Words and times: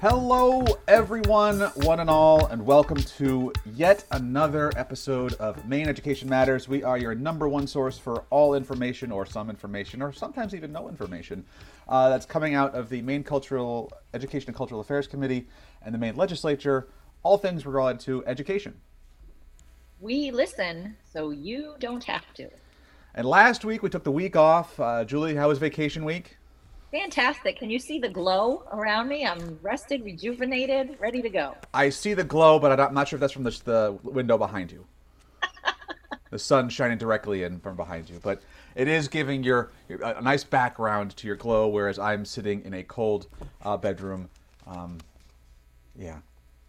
Hello, 0.00 0.64
everyone, 0.86 1.58
one 1.58 1.98
and 1.98 2.08
all, 2.08 2.46
and 2.46 2.64
welcome 2.64 2.98
to 2.98 3.52
yet 3.74 4.04
another 4.12 4.70
episode 4.76 5.32
of 5.34 5.66
Maine 5.66 5.88
Education 5.88 6.28
Matters. 6.28 6.68
We 6.68 6.84
are 6.84 6.96
your 6.96 7.16
number 7.16 7.48
one 7.48 7.66
source 7.66 7.98
for 7.98 8.24
all 8.30 8.54
information, 8.54 9.10
or 9.10 9.26
some 9.26 9.50
information, 9.50 10.00
or 10.00 10.12
sometimes 10.12 10.54
even 10.54 10.70
no 10.70 10.88
information, 10.88 11.44
uh, 11.88 12.10
that's 12.10 12.26
coming 12.26 12.54
out 12.54 12.76
of 12.76 12.88
the 12.90 13.02
Maine 13.02 13.24
Cultural 13.24 13.92
Education 14.14 14.50
and 14.50 14.56
Cultural 14.56 14.80
Affairs 14.80 15.08
Committee 15.08 15.48
and 15.82 15.92
the 15.92 15.98
Maine 15.98 16.14
Legislature, 16.14 16.86
all 17.24 17.36
things 17.36 17.66
related 17.66 17.98
to 18.02 18.24
education. 18.24 18.80
We 19.98 20.30
listen 20.30 20.96
so 21.12 21.30
you 21.30 21.74
don't 21.80 22.04
have 22.04 22.32
to. 22.34 22.48
And 23.16 23.26
last 23.26 23.64
week 23.64 23.82
we 23.82 23.88
took 23.88 24.04
the 24.04 24.12
week 24.12 24.36
off. 24.36 24.78
Uh, 24.78 25.04
Julie, 25.04 25.34
how 25.34 25.48
was 25.48 25.58
vacation 25.58 26.04
week? 26.04 26.37
Fantastic. 26.90 27.58
Can 27.58 27.70
you 27.70 27.78
see 27.78 27.98
the 27.98 28.08
glow 28.08 28.64
around 28.72 29.08
me? 29.08 29.26
I'm 29.26 29.58
rested, 29.62 30.04
rejuvenated, 30.04 30.96
ready 30.98 31.20
to 31.20 31.28
go. 31.28 31.54
I 31.74 31.90
see 31.90 32.14
the 32.14 32.24
glow, 32.24 32.58
but 32.58 32.80
I'm 32.80 32.94
not 32.94 33.08
sure 33.08 33.18
if 33.18 33.20
that's 33.20 33.32
from 33.32 33.44
the, 33.44 33.60
the 33.64 33.98
window 34.02 34.38
behind 34.38 34.72
you. 34.72 34.86
the 36.30 36.38
sun 36.38 36.68
shining 36.70 36.96
directly 36.96 37.42
in 37.42 37.60
from 37.60 37.76
behind 37.76 38.08
you, 38.08 38.18
but 38.22 38.42
it 38.74 38.88
is 38.88 39.06
giving 39.06 39.42
your, 39.42 39.70
your 39.88 40.02
a 40.02 40.22
nice 40.22 40.44
background 40.44 41.14
to 41.16 41.26
your 41.26 41.36
glow, 41.36 41.68
whereas 41.68 41.98
I'm 41.98 42.24
sitting 42.24 42.64
in 42.64 42.72
a 42.74 42.82
cold 42.82 43.26
uh, 43.62 43.76
bedroom. 43.76 44.30
Um, 44.66 44.98
yeah. 45.98 46.18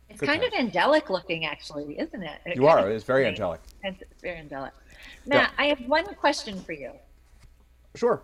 It's 0.10 0.20
Good 0.20 0.26
kind 0.26 0.42
times. 0.42 0.54
of 0.54 0.60
angelic 0.60 1.10
looking, 1.10 1.46
actually, 1.46 1.98
isn't 2.00 2.24
it? 2.24 2.42
It 2.46 2.56
You 2.58 2.68
are. 2.68 2.90
It's 2.90 3.06
very 3.06 3.26
angelic. 3.26 3.62
It's 3.84 4.02
very 4.22 4.40
angelic. 4.40 4.74
Matt, 5.26 5.54
I 5.58 5.68
have 5.68 5.80
one 5.82 6.06
question 6.16 6.60
for 6.60 6.74
you. 6.74 6.92
Sure. 7.96 8.24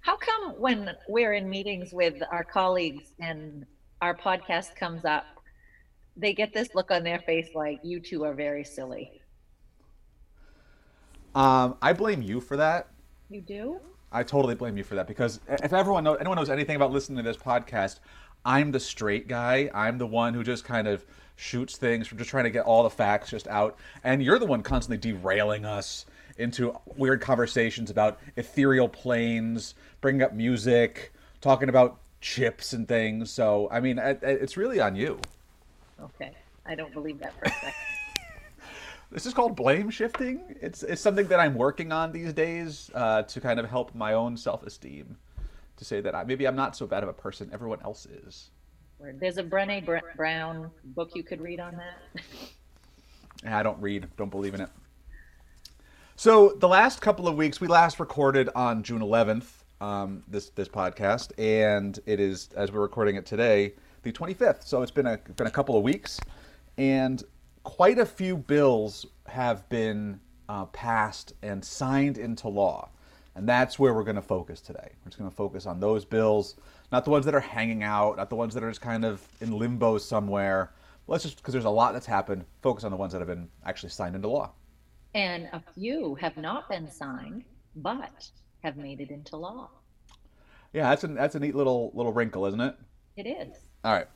How 0.00 0.16
come 0.16 0.54
when 0.58 0.90
we're 1.08 1.34
in 1.34 1.48
meetings 1.48 1.92
with 1.92 2.22
our 2.30 2.44
colleagues 2.44 3.12
and 3.18 3.66
our 4.00 4.16
podcast 4.16 4.74
comes 4.74 5.04
up, 5.04 5.24
they 6.16 6.32
get 6.32 6.52
this 6.52 6.74
look 6.74 6.90
on 6.90 7.04
their 7.04 7.18
face 7.20 7.48
like 7.54 7.80
you 7.82 8.00
two 8.00 8.24
are 8.24 8.34
very 8.34 8.64
silly? 8.64 9.20
Um, 11.34 11.76
I 11.82 11.92
blame 11.92 12.22
you 12.22 12.40
for 12.40 12.56
that. 12.56 12.88
You 13.28 13.40
do? 13.40 13.80
I 14.10 14.22
totally 14.24 14.54
blame 14.54 14.76
you 14.76 14.82
for 14.82 14.96
that 14.96 15.06
because 15.06 15.38
if 15.48 15.72
everyone 15.72 16.02
knows, 16.02 16.16
anyone 16.18 16.36
knows 16.36 16.50
anything 16.50 16.76
about 16.76 16.90
listening 16.90 17.18
to 17.18 17.22
this 17.22 17.36
podcast, 17.36 18.00
I'm 18.44 18.72
the 18.72 18.80
straight 18.80 19.28
guy. 19.28 19.70
I'm 19.72 19.98
the 19.98 20.06
one 20.06 20.34
who 20.34 20.42
just 20.42 20.64
kind 20.64 20.88
of 20.88 21.04
shoots 21.36 21.76
things 21.76 22.08
from 22.08 22.18
just 22.18 22.30
trying 22.30 22.44
to 22.44 22.50
get 22.50 22.64
all 22.64 22.82
the 22.82 22.90
facts 22.90 23.30
just 23.30 23.46
out, 23.48 23.78
and 24.02 24.22
you're 24.22 24.38
the 24.38 24.46
one 24.46 24.62
constantly 24.62 24.96
derailing 24.98 25.64
us 25.64 26.06
into 26.40 26.74
weird 26.96 27.20
conversations 27.20 27.90
about 27.90 28.18
ethereal 28.36 28.88
planes, 28.88 29.74
bringing 30.00 30.22
up 30.22 30.32
music, 30.32 31.12
talking 31.40 31.68
about 31.68 31.98
chips 32.20 32.72
and 32.72 32.88
things. 32.88 33.30
So 33.30 33.68
I 33.70 33.80
mean, 33.80 33.98
it- 33.98 34.20
it's 34.22 34.56
really 34.56 34.80
on 34.80 34.96
you. 34.96 35.20
Okay. 36.00 36.32
I 36.66 36.74
don't 36.74 36.92
believe 36.92 37.18
that 37.20 37.32
for 37.38 37.44
a 37.44 37.50
second. 37.50 37.72
This 39.12 39.26
is 39.26 39.34
called 39.34 39.56
blame 39.56 39.90
shifting. 39.90 40.40
It's 40.60 40.84
it's 40.84 41.00
something 41.02 41.26
that 41.26 41.40
I'm 41.40 41.54
working 41.56 41.90
on 41.90 42.12
these 42.12 42.32
days 42.32 42.92
uh, 42.94 43.22
to 43.24 43.40
kind 43.40 43.58
of 43.58 43.68
help 43.68 43.92
my 43.92 44.12
own 44.12 44.36
self 44.36 44.62
esteem. 44.64 45.16
To 45.78 45.84
say 45.84 46.00
that 46.00 46.14
I, 46.14 46.22
maybe 46.22 46.46
I'm 46.46 46.54
not 46.54 46.76
so 46.76 46.86
bad 46.86 47.02
of 47.02 47.08
a 47.08 47.12
person 47.12 47.50
everyone 47.52 47.80
else 47.82 48.06
is. 48.06 48.50
There's 49.18 49.38
a 49.38 49.42
Brené 49.42 49.84
Brown 50.14 50.70
book 50.84 51.10
you 51.16 51.24
could 51.24 51.40
read 51.40 51.58
on 51.58 51.76
that. 51.76 52.22
I 53.52 53.64
don't 53.64 53.80
read, 53.80 54.06
don't 54.16 54.30
believe 54.30 54.54
in 54.54 54.60
it. 54.60 54.68
So 56.20 56.50
the 56.58 56.68
last 56.68 57.00
couple 57.00 57.28
of 57.28 57.36
weeks, 57.36 57.62
we 57.62 57.66
last 57.66 57.98
recorded 57.98 58.50
on 58.54 58.82
June 58.82 59.00
11th. 59.00 59.64
Um, 59.80 60.22
this 60.28 60.50
this 60.50 60.68
podcast, 60.68 61.32
and 61.38 61.98
it 62.04 62.20
is 62.20 62.50
as 62.54 62.70
we're 62.70 62.82
recording 62.82 63.16
it 63.16 63.24
today, 63.24 63.72
the 64.02 64.12
25th. 64.12 64.64
So 64.64 64.82
it's 64.82 64.90
been 64.90 65.06
a 65.06 65.16
been 65.36 65.46
a 65.46 65.50
couple 65.50 65.78
of 65.78 65.82
weeks, 65.82 66.20
and 66.76 67.24
quite 67.62 67.98
a 67.98 68.04
few 68.04 68.36
bills 68.36 69.06
have 69.28 69.66
been 69.70 70.20
uh, 70.50 70.66
passed 70.66 71.32
and 71.40 71.64
signed 71.64 72.18
into 72.18 72.48
law, 72.48 72.90
and 73.34 73.48
that's 73.48 73.78
where 73.78 73.94
we're 73.94 74.04
going 74.04 74.16
to 74.16 74.20
focus 74.20 74.60
today. 74.60 74.90
We're 75.02 75.08
just 75.08 75.18
going 75.18 75.30
to 75.30 75.34
focus 75.34 75.64
on 75.64 75.80
those 75.80 76.04
bills, 76.04 76.56
not 76.92 77.06
the 77.06 77.10
ones 77.12 77.24
that 77.24 77.34
are 77.34 77.40
hanging 77.40 77.82
out, 77.82 78.18
not 78.18 78.28
the 78.28 78.36
ones 78.36 78.52
that 78.52 78.62
are 78.62 78.70
just 78.70 78.82
kind 78.82 79.06
of 79.06 79.26
in 79.40 79.52
limbo 79.52 79.96
somewhere. 79.96 80.74
Let's 81.06 81.24
just 81.24 81.38
because 81.38 81.52
there's 81.52 81.64
a 81.64 81.70
lot 81.70 81.94
that's 81.94 82.04
happened, 82.04 82.44
focus 82.60 82.84
on 82.84 82.90
the 82.90 82.98
ones 82.98 83.14
that 83.14 83.20
have 83.20 83.28
been 83.28 83.48
actually 83.64 83.88
signed 83.88 84.14
into 84.14 84.28
law. 84.28 84.52
And 85.14 85.48
a 85.52 85.62
few 85.74 86.14
have 86.16 86.36
not 86.36 86.68
been 86.68 86.90
signed, 86.90 87.44
but 87.76 88.30
have 88.62 88.76
made 88.76 89.00
it 89.00 89.10
into 89.10 89.36
law. 89.36 89.70
Yeah, 90.72 90.90
that's 90.90 91.02
a 91.04 91.08
that's 91.08 91.34
a 91.34 91.40
neat 91.40 91.56
little 91.56 91.90
little 91.94 92.12
wrinkle, 92.12 92.46
isn't 92.46 92.60
it? 92.60 92.76
It 93.16 93.26
is. 93.26 93.56
All 93.82 93.92
right, 93.92 94.06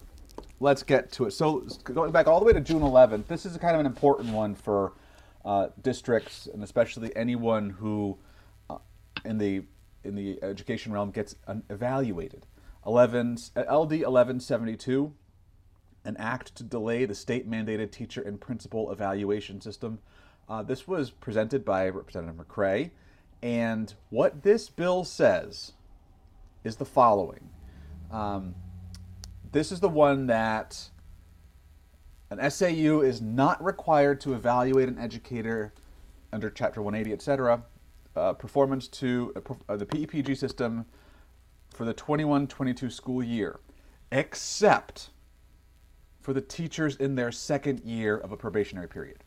let's 0.60 0.82
get 0.82 1.10
to 1.12 1.24
it. 1.24 1.32
So 1.32 1.66
going 1.82 2.12
back 2.12 2.28
all 2.28 2.38
the 2.38 2.46
way 2.46 2.52
to 2.52 2.60
June 2.60 2.82
11th, 2.82 3.26
this 3.26 3.44
is 3.44 3.56
kind 3.56 3.74
of 3.74 3.80
an 3.80 3.86
important 3.86 4.32
one 4.32 4.54
for 4.54 4.92
uh, 5.44 5.68
districts 5.82 6.48
and 6.52 6.62
especially 6.62 7.14
anyone 7.16 7.70
who 7.70 8.16
uh, 8.70 8.78
in 9.24 9.38
the 9.38 9.62
in 10.04 10.14
the 10.14 10.38
education 10.42 10.92
realm 10.92 11.10
gets 11.10 11.34
evaluated. 11.70 12.46
11 12.86 13.38
uh, 13.56 13.60
LD 13.60 14.02
1172, 14.02 15.12
an 16.04 16.16
act 16.18 16.54
to 16.54 16.62
delay 16.62 17.04
the 17.06 17.14
state 17.14 17.50
mandated 17.50 17.90
teacher 17.90 18.20
and 18.20 18.40
principal 18.40 18.92
evaluation 18.92 19.60
system. 19.60 19.98
Uh, 20.48 20.62
this 20.62 20.86
was 20.86 21.10
presented 21.10 21.64
by 21.64 21.88
Representative 21.88 22.36
McCrae, 22.36 22.90
and 23.42 23.94
what 24.10 24.42
this 24.42 24.68
bill 24.68 25.04
says 25.04 25.72
is 26.64 26.76
the 26.76 26.84
following. 26.84 27.48
Um, 28.10 28.54
this 29.52 29.72
is 29.72 29.80
the 29.80 29.88
one 29.88 30.26
that 30.26 30.90
an 32.30 32.50
SAU 32.50 33.00
is 33.00 33.22
not 33.22 33.62
required 33.64 34.20
to 34.22 34.34
evaluate 34.34 34.88
an 34.88 34.98
educator 34.98 35.72
under 36.32 36.50
Chapter 36.50 36.82
180, 36.82 37.14
etc. 37.14 37.62
Uh, 38.16 38.32
performance 38.32 38.86
to 38.88 39.32
uh, 39.36 39.54
uh, 39.68 39.76
the 39.76 39.86
PEPG 39.86 40.36
system 40.36 40.84
for 41.70 41.84
the 41.84 41.94
21-22 41.94 42.92
school 42.92 43.22
year, 43.22 43.60
except 44.12 45.10
for 46.20 46.32
the 46.32 46.40
teachers 46.40 46.96
in 46.96 47.14
their 47.14 47.32
second 47.32 47.80
year 47.80 48.16
of 48.16 48.32
a 48.32 48.36
probationary 48.36 48.88
period. 48.88 49.23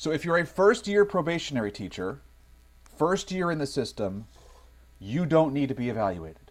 So 0.00 0.12
if 0.12 0.24
you're 0.24 0.38
a 0.38 0.46
first 0.46 0.88
year 0.88 1.04
probationary 1.04 1.70
teacher, 1.70 2.22
first 2.96 3.30
year 3.30 3.50
in 3.50 3.58
the 3.58 3.66
system, 3.66 4.24
you 4.98 5.26
don't 5.26 5.52
need 5.52 5.68
to 5.68 5.74
be 5.74 5.90
evaluated. 5.90 6.50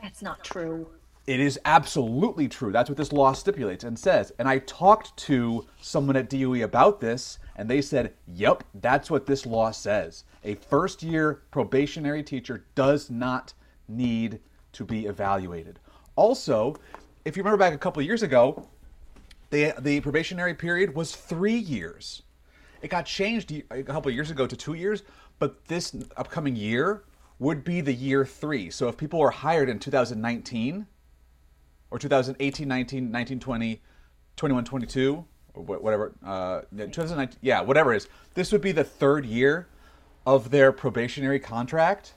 That's 0.00 0.22
not 0.22 0.44
true. 0.44 0.86
It 1.26 1.40
is 1.40 1.58
absolutely 1.64 2.46
true. 2.46 2.70
That's 2.70 2.88
what 2.88 2.96
this 2.96 3.10
law 3.10 3.32
stipulates 3.32 3.82
and 3.82 3.98
says. 3.98 4.32
And 4.38 4.48
I 4.48 4.58
talked 4.58 5.16
to 5.26 5.66
someone 5.80 6.14
at 6.14 6.30
DOE 6.30 6.62
about 6.62 7.00
this, 7.00 7.40
and 7.56 7.68
they 7.68 7.82
said, 7.82 8.14
yep, 8.28 8.62
that's 8.74 9.10
what 9.10 9.26
this 9.26 9.44
law 9.44 9.72
says. 9.72 10.22
A 10.44 10.54
first 10.54 11.02
year 11.02 11.42
probationary 11.50 12.22
teacher 12.22 12.64
does 12.76 13.10
not 13.10 13.54
need 13.88 14.38
to 14.74 14.84
be 14.84 15.06
evaluated. 15.06 15.80
Also, 16.14 16.76
if 17.24 17.36
you 17.36 17.42
remember 17.42 17.58
back 17.58 17.74
a 17.74 17.78
couple 17.78 17.98
of 17.98 18.06
years 18.06 18.22
ago, 18.22 18.68
the, 19.50 19.74
the 19.78 20.00
probationary 20.00 20.54
period 20.54 20.94
was 20.94 21.14
three 21.14 21.56
years. 21.56 22.22
It 22.82 22.90
got 22.90 23.06
changed 23.06 23.52
a 23.70 23.82
couple 23.82 24.10
years 24.10 24.30
ago 24.30 24.46
to 24.46 24.56
two 24.56 24.74
years, 24.74 25.02
but 25.38 25.66
this 25.66 25.94
upcoming 26.16 26.54
year 26.56 27.04
would 27.38 27.64
be 27.64 27.80
the 27.80 27.92
year 27.92 28.24
three. 28.24 28.70
So 28.70 28.88
if 28.88 28.96
people 28.96 29.20
were 29.20 29.30
hired 29.30 29.68
in 29.68 29.78
2019 29.78 30.86
or 31.90 31.98
2018, 31.98 32.68
19, 32.68 33.10
19, 33.10 33.40
20, 33.40 33.82
21, 34.36 34.64
22, 34.64 35.24
or 35.54 35.62
whatever, 35.62 36.12
uh, 36.24 36.60
2019, 36.70 37.38
yeah, 37.40 37.60
whatever 37.60 37.92
it 37.92 37.98
is, 37.98 38.08
this 38.34 38.52
would 38.52 38.60
be 38.60 38.72
the 38.72 38.84
third 38.84 39.24
year 39.24 39.68
of 40.26 40.50
their 40.50 40.72
probationary 40.72 41.40
contract 41.40 42.14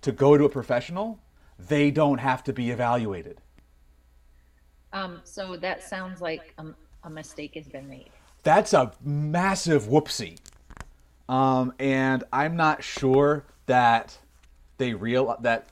to 0.00 0.12
go 0.12 0.36
to 0.38 0.44
a 0.44 0.48
professional. 0.48 1.20
They 1.58 1.90
don't 1.90 2.18
have 2.18 2.42
to 2.44 2.52
be 2.52 2.70
evaluated. 2.70 3.40
Um, 4.92 5.20
so 5.24 5.56
that 5.56 5.82
sounds 5.82 6.20
like 6.20 6.54
a, 6.58 6.66
a 7.04 7.10
mistake 7.10 7.54
has 7.54 7.68
been 7.68 7.88
made. 7.88 8.10
That's 8.42 8.72
a 8.72 8.92
massive 9.04 9.84
whoopsie. 9.84 10.38
Um, 11.28 11.74
and 11.78 12.24
I'm 12.32 12.56
not 12.56 12.82
sure 12.82 13.44
that 13.66 14.16
they 14.78 14.94
real 14.94 15.36
that 15.40 15.68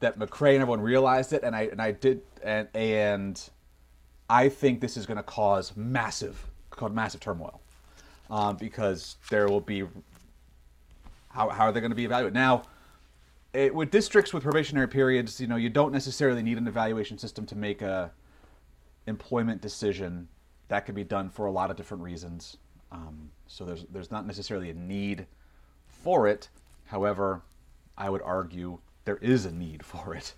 that 0.00 0.18
McCrae 0.18 0.52
and 0.52 0.62
everyone 0.62 0.80
realized 0.80 1.32
it, 1.32 1.42
and 1.42 1.56
I 1.56 1.62
and 1.62 1.80
I 1.80 1.92
did, 1.92 2.20
and 2.42 2.68
and 2.74 3.50
I 4.28 4.48
think 4.48 4.80
this 4.80 4.96
is 4.96 5.06
going 5.06 5.16
to 5.16 5.22
cause 5.22 5.76
massive, 5.76 6.44
cause 6.70 6.92
massive 6.92 7.20
turmoil, 7.20 7.60
um, 8.30 8.56
because 8.56 9.16
there 9.30 9.48
will 9.48 9.60
be 9.60 9.84
how 11.30 11.48
how 11.48 11.64
are 11.64 11.72
they 11.72 11.80
going 11.80 11.90
to 11.90 11.96
be 11.96 12.04
evaluated 12.04 12.34
now? 12.34 12.64
It, 13.54 13.74
with 13.74 13.90
districts 13.90 14.34
with 14.34 14.42
probationary 14.42 14.88
periods, 14.88 15.40
you 15.40 15.46
know, 15.46 15.56
you 15.56 15.70
don't 15.70 15.90
necessarily 15.90 16.42
need 16.42 16.58
an 16.58 16.68
evaluation 16.68 17.16
system 17.16 17.46
to 17.46 17.56
make 17.56 17.80
a 17.80 18.12
employment 19.08 19.60
decision. 19.60 20.28
That 20.68 20.86
can 20.86 20.94
be 20.94 21.04
done 21.04 21.30
for 21.30 21.46
a 21.46 21.50
lot 21.50 21.70
of 21.70 21.76
different 21.76 22.02
reasons. 22.02 22.58
Um, 22.92 23.30
so 23.46 23.64
there's 23.64 23.84
there's 23.90 24.10
not 24.10 24.26
necessarily 24.26 24.70
a 24.70 24.74
need 24.74 25.26
for 25.86 26.28
it. 26.28 26.48
However, 26.86 27.42
I 27.96 28.10
would 28.10 28.22
argue 28.22 28.78
there 29.04 29.16
is 29.18 29.44
a 29.46 29.52
need 29.52 29.84
for 29.92 30.14
it 30.14 30.34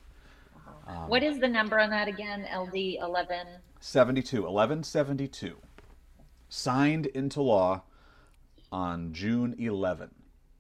What 1.07 1.23
is 1.23 1.39
the 1.39 1.49
number 1.49 1.79
on 1.79 1.91
that 1.91 2.09
again? 2.09 2.47
LD 2.55 2.75
11? 3.01 3.47
72, 3.81 4.43
1172. 4.43 5.57
Signed 6.49 7.07
into 7.07 7.43
law 7.43 7.83
on 8.73 9.13
June 9.13 9.55
11. 9.59 10.11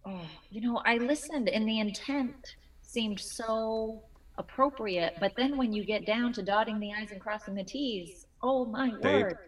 Oh, 0.04 0.20
you 0.50 0.60
know, 0.60 0.82
I 0.84 0.96
listened 0.98 1.48
and 1.48 1.68
the 1.68 1.80
intent 1.80 2.56
seemed 2.82 3.20
so 3.20 4.02
appropriate, 4.40 5.14
but 5.20 5.32
then 5.36 5.56
when 5.56 5.72
you 5.72 5.84
get 5.84 6.04
down 6.04 6.32
to 6.32 6.42
dotting 6.42 6.80
the 6.80 6.92
I's 6.92 7.12
and 7.12 7.20
crossing 7.20 7.54
the 7.54 7.62
T's, 7.62 8.26
oh 8.42 8.64
my 8.64 8.92
They- 9.00 9.22
word. 9.22 9.38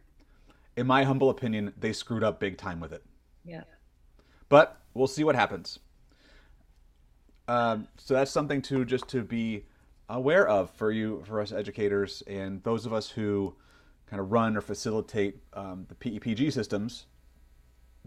In 0.77 0.87
my 0.87 1.03
humble 1.05 1.29
opinion, 1.29 1.75
they 1.77 1.93
screwed 1.93 2.25
up 2.25 2.41
big 2.41 2.57
time 2.57 2.81
with 2.81 2.93
it. 2.93 3.05
Yeah. 3.45 3.65
But 4.49 4.81
we'll 4.95 5.07
see 5.07 5.25
what 5.25 5.35
happens. 5.35 5.79
Um, 7.49 7.89
so 7.99 8.15
that's 8.15 8.31
something 8.31 8.63
to 8.63 8.85
just 8.85 9.09
to 9.09 9.23
be 9.23 9.67
aware 10.09 10.49
of 10.49 10.71
for 10.71 10.91
you, 10.91 11.23
for 11.27 11.41
us 11.41 11.53
educators, 11.53 12.23
and 12.27 12.63
those 12.63 12.87
of 12.87 12.93
us 12.93 13.11
who 13.11 13.55
kind 14.07 14.21
of 14.21 14.31
run 14.31 14.57
or 14.57 14.61
facilitate 14.61 15.43
um, 15.53 15.87
the 15.89 15.95
PEPG 15.95 16.53
systems. 16.53 17.07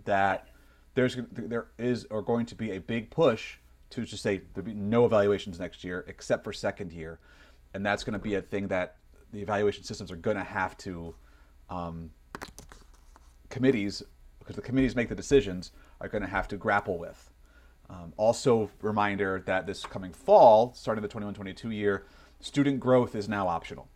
That 0.05 0.49
there's 0.93 1.17
there 1.31 1.67
is 1.77 2.05
or 2.09 2.21
going 2.21 2.45
to 2.47 2.55
be 2.55 2.71
a 2.71 2.79
big 2.79 3.11
push 3.11 3.57
to 3.91 4.05
just 4.05 4.23
say 4.23 4.41
there'll 4.53 4.65
be 4.65 4.73
no 4.73 5.05
evaluations 5.05 5.59
next 5.59 5.83
year 5.83 6.05
except 6.07 6.43
for 6.43 6.53
second 6.53 6.91
year, 6.91 7.19
and 7.73 7.85
that's 7.85 8.03
going 8.03 8.13
to 8.13 8.19
be 8.19 8.35
a 8.35 8.41
thing 8.41 8.67
that 8.67 8.97
the 9.31 9.41
evaluation 9.41 9.83
systems 9.83 10.11
are 10.11 10.15
going 10.15 10.37
to 10.37 10.43
have 10.43 10.77
to 10.77 11.15
um, 11.69 12.11
committees, 13.49 14.03
because 14.39 14.55
the 14.55 14.61
committees 14.61 14.95
make 14.95 15.09
the 15.09 15.15
decisions, 15.15 15.71
are 16.01 16.07
going 16.07 16.21
to 16.21 16.29
have 16.29 16.47
to 16.47 16.57
grapple 16.57 16.97
with. 16.97 17.31
Um, 17.89 18.13
also, 18.17 18.71
reminder 18.81 19.43
that 19.45 19.67
this 19.67 19.85
coming 19.85 20.11
fall, 20.11 20.73
starting 20.73 21.01
the 21.01 21.07
21-22 21.07 21.73
year, 21.73 22.05
student 22.39 22.79
growth 22.79 23.15
is 23.15 23.29
now 23.29 23.47
optional. 23.47 23.87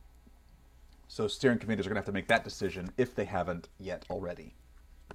So 1.08 1.28
steering 1.28 1.58
committees 1.58 1.88
are 1.88 1.90
going 1.90 1.96
to 1.96 2.02
have 2.02 2.06
to 2.06 2.12
make 2.12 2.28
that 2.28 2.44
decision 2.44 2.92
if 2.98 3.16
they 3.16 3.26
haven't 3.26 3.68
yet 3.80 4.06
already. 4.12 4.54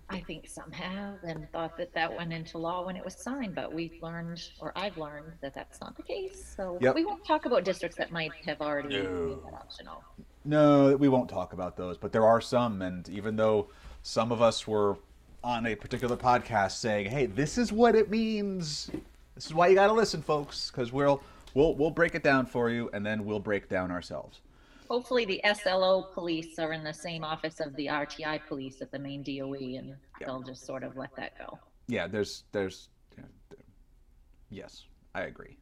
I 0.08 0.20
think 0.20 0.48
some 0.48 0.70
have 0.72 1.22
and 1.24 1.48
thought 1.50 1.76
that 1.78 1.92
that 1.94 2.14
went 2.14 2.32
into 2.32 2.58
law 2.58 2.84
when 2.84 2.96
it 2.96 3.04
was 3.04 3.14
signed, 3.16 3.54
but 3.54 3.72
we've 3.72 4.00
learned, 4.02 4.40
or 4.60 4.72
I've 4.76 4.96
learned, 4.98 5.32
that 5.40 5.54
that's 5.54 5.80
not 5.80 5.96
the 5.96 6.02
case. 6.02 6.54
So 6.56 6.78
Yep. 6.80 6.94
we 6.94 7.04
won't 7.04 7.24
talk 7.26 7.46
about 7.46 7.64
districts 7.64 7.96
that 7.98 8.12
might 8.12 8.32
have 8.44 8.60
already 8.60 8.88
No. 8.88 9.02
made 9.02 9.44
that 9.44 9.54
optional. 9.54 10.04
No, 10.44 10.96
we 10.96 11.08
won't 11.08 11.30
talk 11.30 11.52
about 11.52 11.76
those, 11.76 11.96
but 11.96 12.12
there 12.12 12.26
are 12.26 12.40
some, 12.40 12.82
and 12.82 13.08
even 13.08 13.36
though 13.36 13.68
some 14.02 14.30
of 14.30 14.42
us 14.42 14.66
were 14.68 14.98
on 15.42 15.66
a 15.66 15.74
particular 15.74 16.16
podcast 16.16 16.72
saying, 16.72 17.10
"Hey, 17.10 17.26
this 17.26 17.56
is 17.56 17.72
what 17.72 17.94
it 17.94 18.10
means. 18.10 18.90
This 19.34 19.46
is 19.46 19.54
why 19.54 19.68
you 19.68 19.74
got 19.74 19.86
to 19.88 19.92
listen, 19.92 20.22
folks, 20.22 20.70
because 20.70 20.92
we'll 20.92 21.22
we'll 21.54 21.74
we'll 21.74 21.90
break 21.90 22.14
it 22.14 22.22
down 22.22 22.46
for 22.46 22.68
you, 22.70 22.90
and 22.92 23.04
then 23.06 23.24
we'll 23.24 23.40
break 23.40 23.68
down 23.68 23.90
ourselves." 23.90 24.40
Hopefully, 24.88 25.24
the 25.24 25.40
SLO 25.54 26.02
police 26.02 26.58
are 26.58 26.72
in 26.72 26.84
the 26.84 26.92
same 26.92 27.24
office 27.24 27.60
of 27.60 27.74
the 27.76 27.86
RTI 27.86 28.46
police 28.46 28.82
at 28.82 28.90
the 28.90 28.98
Maine 28.98 29.22
DOE, 29.22 29.78
and 29.78 29.94
they'll 30.20 30.42
just 30.42 30.66
sort 30.66 30.82
of 30.84 30.96
let 30.96 31.14
that 31.16 31.38
go. 31.38 31.58
Yeah, 31.86 32.06
there's 32.06 32.44
there's 32.52 32.90
yeah, 33.16 33.24
yes, 34.50 34.84
I 35.14 35.22
agree. 35.22 35.56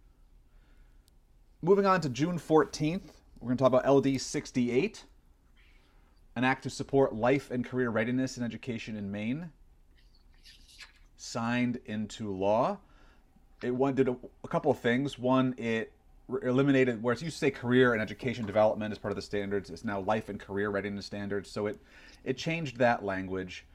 Moving 1.62 1.86
on 1.86 2.00
to 2.00 2.08
June 2.08 2.38
14th, 2.38 3.02
we're 3.38 3.46
going 3.46 3.56
to 3.56 3.62
talk 3.62 3.72
about 3.72 3.88
LD 3.88 4.20
68, 4.20 5.04
an 6.34 6.42
act 6.42 6.64
to 6.64 6.70
support 6.70 7.14
life 7.14 7.52
and 7.52 7.64
career 7.64 7.90
readiness 7.90 8.36
in 8.36 8.42
education 8.42 8.96
in 8.96 9.10
Maine, 9.10 9.50
signed 11.16 11.78
into 11.86 12.32
law. 12.32 12.78
It 13.62 13.72
one 13.72 13.94
did 13.94 14.08
a, 14.08 14.16
a 14.42 14.48
couple 14.48 14.72
of 14.72 14.80
things. 14.80 15.20
One, 15.20 15.54
it 15.56 15.92
eliminated 16.42 17.02
whereas 17.02 17.22
you 17.22 17.30
say 17.30 17.50
career 17.50 17.92
and 17.92 18.02
education 18.02 18.46
development 18.46 18.92
as 18.92 18.98
part 18.98 19.12
of 19.12 19.16
the 19.16 19.22
standards. 19.22 19.70
It's 19.70 19.84
now 19.84 20.00
life 20.00 20.28
and 20.28 20.38
career 20.38 20.70
readiness 20.70 21.06
standards. 21.06 21.50
So 21.50 21.66
it 21.66 21.78
it 22.24 22.36
changed 22.36 22.78
that 22.78 23.04
language. 23.04 23.66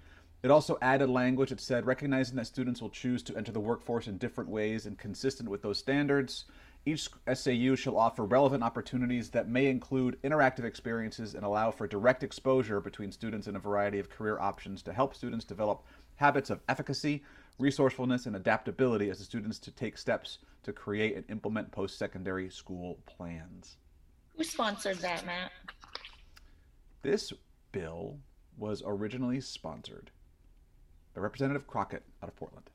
It 0.44 0.51
also 0.51 0.77
added 0.81 1.09
language 1.09 1.50
that 1.50 1.59
said 1.59 1.86
recognizing 1.86 2.36
that 2.36 2.48
students 2.48 2.81
will 2.81 2.89
choose 2.89 3.24
to 3.24 3.36
enter 3.36 3.51
the 3.51 3.59
workforce 3.59 4.07
in 4.07 4.18
different 4.18 4.50
ways 4.50 4.86
and 4.86 4.98
consistent 4.98 5.50
with 5.50 5.62
those 5.62 5.80
standards, 5.80 6.45
each 6.86 7.09
SAU 7.33 7.75
shall 7.75 7.98
offer 7.98 8.24
relevant 8.24 8.63
opportunities 8.63 9.30
that 9.31 9.50
may 9.50 9.65
include 9.65 10.21
interactive 10.24 10.63
experiences 10.63 11.36
and 11.36 11.44
allow 11.44 11.69
for 11.69 11.88
direct 11.88 12.24
exposure 12.24 12.80
between 12.80 13.12
students 13.12 13.48
in 13.48 13.56
a 13.56 13.60
variety 13.60 14.00
of 14.00 14.10
career 14.10 14.39
options 14.39 14.81
to 14.83 14.94
help 14.94 15.13
students 15.13 15.44
develop 15.44 15.83
habits 16.15 16.50
of 16.50 16.62
efficacy, 16.69 17.24
resourcefulness, 17.59 18.25
and 18.25 18.36
adaptability 18.36 19.09
as 19.09 19.19
the 19.19 19.24
students 19.24 19.59
to 19.59 19.71
take 19.71 19.98
steps 19.98 20.39
to 20.63 20.74
create 20.74 21.15
and 21.15 21.25
implement 21.30 21.71
post-secondary 21.71 22.50
school 22.50 23.00
plans. 23.06 23.77
Who 24.36 24.44
sponsored 24.44 24.98
that, 24.98 25.25
Matt? 25.25 25.51
This 27.01 27.33
bill 27.71 28.19
was 28.57 28.83
originally 28.86 29.42
sponsored 29.42 30.12
by 31.15 31.21
Representative 31.21 31.68
Crockett 31.68 32.04
out 32.21 32.30
of 32.30 32.36
Portland. 32.36 32.69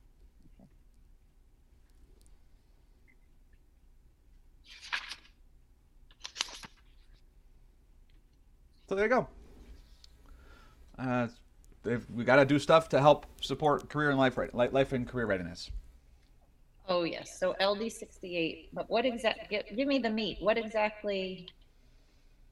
So 8.88 8.96
there 8.96 9.06
you 9.06 9.10
go. 9.10 9.28
Uh, 10.98 11.28
they've- 11.82 12.08
we 12.10 12.24
got 12.24 12.36
to 12.36 12.44
do 12.44 12.58
stuff 12.58 12.88
to 12.90 13.00
help 13.00 13.26
support 13.40 13.88
career 13.88 14.10
and 14.10 14.18
life, 14.18 14.36
right, 14.36 14.52
life 14.54 14.92
and 14.92 15.06
career 15.06 15.26
readiness. 15.26 15.70
Oh, 16.88 17.04
yes. 17.04 17.38
So 17.38 17.54
LD 17.60 17.90
68. 17.90 18.68
But 18.72 18.90
what 18.90 19.06
exact? 19.06 19.50
Give, 19.50 19.62
give 19.76 19.86
me 19.86 19.98
the 19.98 20.10
meat. 20.10 20.38
What 20.40 20.58
exactly 20.58 21.48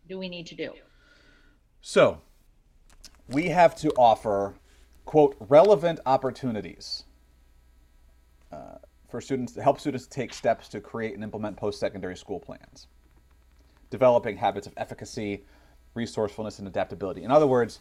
do 0.08 0.18
we 0.18 0.28
need 0.28 0.46
to 0.46 0.54
do? 0.54 0.72
So, 1.82 2.20
we 3.28 3.48
have 3.48 3.74
to 3.76 3.90
offer, 3.92 4.54
quote, 5.04 5.36
relevant 5.40 6.00
opportunities 6.06 7.04
uh, 8.52 8.78
for 9.08 9.20
students 9.20 9.52
to 9.54 9.62
help 9.62 9.80
students 9.80 10.06
take 10.06 10.34
steps 10.34 10.68
to 10.68 10.80
create 10.80 11.14
and 11.14 11.24
implement 11.24 11.56
post 11.56 11.80
secondary 11.80 12.16
school 12.16 12.38
plans, 12.38 12.86
developing 13.90 14.36
habits 14.36 14.66
of 14.66 14.74
efficacy, 14.76 15.44
resourcefulness, 15.94 16.58
and 16.58 16.68
adaptability. 16.68 17.22
In 17.22 17.30
other 17.30 17.46
words, 17.46 17.80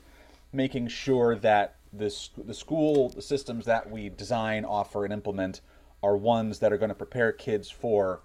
making 0.51 0.88
sure 0.88 1.36
that 1.36 1.75
this, 1.92 2.30
the 2.38 2.54
school 2.54 3.10
systems 3.19 3.66
that 3.66 3.90
we 3.90 4.09
design, 4.09 4.66
offer, 4.66 5.04
and 5.04 5.14
implement 5.14 5.62
are 6.02 6.16
ones 6.16 6.59
that 6.59 6.71
are 6.71 6.78
going 6.78 6.90
to 6.90 6.95
prepare 6.95 7.31
kids 7.31 7.69
for 7.69 8.21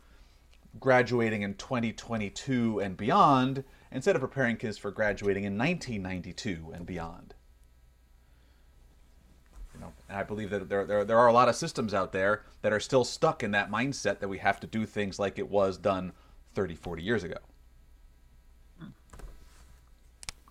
graduating 0.80 1.42
in 1.42 1.54
2022 1.54 2.80
and 2.80 2.96
beyond 2.96 3.64
instead 3.92 4.16
of 4.16 4.20
preparing 4.20 4.56
kids 4.56 4.76
for 4.76 4.90
graduating 4.90 5.44
in 5.44 5.56
1992 5.56 6.72
and 6.74 6.86
beyond. 6.86 7.34
You 9.72 9.80
know, 9.80 9.92
and 10.08 10.18
I 10.18 10.22
believe 10.22 10.50
that 10.50 10.68
there, 10.68 10.84
there, 10.84 11.04
there 11.04 11.18
are 11.18 11.26
a 11.26 11.32
lot 11.32 11.48
of 11.48 11.56
systems 11.56 11.94
out 11.94 12.12
there 12.12 12.42
that 12.62 12.72
are 12.72 12.80
still 12.80 13.04
stuck 13.04 13.42
in 13.42 13.50
that 13.52 13.70
mindset 13.70 14.20
that 14.20 14.28
we 14.28 14.38
have 14.38 14.60
to 14.60 14.66
do 14.66 14.86
things 14.86 15.18
like 15.18 15.38
it 15.38 15.48
was 15.48 15.76
done 15.78 16.12
30, 16.54 16.76
40 16.76 17.02
years 17.02 17.24
ago. 17.24 17.38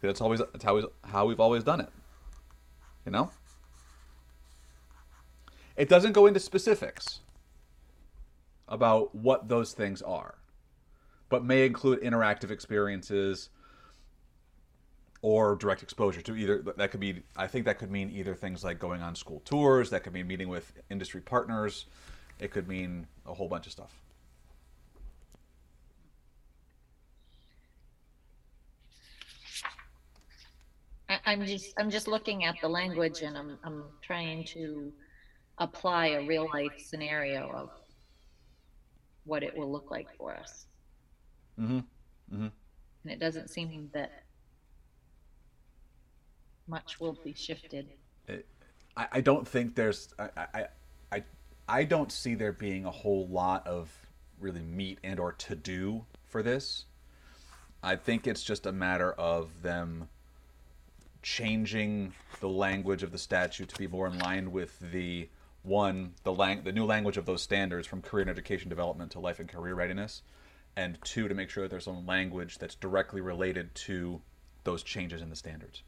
That's 0.07 0.21
always 0.21 0.39
that's 0.39 0.63
how, 0.63 0.75
we- 0.75 0.87
how 1.05 1.25
we've 1.25 1.39
always 1.39 1.63
done 1.63 1.79
it. 1.79 1.89
You 3.05 3.11
know? 3.11 3.31
It 5.75 5.89
doesn't 5.89 6.11
go 6.13 6.25
into 6.25 6.39
specifics 6.39 7.21
about 8.67 9.15
what 9.15 9.47
those 9.49 9.73
things 9.73 10.01
are, 10.01 10.35
but 11.29 11.43
may 11.43 11.65
include 11.65 12.01
interactive 12.01 12.51
experiences 12.51 13.49
or 15.21 15.55
direct 15.55 15.81
exposure 15.81 16.21
to 16.21 16.35
either 16.35 16.61
that 16.77 16.91
could 16.91 16.99
be 16.99 17.23
I 17.35 17.47
think 17.47 17.65
that 17.65 17.79
could 17.79 17.89
mean 17.89 18.11
either 18.11 18.35
things 18.35 18.63
like 18.63 18.77
going 18.77 19.01
on 19.01 19.15
school 19.15 19.41
tours, 19.45 19.89
that 19.89 20.03
could 20.03 20.13
mean 20.13 20.27
meeting 20.27 20.49
with 20.49 20.73
industry 20.91 21.21
partners, 21.21 21.85
it 22.39 22.51
could 22.51 22.67
mean 22.67 23.07
a 23.25 23.33
whole 23.33 23.47
bunch 23.47 23.65
of 23.65 23.71
stuff. 23.71 24.02
I'm 31.25 31.45
just 31.45 31.73
I'm 31.77 31.89
just 31.89 32.07
looking 32.07 32.43
at 32.43 32.55
the 32.61 32.67
language 32.67 33.21
and 33.21 33.37
I'm 33.37 33.57
I'm 33.63 33.83
trying 34.01 34.43
to 34.45 34.91
apply 35.57 36.07
a 36.07 36.25
real 36.25 36.47
life 36.53 36.73
scenario 36.77 37.49
of 37.51 37.69
what 39.25 39.43
it 39.43 39.57
will 39.57 39.71
look 39.71 39.89
like 39.89 40.07
for 40.17 40.35
us. 40.35 40.65
Mm-hmm. 41.59 41.77
Mm-hmm. 42.35 42.47
And 43.03 43.11
it 43.11 43.19
doesn't 43.19 43.49
seem 43.49 43.89
that 43.93 44.23
much 46.67 46.99
will 46.99 47.17
be 47.23 47.33
shifted. 47.33 47.87
I, 48.95 49.07
I 49.13 49.21
don't 49.21 49.47
think 49.47 49.75
there's 49.75 50.13
I, 50.19 50.29
I 50.53 50.65
I 51.11 51.23
I 51.67 51.83
don't 51.83 52.11
see 52.11 52.35
there 52.35 52.53
being 52.53 52.85
a 52.85 52.91
whole 52.91 53.27
lot 53.27 53.65
of 53.67 53.91
really 54.39 54.61
meat 54.61 54.99
and 55.03 55.19
or 55.19 55.31
to 55.31 55.55
do 55.55 56.05
for 56.25 56.43
this. 56.43 56.85
I 57.81 57.95
think 57.95 58.27
it's 58.27 58.43
just 58.43 58.65
a 58.65 58.71
matter 58.71 59.13
of 59.13 59.61
them 59.61 60.09
changing 61.23 62.13
the 62.39 62.49
language 62.49 63.01
of 63.01 63.11
the 63.11 63.17
statute 63.17 63.69
to 63.69 63.77
be 63.77 63.87
more 63.87 64.07
in 64.07 64.19
line 64.19 64.51
with 64.51 64.77
the 64.91 65.29
one 65.63 66.13
the 66.23 66.33
lang- 66.33 66.63
the 66.63 66.71
new 66.71 66.85
language 66.85 67.17
of 67.17 67.25
those 67.25 67.41
standards 67.41 67.87
from 67.87 68.01
career 68.01 68.21
and 68.21 68.29
education 68.29 68.69
development 68.69 69.11
to 69.11 69.19
life 69.19 69.39
and 69.39 69.49
career 69.49 69.73
readiness 69.73 70.21
and 70.75 70.97
two, 71.03 71.27
to 71.27 71.35
make 71.35 71.49
sure 71.49 71.63
that 71.63 71.69
there's 71.69 71.85
some 71.85 72.05
language 72.05 72.57
that's 72.57 72.75
directly 72.75 73.21
related 73.21 73.73
to 73.75 74.21
those 74.63 74.83
changes 74.83 75.21
in 75.21 75.29
the 75.29 75.35
standards. 75.35 75.83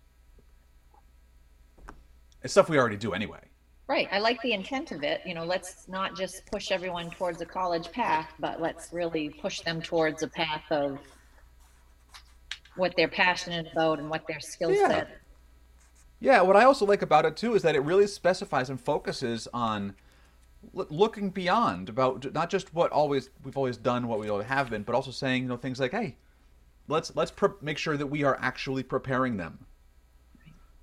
It's 2.43 2.53
stuff 2.53 2.69
we 2.69 2.77
already 2.77 2.97
do 2.97 3.13
anyway. 3.13 3.39
Right. 3.87 4.07
I 4.11 4.19
like 4.19 4.41
the 4.41 4.53
intent 4.53 4.91
of 4.91 5.03
it. 5.03 5.21
You 5.25 5.33
know, 5.33 5.45
let's 5.45 5.87
not 5.87 6.15
just 6.15 6.45
push 6.51 6.71
everyone 6.71 7.09
towards 7.11 7.41
a 7.41 7.45
college 7.45 7.91
path, 7.91 8.33
but 8.39 8.61
let's 8.61 8.91
really 8.93 9.29
push 9.29 9.61
them 9.61 9.81
towards 9.81 10.23
a 10.23 10.27
path 10.27 10.63
of 10.71 10.99
what 12.75 12.93
they're 12.95 13.07
passionate 13.07 13.71
about 13.71 13.99
and 13.99 14.09
what 14.09 14.27
their 14.27 14.39
skill 14.39 14.73
set. 14.73 15.07
Yeah, 15.09 15.15
what 16.41 16.55
I 16.55 16.63
also 16.63 16.85
like 16.85 17.01
about 17.01 17.25
it 17.25 17.35
too 17.35 17.55
is 17.55 17.61
that 17.63 17.75
it 17.75 17.81
really 17.81 18.07
specifies 18.07 18.69
and 18.69 18.79
focuses 18.79 19.47
on 19.53 19.95
l- 20.75 20.87
looking 20.89 21.29
beyond 21.29 21.89
about 21.89 22.33
not 22.33 22.49
just 22.49 22.73
what 22.73 22.91
always 22.91 23.29
we've 23.43 23.57
always 23.57 23.77
done, 23.77 24.07
what 24.07 24.19
we 24.19 24.29
always 24.29 24.47
have 24.47 24.69
been, 24.69 24.83
but 24.83 24.95
also 24.95 25.11
saying 25.11 25.43
you 25.43 25.49
know 25.49 25.57
things 25.57 25.79
like, 25.79 25.91
hey, 25.91 26.15
let's 26.87 27.15
let's 27.15 27.31
pre- 27.31 27.49
make 27.61 27.77
sure 27.77 27.97
that 27.97 28.07
we 28.07 28.23
are 28.23 28.37
actually 28.41 28.83
preparing 28.83 29.37
them 29.37 29.65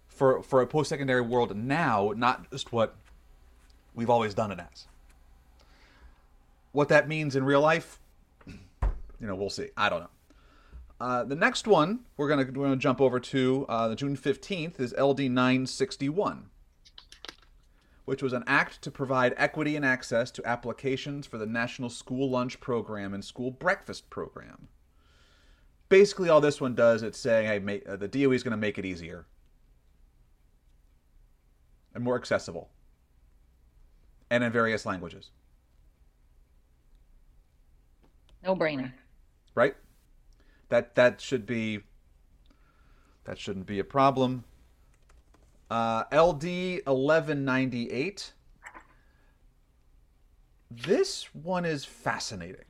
for 0.09 0.43
for 0.43 0.61
a 0.61 0.67
post 0.67 0.89
secondary 0.89 1.23
world 1.23 1.57
now, 1.57 2.13
not 2.17 2.51
just 2.51 2.73
what 2.73 2.95
we've 3.95 4.11
always 4.11 4.35
done 4.35 4.53
it 4.53 4.59
as. 4.61 4.87
What 6.73 6.89
that 6.89 7.09
means 7.09 7.37
in 7.37 7.45
real 7.45 7.61
life, 7.61 7.99
you 8.47 9.27
know, 9.27 9.35
we'll 9.35 9.51
see. 9.51 9.69
I 9.77 9.89
don't 9.89 10.01
know. 10.01 10.11
Uh, 11.03 11.25
the 11.25 11.35
next 11.35 11.67
one 11.67 11.99
we're 12.17 12.29
gonna 12.29 12.45
we're 12.55 12.67
gonna 12.67 12.77
jump 12.77 13.01
over 13.01 13.19
to 13.19 13.67
uh, 13.69 13.89
the 13.89 13.97
June 13.97 14.15
fifteenth 14.15 14.79
is 14.79 14.95
LD 14.97 15.23
nine 15.23 15.67
sixty 15.67 16.09
one, 16.09 16.49
which 18.05 18.23
was 18.23 18.33
an 18.33 18.45
act 18.47 18.81
to 18.83 18.89
provide 18.89 19.35
equity 19.37 19.75
and 19.75 19.85
access 19.85 20.31
to 20.31 20.47
applications 20.47 21.27
for 21.27 21.39
the 21.39 21.47
National 21.47 21.91
School 21.91 22.31
Lunch 22.31 22.61
Program 22.61 23.15
and 23.15 23.25
School 23.25 23.51
Breakfast 23.51 24.11
Program. 24.11 24.69
Basically, 25.89 26.29
all 26.29 26.41
this 26.41 26.61
one 26.61 26.77
does 26.77 27.03
it's 27.03 27.19
saying, 27.19 27.49
hey, 27.49 27.59
ma- 27.59 27.93
uh, 27.93 27.97
the 27.97 28.07
DOE 28.07 28.31
is 28.31 28.45
going 28.45 28.53
to 28.53 28.57
make 28.57 28.79
it 28.79 28.85
easier 28.85 29.27
and 31.97 32.05
more 32.05 32.15
accessible, 32.15 32.71
and 34.31 34.45
in 34.45 34.53
various 34.53 34.87
languages. 34.87 35.33
No 38.45 38.55
brainer. 38.55 38.93
right? 39.57 39.75
That 40.73 40.95
that 40.95 41.21
should 41.21 41.45
be 41.45 41.81
that 43.25 43.39
shouldn't 43.39 43.67
be 43.67 43.79
a 43.79 43.85
problem. 43.85 44.45
Uh, 45.71 46.05
LD 46.11 46.81
eleven 46.87 47.45
ninety 47.45 47.91
eight. 47.91 48.33
This 50.71 51.25
one 51.35 51.67
is 51.67 51.85
fascinating. 51.85 52.65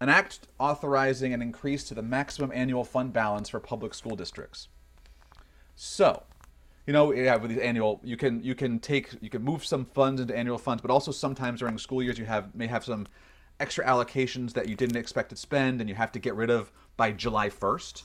An 0.00 0.08
act 0.08 0.48
authorizing 0.58 1.32
an 1.32 1.42
increase 1.42 1.84
to 1.84 1.94
the 1.94 2.02
maximum 2.02 2.50
annual 2.52 2.82
fund 2.82 3.12
balance 3.12 3.48
for 3.48 3.60
public 3.60 3.94
school 3.94 4.16
districts. 4.16 4.66
So, 5.76 6.24
you 6.88 6.92
know, 6.92 7.12
yeah, 7.12 7.36
with 7.36 7.52
these 7.52 7.60
annual, 7.60 8.00
you 8.02 8.16
can 8.16 8.42
you 8.42 8.56
can 8.56 8.80
take 8.80 9.10
you 9.20 9.30
can 9.30 9.44
move 9.44 9.64
some 9.64 9.84
funds 9.84 10.20
into 10.20 10.36
annual 10.36 10.58
funds, 10.58 10.82
but 10.82 10.90
also 10.90 11.12
sometimes 11.12 11.60
during 11.60 11.78
school 11.78 12.02
years 12.02 12.18
you 12.18 12.24
have 12.24 12.52
may 12.52 12.66
have 12.66 12.84
some 12.84 13.06
extra 13.62 13.84
allocations 13.86 14.52
that 14.54 14.68
you 14.68 14.74
didn't 14.74 14.96
expect 14.96 15.30
to 15.30 15.36
spend 15.36 15.80
and 15.80 15.88
you 15.88 15.94
have 15.94 16.10
to 16.12 16.18
get 16.18 16.34
rid 16.34 16.50
of 16.50 16.72
by 16.96 17.12
July 17.12 17.48
1st. 17.48 18.02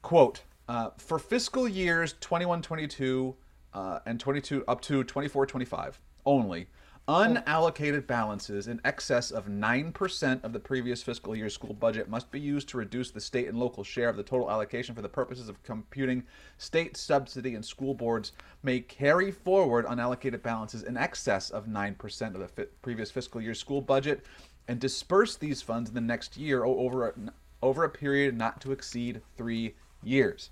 Quote, 0.00 0.42
uh, 0.68 0.90
for 0.96 1.18
fiscal 1.18 1.68
years 1.68 2.14
21 2.20 2.62
22 2.62 3.36
uh, 3.74 3.98
and 4.06 4.18
22 4.18 4.64
up 4.66 4.80
to 4.80 5.04
24 5.04 5.46
25 5.46 6.00
only, 6.24 6.66
unallocated 7.08 8.06
balances 8.06 8.68
in 8.68 8.78
excess 8.84 9.30
of 9.30 9.46
9% 9.46 10.44
of 10.44 10.52
the 10.52 10.60
previous 10.60 11.02
fiscal 11.02 11.34
year's 11.34 11.54
school 11.54 11.72
budget 11.72 12.06
must 12.10 12.30
be 12.30 12.38
used 12.38 12.68
to 12.68 12.76
reduce 12.76 13.10
the 13.10 13.20
state 13.20 13.48
and 13.48 13.58
local 13.58 13.82
share 13.82 14.10
of 14.10 14.16
the 14.16 14.22
total 14.22 14.50
allocation 14.50 14.94
for 14.94 15.00
the 15.00 15.08
purposes 15.08 15.48
of 15.48 15.62
computing 15.62 16.22
state 16.58 16.98
subsidy 16.98 17.54
and 17.54 17.64
school 17.64 17.94
boards 17.94 18.32
may 18.62 18.78
carry 18.80 19.30
forward 19.30 19.86
unallocated 19.86 20.42
balances 20.42 20.82
in 20.82 20.98
excess 20.98 21.48
of 21.48 21.64
9% 21.64 22.34
of 22.34 22.40
the 22.40 22.48
fi- 22.48 22.70
previous 22.82 23.10
fiscal 23.10 23.40
year's 23.40 23.58
school 23.58 23.80
budget 23.80 24.26
and 24.68 24.78
disperse 24.78 25.34
these 25.36 25.62
funds 25.62 25.88
in 25.88 25.94
the 25.94 26.00
next 26.02 26.36
year 26.36 26.62
over 26.62 27.08
a, 27.08 27.14
over 27.62 27.84
a 27.84 27.88
period 27.88 28.36
not 28.36 28.60
to 28.60 28.70
exceed 28.70 29.22
3 29.38 29.74
years 30.02 30.50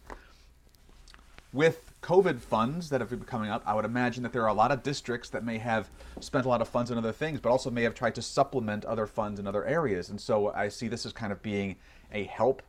with 1.57 1.95
COVID 2.03 2.39
funds 2.39 2.91
that 2.91 3.01
have 3.01 3.09
been 3.09 3.25
coming 3.25 3.51
up, 3.51 3.63
I 3.65 3.75
would 3.75 3.87
imagine 3.87 4.23
that 4.25 4.33
there 4.33 4.43
are 4.43 4.49
a 4.49 4.55
lot 4.55 4.71
of 4.71 4.83
districts 4.83 5.31
that 5.31 5.43
may 5.43 5.57
have 5.57 5.89
spent 6.21 6.45
a 6.45 6.49
lot 6.51 6.61
of 6.61 6.69
funds 6.69 6.91
on 6.91 6.99
other 6.99 7.13
things, 7.13 7.41
but 7.41 7.49
also 7.49 7.71
may 7.71 7.83
have 7.83 7.95
tried 7.95 8.15
to 8.17 8.23
supplement 8.23 8.85
other 8.85 9.07
funds 9.07 9.41
in 9.41 9.47
other 9.47 9.65
areas. 9.65 10.11
And 10.11 10.21
so 10.21 10.53
I 10.53 10.69
see 10.69 10.87
this 10.87 11.07
as 11.07 11.15
kind 11.15 11.33
of 11.33 11.43
being 11.43 11.77
a 12.13 12.25
help 12.25 12.63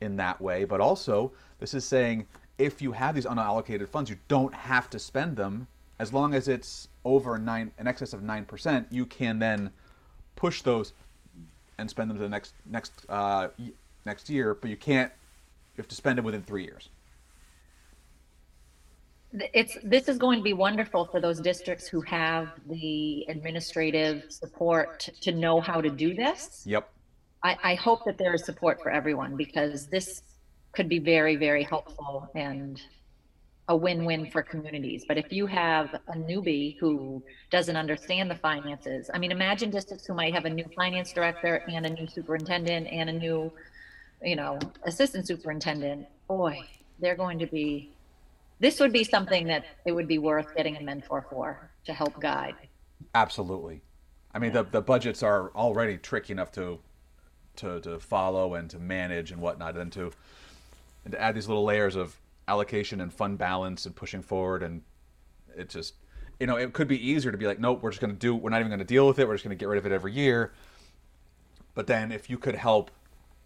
in 0.00 0.16
that 0.16 0.40
way. 0.40 0.64
But 0.64 0.80
also, 0.80 1.32
this 1.60 1.74
is 1.74 1.84
saying 1.84 2.26
if 2.56 2.80
you 2.80 2.92
have 2.92 3.14
these 3.14 3.26
unallocated 3.26 3.88
funds, 3.88 4.08
you 4.08 4.16
don't 4.28 4.54
have 4.54 4.88
to 4.90 4.98
spend 4.98 5.36
them 5.36 5.68
as 5.98 6.12
long 6.12 6.32
as 6.34 6.48
it's 6.48 6.88
over 7.04 7.38
nine, 7.38 7.70
in 7.78 7.86
excess 7.86 8.14
of 8.14 8.22
nine 8.22 8.46
percent. 8.46 8.86
You 8.90 9.04
can 9.04 9.38
then 9.40 9.70
push 10.36 10.62
those 10.62 10.94
and 11.76 11.88
spend 11.90 12.08
them 12.08 12.16
to 12.16 12.22
the 12.22 12.30
next 12.30 12.54
next 12.64 12.92
uh, 13.10 13.48
next 14.06 14.30
year, 14.30 14.54
but 14.54 14.70
you 14.70 14.76
can't. 14.76 15.12
You 15.76 15.82
have 15.82 15.88
to 15.88 15.94
spend 15.94 16.18
them 16.18 16.24
within 16.24 16.42
three 16.42 16.64
years. 16.64 16.88
It's, 19.32 19.78
this 19.82 20.08
is 20.08 20.18
going 20.18 20.38
to 20.38 20.42
be 20.42 20.52
wonderful 20.52 21.06
for 21.06 21.20
those 21.20 21.40
districts 21.40 21.86
who 21.86 22.00
have 22.02 22.48
the 22.68 23.24
administrative 23.28 24.24
support 24.28 25.08
to- 25.22 25.32
know 25.32 25.60
how 25.60 25.80
to 25.80 25.90
do 25.90 26.14
this. 26.14 26.62
Yep. 26.66 26.90
I, 27.42 27.56
I 27.62 27.74
hope 27.74 28.04
that 28.04 28.18
there 28.18 28.34
is 28.34 28.44
support 28.44 28.82
for 28.82 28.90
everyone 28.90 29.36
because 29.36 29.86
this 29.86 30.22
could 30.72 30.88
be 30.88 30.98
very, 30.98 31.36
very 31.36 31.64
helpful 31.64 32.30
and 32.34 32.80
a 33.68 33.76
win-win 33.76 34.30
for 34.30 34.42
communities. 34.42 35.04
But 35.06 35.18
if 35.18 35.32
you 35.32 35.46
have 35.46 35.94
a 36.08 36.12
newbie 36.12 36.78
who 36.78 37.22
doesn't 37.50 37.76
understand 37.76 38.30
the 38.30 38.34
finances, 38.34 39.10
I 39.12 39.18
mean, 39.18 39.32
imagine 39.32 39.70
districts 39.70 40.06
who 40.06 40.14
might 40.14 40.34
have 40.34 40.44
a 40.44 40.50
new 40.50 40.64
finance 40.76 41.12
director 41.12 41.62
and 41.68 41.86
a 41.86 41.90
new 41.90 42.06
superintendent 42.06 42.88
and 42.88 43.08
a 43.08 43.12
new, 43.12 43.52
you 44.22 44.36
know, 44.36 44.58
assistant 44.84 45.26
superintendent. 45.26 46.06
Boy, 46.28 46.60
they're 46.98 47.16
going 47.16 47.38
to 47.38 47.46
be, 47.46 47.92
this 48.62 48.78
would 48.78 48.92
be 48.92 49.02
something 49.02 49.46
that 49.48 49.64
it 49.84 49.92
would 49.92 50.06
be 50.06 50.18
worth 50.18 50.54
getting 50.54 50.76
a 50.76 50.80
mentor 50.80 51.26
for 51.28 51.70
to 51.84 51.92
help 51.92 52.18
guide. 52.20 52.54
Absolutely. 53.14 53.82
I 54.32 54.38
mean, 54.38 54.52
the, 54.52 54.62
the 54.62 54.80
budgets 54.80 55.22
are 55.22 55.50
already 55.54 55.98
tricky 55.98 56.32
enough 56.32 56.52
to, 56.52 56.78
to 57.56 57.80
to 57.80 57.98
follow 57.98 58.54
and 58.54 58.70
to 58.70 58.78
manage 58.78 59.32
and 59.32 59.42
whatnot, 59.42 59.76
and 59.76 59.92
to 59.92 60.12
and 61.04 61.12
to 61.12 61.20
add 61.20 61.34
these 61.34 61.48
little 61.48 61.64
layers 61.64 61.96
of 61.96 62.16
allocation 62.48 63.00
and 63.00 63.12
fund 63.12 63.36
balance 63.36 63.84
and 63.84 63.94
pushing 63.96 64.22
forward, 64.22 64.62
and 64.62 64.82
it 65.56 65.68
just, 65.68 65.94
you 66.40 66.46
know, 66.46 66.56
it 66.56 66.72
could 66.72 66.88
be 66.88 67.10
easier 67.10 67.32
to 67.32 67.38
be 67.38 67.46
like, 67.46 67.58
nope, 67.58 67.82
we're 67.82 67.90
just 67.90 68.00
going 68.00 68.12
to 68.12 68.18
do, 68.18 68.34
we're 68.34 68.50
not 68.50 68.60
even 68.60 68.70
going 68.70 68.78
to 68.78 68.84
deal 68.84 69.06
with 69.06 69.18
it, 69.18 69.26
we're 69.26 69.34
just 69.34 69.44
going 69.44 69.56
to 69.56 69.60
get 69.60 69.68
rid 69.68 69.78
of 69.78 69.86
it 69.86 69.92
every 69.92 70.12
year. 70.12 70.52
But 71.74 71.88
then, 71.88 72.12
if 72.12 72.30
you 72.30 72.38
could 72.38 72.54
help 72.54 72.90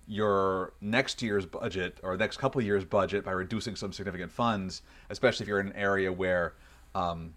your 0.06 0.72
next 0.80 1.20
year's 1.20 1.46
budget 1.46 1.98
or 2.02 2.16
next 2.16 2.36
couple 2.36 2.60
years' 2.62 2.84
budget 2.84 3.25
by 3.25 3.32
reducing 3.32 3.75
some 3.75 3.92
significant 3.92 4.30
funds, 4.30 4.82
especially 5.10 5.44
if 5.44 5.48
you're 5.48 5.60
in 5.60 5.68
an 5.68 5.76
area 5.76 6.12
where, 6.12 6.54
um, 6.94 7.34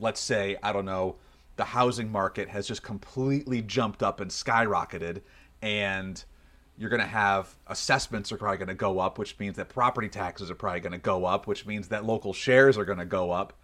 let's 0.00 0.20
say, 0.20 0.56
I 0.62 0.72
don't 0.72 0.86
know, 0.86 1.16
the 1.56 1.64
housing 1.64 2.10
market 2.10 2.48
has 2.48 2.66
just 2.66 2.82
completely 2.82 3.62
jumped 3.62 4.02
up 4.02 4.20
and 4.20 4.30
skyrocketed, 4.30 5.22
and 5.62 6.22
you're 6.78 6.90
going 6.90 7.00
to 7.00 7.06
have 7.06 7.54
assessments 7.66 8.30
are 8.32 8.36
probably 8.36 8.58
going 8.58 8.68
to 8.68 8.74
go 8.74 8.98
up, 8.98 9.18
which 9.18 9.38
means 9.38 9.56
that 9.56 9.68
property 9.68 10.08
taxes 10.08 10.50
are 10.50 10.54
probably 10.54 10.80
going 10.80 10.92
to 10.92 10.98
go 10.98 11.24
up, 11.24 11.46
which 11.46 11.66
means 11.66 11.88
that 11.88 12.04
local 12.04 12.32
shares 12.32 12.76
are 12.76 12.84
going 12.84 12.98
to 12.98 13.06
go 13.06 13.30
up. 13.30 13.54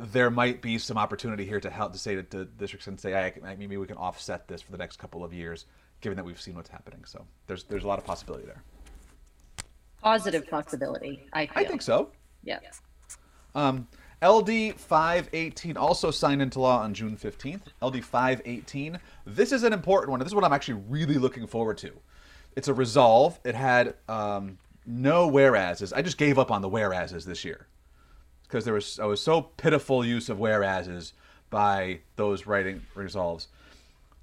There 0.00 0.30
might 0.30 0.62
be 0.62 0.78
some 0.78 0.96
opportunity 0.98 1.44
here 1.44 1.60
to 1.60 1.70
help 1.70 1.92
to 1.92 1.98
say 1.98 2.20
to 2.20 2.44
districts 2.44 2.86
and 2.86 3.00
say, 3.00 3.12
"Hey, 3.12 3.34
maybe 3.56 3.76
we 3.76 3.86
can 3.86 3.96
offset 3.96 4.46
this 4.46 4.62
for 4.62 4.70
the 4.70 4.78
next 4.78 4.96
couple 4.98 5.24
of 5.24 5.32
years, 5.32 5.66
given 6.00 6.16
that 6.16 6.24
we've 6.24 6.40
seen 6.40 6.54
what's 6.54 6.70
happening. 6.70 7.04
So 7.04 7.24
there's 7.46 7.64
there's 7.64 7.84
a 7.84 7.88
lot 7.88 7.98
of 7.98 8.04
possibility 8.04 8.46
there. 8.46 8.62
Positive 10.02 10.48
possibility, 10.48 11.26
I 11.32 11.46
feel. 11.46 11.54
I 11.56 11.64
think 11.64 11.82
so. 11.82 12.10
Yeah. 12.44 12.60
Um, 13.54 13.88
LD 14.22 14.74
518 14.76 15.76
also 15.76 16.10
signed 16.10 16.42
into 16.42 16.60
law 16.60 16.80
on 16.80 16.94
June 16.94 17.16
15th. 17.16 17.62
LD 17.82 18.04
518. 18.04 18.98
This 19.26 19.52
is 19.52 19.62
an 19.64 19.72
important 19.72 20.10
one. 20.10 20.20
This 20.20 20.28
is 20.28 20.34
what 20.34 20.44
I'm 20.44 20.52
actually 20.52 20.80
really 20.88 21.18
looking 21.18 21.46
forward 21.46 21.78
to. 21.78 21.92
It's 22.56 22.68
a 22.68 22.74
resolve. 22.74 23.38
It 23.44 23.54
had 23.54 23.94
um, 24.08 24.58
no 24.86 25.28
whereases. 25.28 25.92
I 25.92 26.02
just 26.02 26.18
gave 26.18 26.38
up 26.38 26.50
on 26.50 26.62
the 26.62 26.68
whereases 26.68 27.24
this 27.24 27.44
year 27.44 27.66
because 28.42 28.64
there 28.64 28.74
was 28.74 28.98
I 28.98 29.04
was 29.04 29.20
so 29.20 29.42
pitiful 29.42 30.04
use 30.04 30.28
of 30.28 30.40
whereases 30.40 31.12
by 31.50 32.00
those 32.16 32.46
writing 32.46 32.82
resolves. 32.94 33.48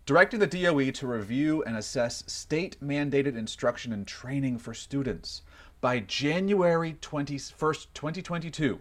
Directing 0.06 0.40
the 0.40 0.48
DOE 0.48 0.92
to 0.92 1.08
review 1.08 1.64
and 1.64 1.76
assess 1.76 2.24
state 2.28 2.78
mandated 2.80 3.36
instruction 3.36 3.92
and 3.92 4.06
training 4.06 4.60
for 4.60 4.74
students 4.74 5.42
by 5.82 6.00
January 6.00 6.96
21st, 7.02 7.88
2022 7.94 8.80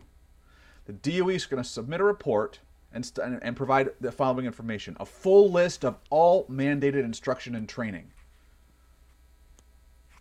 the 0.86 0.92
DOE 0.92 1.30
is 1.30 1.46
going 1.46 1.62
to 1.62 1.68
submit 1.68 2.00
a 2.00 2.04
report 2.04 2.60
and, 2.92 3.04
st- 3.06 3.40
and 3.42 3.56
provide 3.56 3.90
the 4.00 4.12
following 4.12 4.46
information 4.46 4.96
a 5.00 5.06
full 5.06 5.50
list 5.50 5.84
of 5.84 5.96
all 6.10 6.44
mandated 6.46 7.04
instruction 7.04 7.54
and 7.54 7.68
training. 7.68 8.10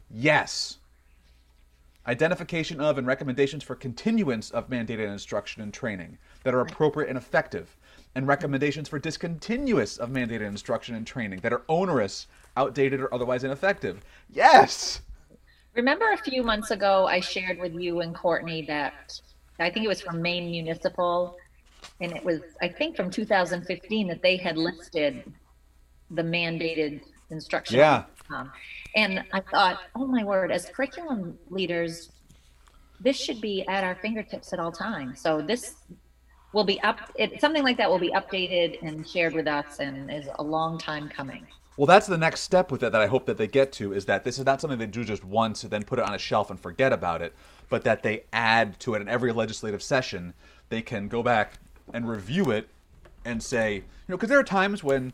Yes. 0.10 0.78
Identification 2.08 2.80
of 2.80 2.98
and 2.98 3.08
recommendations 3.08 3.64
for 3.64 3.76
continuance 3.76 4.52
of 4.52 4.70
mandated 4.70 5.12
instruction 5.12 5.62
and 5.62 5.74
training 5.74 6.18
that 6.44 6.54
are 6.54 6.62
appropriate 6.62 7.10
and 7.10 7.18
effective, 7.18 7.76
and 8.15 8.27
recommendations 8.27 8.88
for 8.88 9.00
discontinuous 9.00 9.98
of 9.98 10.10
mandated 10.10 10.41
instruction 10.41 10.96
and 10.96 11.05
training 11.05 11.39
that 11.39 11.53
are 11.53 11.63
onerous, 11.67 12.27
outdated, 12.58 13.00
or 13.00 13.13
otherwise 13.13 13.43
ineffective. 13.43 14.01
Yes. 14.29 15.01
Remember 15.74 16.12
a 16.12 16.17
few 16.17 16.43
months 16.43 16.72
ago, 16.72 17.08
I 17.08 17.20
shared 17.20 17.60
with 17.60 17.74
you 17.74 18.01
and 18.01 18.13
Courtney 18.13 18.62
that 18.67 19.20
I 19.60 19.70
think 19.70 19.86
it 19.86 19.89
was 19.89 20.01
from 20.01 20.22
Maine 20.22 20.51
Municipal, 20.51 21.36
and 22.00 22.12
it 22.12 22.24
was, 22.24 22.41
I 22.62 22.67
think, 22.67 22.96
from 22.96 23.10
2015 23.10 24.08
that 24.08 24.22
they 24.22 24.38
had 24.38 24.58
listed 24.58 25.24
the 26.12 26.22
mandated 26.22 27.01
instruction. 27.32 27.77
Yeah. 27.77 28.03
Um, 28.34 28.51
and 28.96 29.24
I 29.34 29.41
thought, 29.41 29.79
oh 29.96 30.05
my 30.05 30.24
word, 30.24 30.51
as 30.51 30.70
curriculum 30.70 31.38
leaders, 31.50 32.12
this 33.00 33.17
should 33.17 33.41
be 33.41 33.65
at 33.67 33.84
our 33.84 33.96
fingertips 33.96 34.53
at 34.53 34.60
all 34.60 34.72
times. 34.72 35.20
So 35.22 35.41
this 35.41 35.75
will 36.54 36.64
be 36.64 36.80
up, 36.82 37.00
it, 37.16 37.42
something 37.42 37.64
like 37.64 37.78
that 37.78 37.90
will 37.90 38.00
be 38.00 38.12
updated 38.12 38.82
and 38.82 39.08
shared 39.08 39.34
with 39.34 39.48
us 39.48 39.80
and 39.80 40.12
is 40.12 40.30
a 40.36 40.44
long 40.44 40.78
time 40.78 41.10
coming. 41.10 41.46
Well, 41.76 41.88
that's 41.88 42.06
the 42.06 42.18
next 42.18 42.42
step 42.42 42.72
with 42.72 42.84
it 42.84 42.92
that 42.92 43.02
I 43.02 43.08
hope 43.08 43.26
that 43.26 43.38
they 43.38 43.48
get 43.48 43.72
to 43.74 43.94
is 43.94 44.06
that 44.06 44.24
this 44.24 44.38
is 44.38 44.46
not 44.46 44.62
something 44.62 44.78
they 44.78 44.86
do 44.86 45.04
just 45.04 45.26
once 45.26 45.64
and 45.64 45.72
then 45.72 45.84
put 45.84 45.98
it 45.98 46.06
on 46.06 46.14
a 46.14 46.20
shelf 46.20 46.52
and 46.52 46.60
forget 46.60 46.94
about 46.94 47.24
it, 47.24 47.34
but 47.70 47.84
that 47.84 48.04
they 48.04 48.26
add 48.32 48.80
to 48.82 48.94
it 48.94 49.02
in 49.02 49.10
every 49.10 49.32
legislative 49.32 49.82
session. 49.82 50.36
They 50.70 50.84
can 50.84 51.08
go 51.08 51.24
back 51.24 51.54
and 51.92 52.08
review 52.08 52.52
it 52.52 52.70
and 53.26 53.42
say, 53.42 53.76
you 53.76 53.84
know, 54.08 54.18
because 54.18 54.30
there 54.30 54.38
are 54.38 54.44
times 54.44 54.84
when 54.84 55.14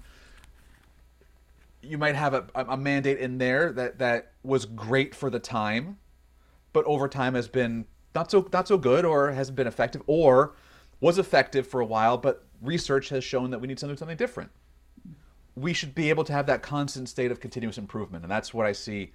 you 1.81 1.97
might 1.97 2.15
have 2.15 2.33
a, 2.33 2.45
a 2.53 2.75
mandate 2.75 3.19
in 3.19 3.37
there 3.37 3.71
that, 3.71 3.99
that 3.99 4.33
was 4.43 4.65
great 4.65 5.15
for 5.15 5.29
the 5.29 5.39
time, 5.39 5.97
but 6.73 6.83
over 6.83 7.07
time 7.07 7.35
has 7.35 7.47
been 7.47 7.85
not 8.13 8.29
so 8.29 8.49
not 8.51 8.67
so 8.67 8.77
good 8.77 9.05
or 9.05 9.31
hasn't 9.31 9.55
been 9.55 9.67
effective 9.67 10.01
or 10.07 10.53
was 11.01 11.17
effective 11.17 11.67
for 11.67 11.79
a 11.79 11.85
while, 11.85 12.17
but 12.17 12.45
research 12.61 13.09
has 13.09 13.23
shown 13.23 13.51
that 13.51 13.59
we 13.59 13.67
need 13.67 13.79
something 13.79 13.97
something 13.97 14.17
different 14.17 14.51
we 15.59 15.73
should 15.73 15.93
be 15.93 16.09
able 16.09 16.23
to 16.23 16.33
have 16.33 16.45
that 16.47 16.61
constant 16.61 17.09
state 17.09 17.31
of 17.31 17.39
continuous 17.39 17.77
improvement. 17.77 18.23
And 18.23 18.31
that's 18.31 18.53
what 18.53 18.65
I 18.65 18.71
see 18.71 19.11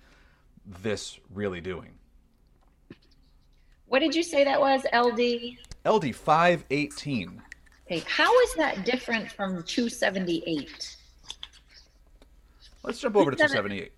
this 0.83 1.19
really 1.33 1.61
doing. 1.61 1.91
What 3.87 4.01
did 4.01 4.15
you 4.15 4.23
say 4.23 4.45
that 4.45 4.61
was, 4.61 4.83
LD? 4.93 5.57
LD 5.87 6.15
518. 6.15 7.43
Okay, 7.87 8.03
how 8.09 8.41
is 8.41 8.55
that 8.55 8.85
different 8.85 9.31
from 9.31 9.63
278? 9.63 10.97
Let's 12.83 13.01
jump 13.01 13.17
over 13.17 13.31
to 13.31 13.37
278. 13.37 13.93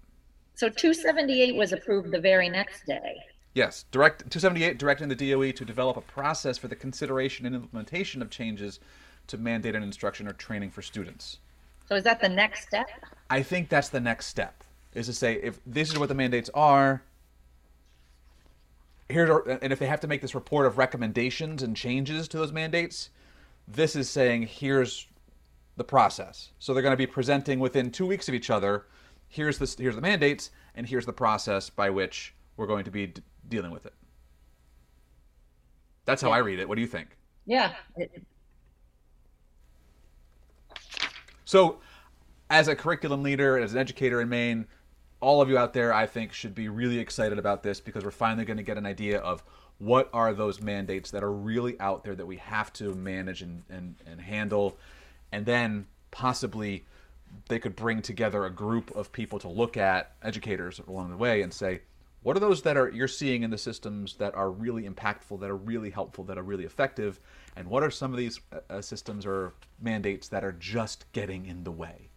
So 0.54 0.68
278 0.68 1.54
was 1.54 1.72
approved 1.72 2.10
the 2.10 2.20
very 2.20 2.48
next 2.48 2.86
day. 2.86 3.16
Yes, 3.56 3.86
direct 3.90 4.18
278 4.30 4.76
directing 4.76 5.08
the 5.08 5.14
DOE 5.14 5.50
to 5.50 5.64
develop 5.64 5.96
a 5.96 6.02
process 6.02 6.58
for 6.58 6.68
the 6.68 6.76
consideration 6.76 7.46
and 7.46 7.54
implementation 7.54 8.20
of 8.20 8.28
changes 8.28 8.80
to 9.28 9.38
mandated 9.38 9.82
instruction 9.82 10.28
or 10.28 10.34
training 10.34 10.70
for 10.70 10.82
students. 10.82 11.38
So 11.88 11.94
is 11.94 12.04
that 12.04 12.20
the 12.20 12.28
next 12.28 12.66
step? 12.66 12.86
I 13.30 13.42
think 13.42 13.70
that's 13.70 13.88
the 13.88 13.98
next 13.98 14.26
step. 14.26 14.62
Is 14.92 15.06
to 15.06 15.14
say 15.14 15.36
if 15.36 15.58
this 15.64 15.90
is 15.90 15.98
what 15.98 16.10
the 16.10 16.14
mandates 16.14 16.50
are, 16.52 17.02
here 19.08 19.38
and 19.62 19.72
if 19.72 19.78
they 19.78 19.86
have 19.86 20.00
to 20.00 20.06
make 20.06 20.20
this 20.20 20.34
report 20.34 20.66
of 20.66 20.76
recommendations 20.76 21.62
and 21.62 21.74
changes 21.74 22.28
to 22.28 22.36
those 22.36 22.52
mandates, 22.52 23.08
this 23.66 23.96
is 23.96 24.10
saying 24.10 24.48
here's 24.48 25.06
the 25.78 25.84
process. 25.84 26.50
So 26.58 26.74
they're 26.74 26.82
going 26.82 26.92
to 26.92 26.98
be 26.98 27.06
presenting 27.06 27.58
within 27.58 27.90
two 27.90 28.06
weeks 28.06 28.28
of 28.28 28.34
each 28.34 28.50
other. 28.50 28.84
Here's 29.28 29.56
the 29.56 29.74
here's 29.82 29.94
the 29.94 30.02
mandates, 30.02 30.50
and 30.74 30.86
here's 30.86 31.06
the 31.06 31.14
process 31.14 31.70
by 31.70 31.88
which 31.88 32.34
we're 32.56 32.66
going 32.66 32.84
to 32.84 32.90
be 32.90 33.08
d- 33.08 33.22
dealing 33.48 33.70
with 33.70 33.86
it. 33.86 33.94
That's 36.04 36.22
how 36.22 36.28
yeah. 36.28 36.36
I 36.36 36.38
read 36.38 36.58
it. 36.58 36.68
What 36.68 36.76
do 36.76 36.80
you 36.80 36.86
think? 36.86 37.08
Yeah, 37.46 37.74
So, 41.44 41.78
as 42.50 42.66
a 42.66 42.74
curriculum 42.74 43.22
leader, 43.22 43.56
as 43.56 43.72
an 43.72 43.78
educator 43.78 44.20
in 44.20 44.28
Maine, 44.28 44.66
all 45.20 45.40
of 45.40 45.48
you 45.48 45.56
out 45.56 45.72
there, 45.72 45.94
I 45.94 46.06
think, 46.06 46.32
should 46.32 46.56
be 46.56 46.68
really 46.68 46.98
excited 46.98 47.38
about 47.38 47.62
this 47.62 47.80
because 47.80 48.04
we're 48.04 48.10
finally 48.10 48.44
going 48.44 48.56
to 48.56 48.64
get 48.64 48.76
an 48.76 48.84
idea 48.84 49.18
of 49.20 49.44
what 49.78 50.10
are 50.12 50.34
those 50.34 50.60
mandates 50.60 51.12
that 51.12 51.22
are 51.22 51.32
really 51.32 51.78
out 51.78 52.02
there 52.02 52.16
that 52.16 52.26
we 52.26 52.36
have 52.38 52.72
to 52.74 52.94
manage 52.94 53.42
and, 53.42 53.62
and, 53.70 53.94
and 54.06 54.20
handle. 54.20 54.76
And 55.30 55.46
then 55.46 55.86
possibly 56.10 56.84
they 57.48 57.60
could 57.60 57.76
bring 57.76 58.02
together 58.02 58.44
a 58.44 58.50
group 58.50 58.94
of 58.96 59.12
people 59.12 59.38
to 59.40 59.48
look 59.48 59.76
at, 59.76 60.12
educators 60.22 60.80
along 60.88 61.10
the 61.10 61.16
way, 61.16 61.42
and 61.42 61.52
say, 61.52 61.80
what 62.26 62.36
are 62.36 62.40
those 62.40 62.62
that 62.62 62.76
are 62.76 62.88
you're 62.88 63.06
seeing 63.06 63.44
in 63.44 63.50
the 63.50 63.56
systems 63.56 64.14
that 64.14 64.34
are 64.34 64.50
really 64.50 64.82
impactful, 64.82 65.38
that 65.38 65.48
are 65.48 65.56
really 65.56 65.90
helpful, 65.90 66.24
that 66.24 66.36
are 66.36 66.42
really 66.42 66.64
effective, 66.64 67.20
and 67.54 67.68
what 67.68 67.84
are 67.84 67.90
some 67.90 68.10
of 68.10 68.18
these 68.18 68.40
uh, 68.50 68.58
uh, 68.68 68.80
systems 68.80 69.24
or 69.24 69.54
mandates 69.80 70.26
that 70.26 70.42
are 70.42 70.50
just 70.50 71.04
getting 71.12 71.46
in 71.46 71.62
the 71.62 71.70
way? 71.70 72.10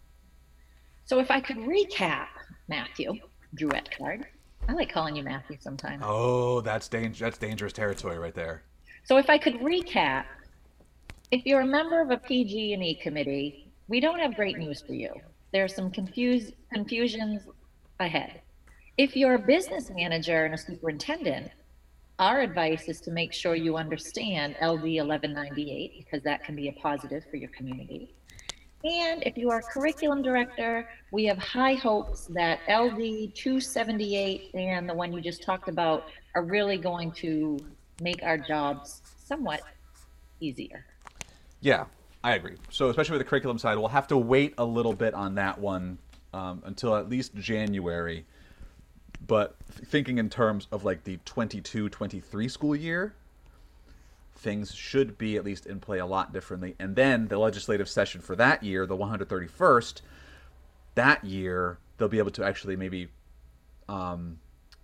So, 1.04 1.20
if 1.20 1.30
I 1.30 1.38
could 1.38 1.58
recap, 1.58 2.26
Matthew, 2.66 3.20
Druette 3.54 3.96
card. 3.96 4.26
I 4.68 4.72
like 4.72 4.92
calling 4.92 5.14
you 5.14 5.22
Matthew 5.22 5.58
sometimes. 5.60 6.02
Oh, 6.04 6.60
that's 6.60 6.88
dangerous. 6.88 7.20
That's 7.20 7.38
dangerous 7.38 7.72
territory 7.72 8.18
right 8.18 8.34
there. 8.34 8.64
So, 9.04 9.16
if 9.16 9.30
I 9.30 9.38
could 9.38 9.60
recap, 9.60 10.24
if 11.30 11.46
you're 11.46 11.60
a 11.60 11.66
member 11.66 12.00
of 12.00 12.10
a 12.10 12.16
PG&E 12.16 12.96
committee, 12.96 13.68
we 13.86 14.00
don't 14.00 14.18
have 14.18 14.34
great 14.34 14.58
news 14.58 14.82
for 14.84 14.92
you. 14.92 15.12
There's 15.52 15.72
some 15.72 15.88
confuse, 15.92 16.50
confusions 16.72 17.42
ahead. 18.00 18.40
If 19.00 19.16
you're 19.16 19.32
a 19.32 19.38
business 19.38 19.88
manager 19.88 20.44
and 20.44 20.52
a 20.52 20.58
superintendent, 20.58 21.50
our 22.18 22.42
advice 22.42 22.86
is 22.86 23.00
to 23.00 23.10
make 23.10 23.32
sure 23.32 23.54
you 23.54 23.78
understand 23.78 24.56
LD 24.60 24.82
1198 24.82 26.04
because 26.04 26.22
that 26.24 26.44
can 26.44 26.54
be 26.54 26.68
a 26.68 26.72
positive 26.72 27.24
for 27.30 27.36
your 27.36 27.48
community. 27.48 28.14
And 28.84 29.22
if 29.24 29.38
you 29.38 29.48
are 29.48 29.60
a 29.60 29.62
curriculum 29.62 30.20
director, 30.20 30.86
we 31.12 31.24
have 31.24 31.38
high 31.38 31.72
hopes 31.72 32.26
that 32.34 32.60
LD 32.68 33.34
278 33.34 34.50
and 34.52 34.86
the 34.86 34.92
one 34.92 35.14
you 35.14 35.22
just 35.22 35.42
talked 35.42 35.70
about 35.70 36.10
are 36.34 36.42
really 36.42 36.76
going 36.76 37.10
to 37.12 37.58
make 38.02 38.22
our 38.22 38.36
jobs 38.36 39.00
somewhat 39.24 39.62
easier. 40.40 40.84
Yeah, 41.62 41.86
I 42.22 42.34
agree. 42.34 42.56
So, 42.68 42.90
especially 42.90 43.14
with 43.16 43.24
the 43.24 43.30
curriculum 43.30 43.56
side, 43.56 43.78
we'll 43.78 43.88
have 43.88 44.08
to 44.08 44.18
wait 44.18 44.52
a 44.58 44.64
little 44.66 44.92
bit 44.92 45.14
on 45.14 45.36
that 45.36 45.58
one 45.58 45.96
um, 46.34 46.62
until 46.66 46.94
at 46.96 47.08
least 47.08 47.34
January 47.36 48.26
but 49.26 49.56
thinking 49.68 50.18
in 50.18 50.30
terms 50.30 50.66
of 50.72 50.84
like 50.84 51.04
the 51.04 51.18
22 51.24 51.88
23 51.88 52.48
school 52.48 52.74
year, 52.74 53.14
things 54.34 54.74
should 54.74 55.18
be 55.18 55.36
at 55.36 55.44
least 55.44 55.66
in 55.66 55.80
play 55.80 55.98
a 55.98 56.06
lot 56.06 56.32
differently. 56.32 56.74
And 56.78 56.96
then 56.96 57.28
the 57.28 57.38
legislative 57.38 57.88
session 57.88 58.20
for 58.20 58.34
that 58.36 58.62
year, 58.62 58.86
the 58.86 58.96
131st, 58.96 60.00
that 60.94 61.24
year, 61.24 61.78
they'll 61.98 62.08
be 62.08 62.18
able 62.18 62.30
to 62.32 62.44
actually 62.44 62.76
maybe 62.76 63.08
um, 63.88 64.38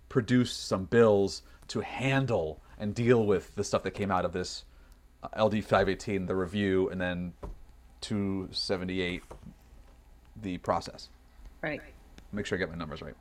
produce 0.09 0.51
some 0.51 0.85
bills 0.85 1.41
to 1.69 1.81
handle 1.81 2.61
and 2.77 2.93
deal 2.93 3.25
with 3.25 3.53
the 3.55 3.63
stuff 3.63 3.83
that 3.83 3.91
came 3.91 4.11
out 4.11 4.25
of 4.25 4.33
this 4.33 4.63
uh, 5.23 5.43
LD 5.43 5.63
518, 5.63 6.27
the 6.27 6.35
review, 6.35 6.89
and 6.89 7.01
then 7.01 7.33
278, 8.01 9.23
the 10.41 10.57
process. 10.59 11.09
Right. 11.61 11.81
Make 12.31 12.45
sure 12.45 12.57
I 12.57 12.59
get 12.59 12.69
my 12.69 12.75
numbers 12.75 13.01
right. 13.01 13.15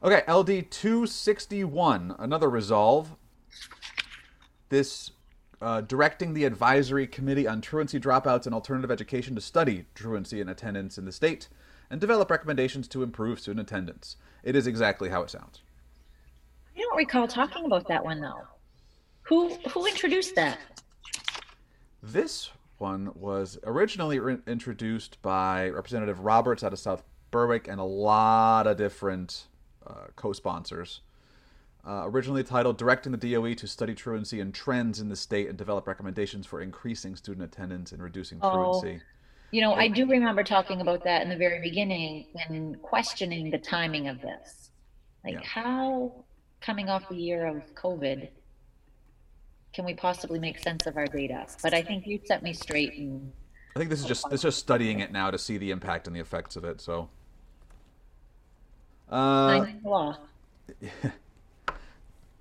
Okay, 0.00 0.22
LD 0.32 0.70
261, 0.70 2.14
another 2.20 2.48
resolve. 2.48 3.16
This 4.68 5.10
uh, 5.60 5.80
directing 5.80 6.34
the 6.34 6.44
advisory 6.44 7.06
committee 7.06 7.48
on 7.48 7.60
truancy 7.60 7.98
dropouts 7.98 8.46
and 8.46 8.54
alternative 8.54 8.92
education 8.92 9.34
to 9.34 9.40
study 9.40 9.86
truancy 9.96 10.40
and 10.40 10.48
attendance 10.48 10.98
in 10.98 11.04
the 11.04 11.10
state 11.10 11.48
and 11.90 12.00
develop 12.00 12.30
recommendations 12.30 12.86
to 12.86 13.02
improve 13.02 13.40
student 13.40 13.68
attendance. 13.68 14.16
It 14.44 14.54
is 14.54 14.68
exactly 14.68 15.08
how 15.08 15.22
it 15.22 15.30
sounds. 15.30 15.62
I 16.76 16.80
don't 16.80 16.96
recall 16.96 17.26
talking 17.26 17.64
about 17.64 17.88
that 17.88 18.04
one 18.04 18.20
though. 18.20 18.42
Who 19.22 19.54
who 19.70 19.84
introduced 19.86 20.36
that? 20.36 20.60
This 22.00 22.50
one 22.76 23.10
was 23.16 23.58
originally 23.64 24.20
re- 24.20 24.38
introduced 24.46 25.20
by 25.22 25.70
Representative 25.70 26.20
Roberts 26.20 26.62
out 26.62 26.72
of 26.72 26.78
South 26.78 27.02
Berwick 27.32 27.66
and 27.66 27.80
a 27.80 27.84
lot 27.84 28.68
of 28.68 28.76
different 28.76 29.48
co-sponsors. 30.16 31.00
Uh, 31.86 32.02
originally 32.04 32.42
titled 32.42 32.76
Directing 32.76 33.12
the 33.12 33.32
DOE 33.32 33.54
to 33.54 33.66
Study 33.66 33.94
Truancy 33.94 34.40
and 34.40 34.52
Trends 34.52 35.00
in 35.00 35.08
the 35.08 35.16
State 35.16 35.48
and 35.48 35.56
Develop 35.56 35.86
Recommendations 35.86 36.44
for 36.44 36.60
Increasing 36.60 37.16
Student 37.16 37.44
Attendance 37.44 37.92
and 37.92 38.02
Reducing 38.02 38.38
oh, 38.42 38.80
Truancy. 38.80 39.02
You 39.52 39.62
know, 39.62 39.72
I 39.72 39.88
do 39.88 40.06
remember 40.06 40.44
talking 40.44 40.82
about 40.82 41.04
that 41.04 41.22
in 41.22 41.30
the 41.30 41.36
very 41.36 41.60
beginning 41.60 42.26
when 42.34 42.74
questioning 42.82 43.50
the 43.50 43.58
timing 43.58 44.08
of 44.08 44.20
this. 44.20 44.70
Like, 45.24 45.34
yeah. 45.34 45.40
how 45.42 46.24
coming 46.60 46.90
off 46.90 47.08
the 47.08 47.16
year 47.16 47.46
of 47.46 47.62
COVID 47.74 48.28
can 49.72 49.84
we 49.84 49.94
possibly 49.94 50.38
make 50.38 50.58
sense 50.58 50.86
of 50.86 50.96
our 50.96 51.06
data? 51.06 51.46
But 51.62 51.72
I 51.72 51.82
think 51.82 52.06
you 52.06 52.20
set 52.26 52.42
me 52.42 52.52
straight 52.52 52.98
and 52.98 53.32
I 53.74 53.78
think 53.78 53.90
this 53.90 54.00
is 54.00 54.06
just 54.06 54.28
this 54.28 54.40
is 54.40 54.42
just 54.42 54.58
studying 54.58 54.98
it 55.00 55.12
now 55.12 55.30
to 55.30 55.38
see 55.38 55.56
the 55.56 55.70
impact 55.70 56.08
and 56.08 56.16
the 56.16 56.20
effects 56.20 56.56
of 56.56 56.64
it. 56.64 56.80
So, 56.80 57.10
uh, 59.10 59.66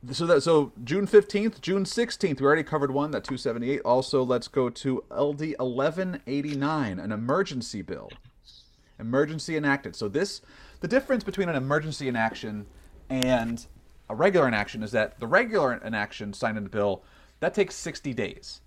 the 0.03 0.13
so 0.13 0.25
that 0.25 0.41
so 0.41 0.73
June 0.84 1.08
fifteenth, 1.08 1.62
June 1.62 1.86
sixteenth, 1.86 2.41
we 2.41 2.47
already 2.47 2.63
covered 2.63 2.91
one 2.91 3.12
that 3.12 3.23
two 3.23 3.38
seventy 3.38 3.71
eight. 3.71 3.82
Also, 3.86 4.23
let's 4.23 4.47
go 4.47 4.69
to 4.69 5.03
LD 5.12 5.56
eleven 5.60 6.21
eighty 6.27 6.56
nine, 6.56 6.99
an 6.99 7.12
emergency 7.12 7.82
bill, 7.82 8.10
emergency 8.99 9.56
enacted. 9.56 9.95
So 9.95 10.08
this 10.08 10.41
the 10.82 10.88
difference 10.88 11.23
between 11.23 11.49
an 11.49 11.56
emergency 11.56 12.08
inaction 12.08 12.67
and 13.10 13.65
a 14.10 14.15
regular 14.15 14.47
inaction 14.47 14.84
is 14.84 14.91
that 14.91 15.19
the 15.19 15.27
regular 15.27 15.73
inaction 15.73 16.34
signed 16.34 16.58
into 16.58 16.69
bill 16.69 17.03
that 17.39 17.53
takes 17.53 17.75
sixty 17.75 18.13
days. 18.13 18.62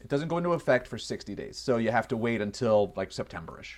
It 0.00 0.08
doesn't 0.08 0.28
go 0.28 0.38
into 0.38 0.52
effect 0.52 0.86
for 0.86 0.98
sixty 0.98 1.34
days, 1.34 1.56
so 1.56 1.78
you 1.78 1.90
have 1.90 2.08
to 2.08 2.16
wait 2.16 2.40
until 2.40 2.92
like 2.96 3.10
Septemberish 3.10 3.76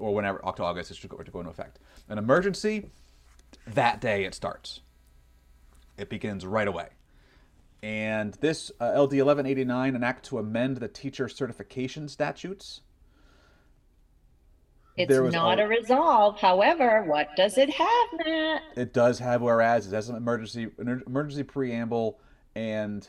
or 0.00 0.14
whenever 0.14 0.44
October 0.44 0.68
August 0.68 0.90
is 0.90 0.98
to 1.00 1.08
go, 1.08 1.18
to 1.18 1.30
go 1.30 1.38
into 1.40 1.50
effect. 1.50 1.78
An 2.08 2.18
emergency 2.18 2.90
that 3.66 4.00
day 4.00 4.24
it 4.24 4.34
starts. 4.34 4.80
It 5.96 6.08
begins 6.08 6.44
right 6.46 6.66
away. 6.66 6.88
And 7.82 8.34
this 8.34 8.70
uh, 8.80 8.86
LD 8.92 9.14
1189, 9.22 9.94
an 9.96 10.04
act 10.04 10.26
to 10.26 10.38
amend 10.38 10.78
the 10.78 10.88
teacher 10.88 11.28
certification 11.28 12.08
statutes. 12.08 12.80
It's 14.96 15.10
not 15.32 15.58
a- 15.58 15.64
a 15.64 15.68
resolve. 15.68 16.38
However, 16.38 17.04
what 17.04 17.28
does 17.36 17.56
it 17.56 17.70
have, 17.70 18.08
Matt? 18.26 18.62
It 18.76 18.92
does 18.92 19.18
have 19.18 19.40
whereas, 19.40 19.86
it 19.86 19.94
has 19.94 20.08
an 20.08 20.16
emergency 20.16 20.68
an 20.78 21.02
emergency 21.06 21.42
preamble 21.42 22.18
and 22.54 23.08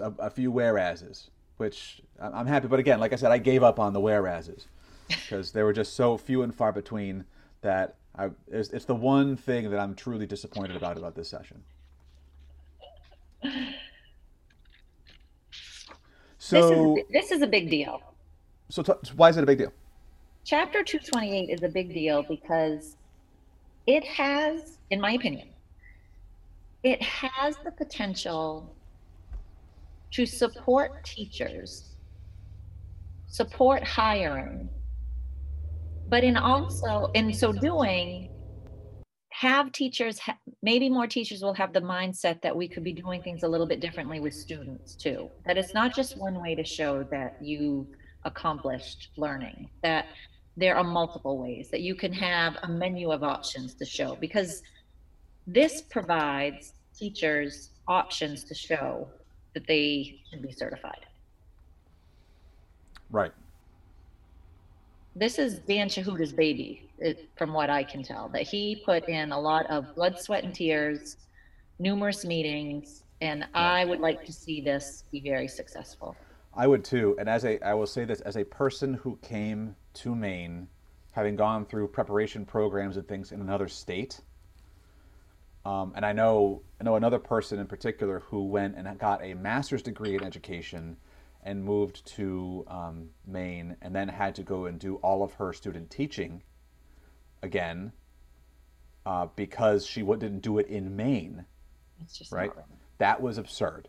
a, 0.00 0.12
a 0.18 0.30
few 0.30 0.50
whereases, 0.50 1.30
which 1.58 2.00
I'm 2.20 2.34
I'm 2.34 2.46
happy. 2.46 2.66
But 2.66 2.80
again, 2.80 2.98
like 2.98 3.12
I 3.12 3.16
said, 3.16 3.30
I 3.30 3.38
gave 3.38 3.62
up 3.62 3.78
on 3.78 3.92
the 3.92 4.00
whereases 4.00 4.66
because 5.08 5.52
they 5.52 5.62
were 5.62 5.72
just 5.72 5.94
so 5.94 6.16
few 6.16 6.42
and 6.42 6.54
far 6.54 6.72
between 6.72 7.24
that 7.62 7.96
I, 8.16 8.30
it's, 8.48 8.70
it's 8.70 8.84
the 8.84 8.94
one 8.94 9.36
thing 9.36 9.70
that 9.70 9.78
I'm 9.78 9.94
truly 9.94 10.26
disappointed 10.26 10.76
about 10.76 10.98
about 10.98 11.14
this 11.14 11.28
session. 11.28 11.62
this, 13.42 13.52
is 16.50 16.50
So, 16.50 16.98
this 17.10 17.30
is 17.30 17.42
a 17.42 17.46
big 17.46 17.70
deal. 17.70 18.02
so 18.68 18.82
t- 18.82 18.92
why 19.16 19.28
is 19.28 19.36
it 19.36 19.44
a 19.44 19.46
big 19.46 19.58
deal? 19.58 19.72
Chapter 20.44 20.82
228 20.82 21.50
is 21.50 21.62
a 21.62 21.68
big 21.68 21.92
deal 21.92 22.22
because 22.22 22.96
it 23.86 24.04
has, 24.04 24.78
in 24.90 25.00
my 25.00 25.12
opinion, 25.12 25.48
it 26.82 27.02
has 27.02 27.56
the 27.64 27.70
potential 27.70 28.74
to 30.10 30.26
support 30.26 31.04
teachers, 31.04 31.94
support 33.26 33.84
hiring, 33.84 34.68
but 36.08 36.24
in 36.24 36.36
also, 36.36 37.10
in 37.14 37.32
so 37.32 37.52
doing, 37.52 38.30
have 39.30 39.70
teachers, 39.72 40.18
ha- 40.18 40.38
maybe 40.62 40.88
more 40.88 41.06
teachers 41.06 41.42
will 41.42 41.54
have 41.54 41.72
the 41.72 41.80
mindset 41.80 42.40
that 42.42 42.54
we 42.54 42.66
could 42.66 42.82
be 42.82 42.92
doing 42.92 43.22
things 43.22 43.42
a 43.42 43.48
little 43.48 43.66
bit 43.66 43.80
differently 43.80 44.18
with 44.18 44.34
students 44.34 44.94
too. 44.94 45.30
That 45.46 45.56
it's 45.58 45.74
not 45.74 45.94
just 45.94 46.18
one 46.18 46.40
way 46.40 46.54
to 46.54 46.64
show 46.64 47.04
that 47.04 47.36
you've 47.40 47.86
accomplished 48.24 49.10
learning, 49.16 49.68
that 49.82 50.06
there 50.56 50.76
are 50.76 50.82
multiple 50.82 51.38
ways, 51.38 51.68
that 51.70 51.82
you 51.82 51.94
can 51.94 52.12
have 52.12 52.56
a 52.62 52.68
menu 52.68 53.12
of 53.12 53.22
options 53.22 53.74
to 53.74 53.84
show 53.84 54.16
because 54.16 54.62
this 55.46 55.82
provides 55.82 56.72
teachers 56.96 57.70
options 57.86 58.42
to 58.44 58.54
show 58.54 59.08
that 59.54 59.66
they 59.66 60.20
should 60.28 60.42
be 60.42 60.52
certified. 60.52 61.06
Right. 63.10 63.32
This 65.16 65.38
is 65.38 65.58
Dan 65.60 65.88
Chuhta's 65.88 66.32
baby, 66.32 66.88
it, 66.98 67.28
from 67.36 67.52
what 67.52 67.70
I 67.70 67.82
can 67.82 68.02
tell, 68.02 68.28
that 68.28 68.42
he 68.42 68.82
put 68.84 69.08
in 69.08 69.32
a 69.32 69.40
lot 69.40 69.66
of 69.66 69.94
blood, 69.94 70.20
sweat, 70.20 70.44
and 70.44 70.54
tears, 70.54 71.16
numerous 71.78 72.24
meetings, 72.24 73.02
and 73.20 73.44
I 73.54 73.84
would 73.84 74.00
like 74.00 74.24
to 74.26 74.32
see 74.32 74.60
this 74.60 75.04
be 75.10 75.20
very 75.20 75.48
successful. 75.48 76.16
I 76.54 76.66
would 76.66 76.84
too. 76.84 77.16
And 77.18 77.28
as 77.28 77.44
a, 77.44 77.60
I 77.66 77.74
will 77.74 77.86
say 77.86 78.04
this, 78.04 78.20
as 78.20 78.36
a 78.36 78.44
person 78.44 78.94
who 78.94 79.18
came 79.22 79.74
to 79.94 80.14
Maine, 80.14 80.68
having 81.12 81.36
gone 81.36 81.66
through 81.66 81.88
preparation 81.88 82.44
programs 82.44 82.96
and 82.96 83.06
things 83.08 83.32
in 83.32 83.40
another 83.40 83.68
state, 83.68 84.20
um, 85.64 85.92
and 85.96 86.06
I 86.06 86.12
know, 86.12 86.62
I 86.80 86.84
know 86.84 86.96
another 86.96 87.18
person 87.18 87.58
in 87.58 87.66
particular 87.66 88.20
who 88.20 88.46
went 88.46 88.76
and 88.76 88.98
got 88.98 89.22
a 89.22 89.34
master's 89.34 89.82
degree 89.82 90.14
in 90.14 90.22
education 90.22 90.96
and 91.48 91.64
moved 91.64 92.06
to 92.06 92.64
um, 92.68 93.10
Maine 93.26 93.76
and 93.82 93.96
then 93.96 94.08
had 94.08 94.36
to 94.36 94.44
go 94.44 94.66
and 94.66 94.78
do 94.78 94.96
all 94.96 95.24
of 95.24 95.34
her 95.34 95.52
student 95.54 95.90
teaching 95.90 96.42
again 97.42 97.92
uh, 99.06 99.26
because 99.36 99.86
she 99.86 100.00
w- 100.00 100.18
didn't 100.20 100.40
do 100.40 100.58
it 100.58 100.68
in 100.68 100.96
Maine 100.96 101.46
It's 102.00 102.18
just 102.18 102.32
right? 102.32 102.52
right. 102.56 102.66
That 102.98 103.20
was 103.22 103.38
absurd. 103.38 103.88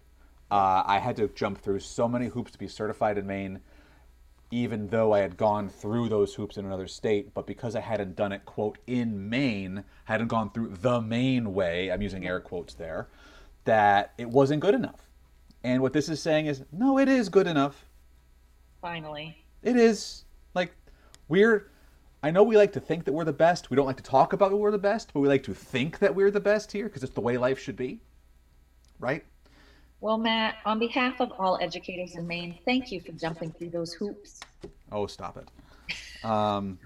Uh, 0.51 0.83
I 0.85 0.99
had 0.99 1.17
to 1.17 1.27
jump 1.29 1.59
through 1.59 1.79
so 1.79 2.07
many 2.07 2.27
hoops 2.27 2.51
to 2.53 2.59
be 2.59 2.67
certified 2.67 3.17
in 3.17 3.27
Maine, 3.27 3.61
even 4.51 4.87
though 4.89 5.13
I 5.13 5.19
had 5.19 5.37
gone 5.37 5.69
through 5.69 6.09
those 6.09 6.35
hoops 6.35 6.57
in 6.57 6.65
another 6.65 6.87
state. 6.87 7.33
But 7.33 7.47
because 7.47 7.75
I 7.75 7.81
hadn't 7.81 8.15
done 8.15 8.31
it, 8.33 8.45
quote, 8.45 8.79
in 8.87 9.29
Maine, 9.29 9.83
hadn't 10.05 10.27
gone 10.29 10.51
through 10.51 10.69
the 10.81 11.01
Maine 11.01 11.53
way, 11.53 11.91
I'm 11.91 12.01
using 12.01 12.25
air 12.25 12.39
quotes 12.41 12.75
there, 12.75 13.09
that 13.65 14.13
it 14.17 14.29
wasn't 14.29 14.61
good 14.61 14.75
enough. 14.75 15.08
And 15.63 15.81
what 15.81 15.93
this 15.93 16.09
is 16.09 16.21
saying 16.21 16.45
is, 16.45 16.63
no, 16.71 16.97
it 16.99 17.09
is 17.09 17.29
good 17.29 17.47
enough. 17.47 17.85
Finally. 18.81 19.37
It 19.61 19.75
is. 19.75 20.23
Like, 20.53 20.73
we're. 21.27 21.69
I 22.21 22.31
know 22.31 22.43
we 22.43 22.57
like 22.57 22.73
to 22.73 22.79
think 22.79 23.05
that 23.05 23.13
we're 23.13 23.25
the 23.25 23.33
best. 23.33 23.69
We 23.69 23.75
don't 23.75 23.85
like 23.85 23.97
to 23.97 24.03
talk 24.03 24.33
about 24.33 24.51
we're 24.51 24.71
the 24.71 24.77
best, 24.77 25.13
but 25.13 25.21
we 25.21 25.27
like 25.27 25.43
to 25.43 25.53
think 25.53 25.99
that 25.99 26.13
we're 26.13 26.31
the 26.31 26.39
best 26.39 26.71
here 26.71 26.85
because 26.85 27.03
it's 27.03 27.13
the 27.13 27.21
way 27.21 27.37
life 27.37 27.59
should 27.59 27.77
be. 27.77 27.99
Right? 28.99 29.23
Well, 30.01 30.17
Matt, 30.17 30.57
on 30.65 30.79
behalf 30.79 31.19
of 31.19 31.31
all 31.37 31.57
educators 31.61 32.15
in 32.15 32.25
Maine, 32.25 32.57
thank 32.65 32.91
you 32.91 33.01
for 33.01 33.11
jumping 33.13 33.51
through 33.51 33.69
those 33.69 33.93
hoops. 33.93 34.39
Oh, 34.91 35.07
stop 35.07 35.37
it. 35.37 36.25
Um, 36.25 36.79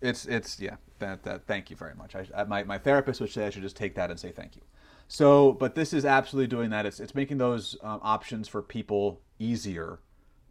it's 0.00 0.26
it's 0.26 0.60
yeah. 0.60 0.76
That 0.98 1.22
that. 1.24 1.46
Thank 1.46 1.70
you 1.70 1.76
very 1.76 1.94
much. 1.94 2.14
I, 2.14 2.26
I, 2.34 2.44
my 2.44 2.64
my 2.64 2.78
therapist 2.78 3.20
would 3.20 3.30
say 3.30 3.46
I 3.46 3.50
should 3.50 3.62
just 3.62 3.76
take 3.76 3.94
that 3.96 4.10
and 4.10 4.18
say 4.18 4.30
thank 4.30 4.56
you. 4.56 4.62
So, 5.08 5.52
but 5.52 5.74
this 5.74 5.92
is 5.92 6.04
absolutely 6.04 6.48
doing 6.48 6.70
that. 6.70 6.86
It's 6.86 7.00
it's 7.00 7.14
making 7.14 7.38
those 7.38 7.76
um, 7.82 8.00
options 8.02 8.46
for 8.46 8.62
people 8.62 9.20
easier 9.38 10.00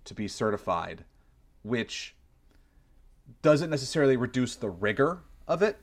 to 0.06 0.14
be 0.14 0.28
certified, 0.28 1.06
which 1.64 2.16
doesn't 3.42 3.70
necessarily 3.70 4.18
reduce 4.18 4.56
the 4.56 4.70
rigor 4.70 5.20
of 5.48 5.62
it, 5.62 5.78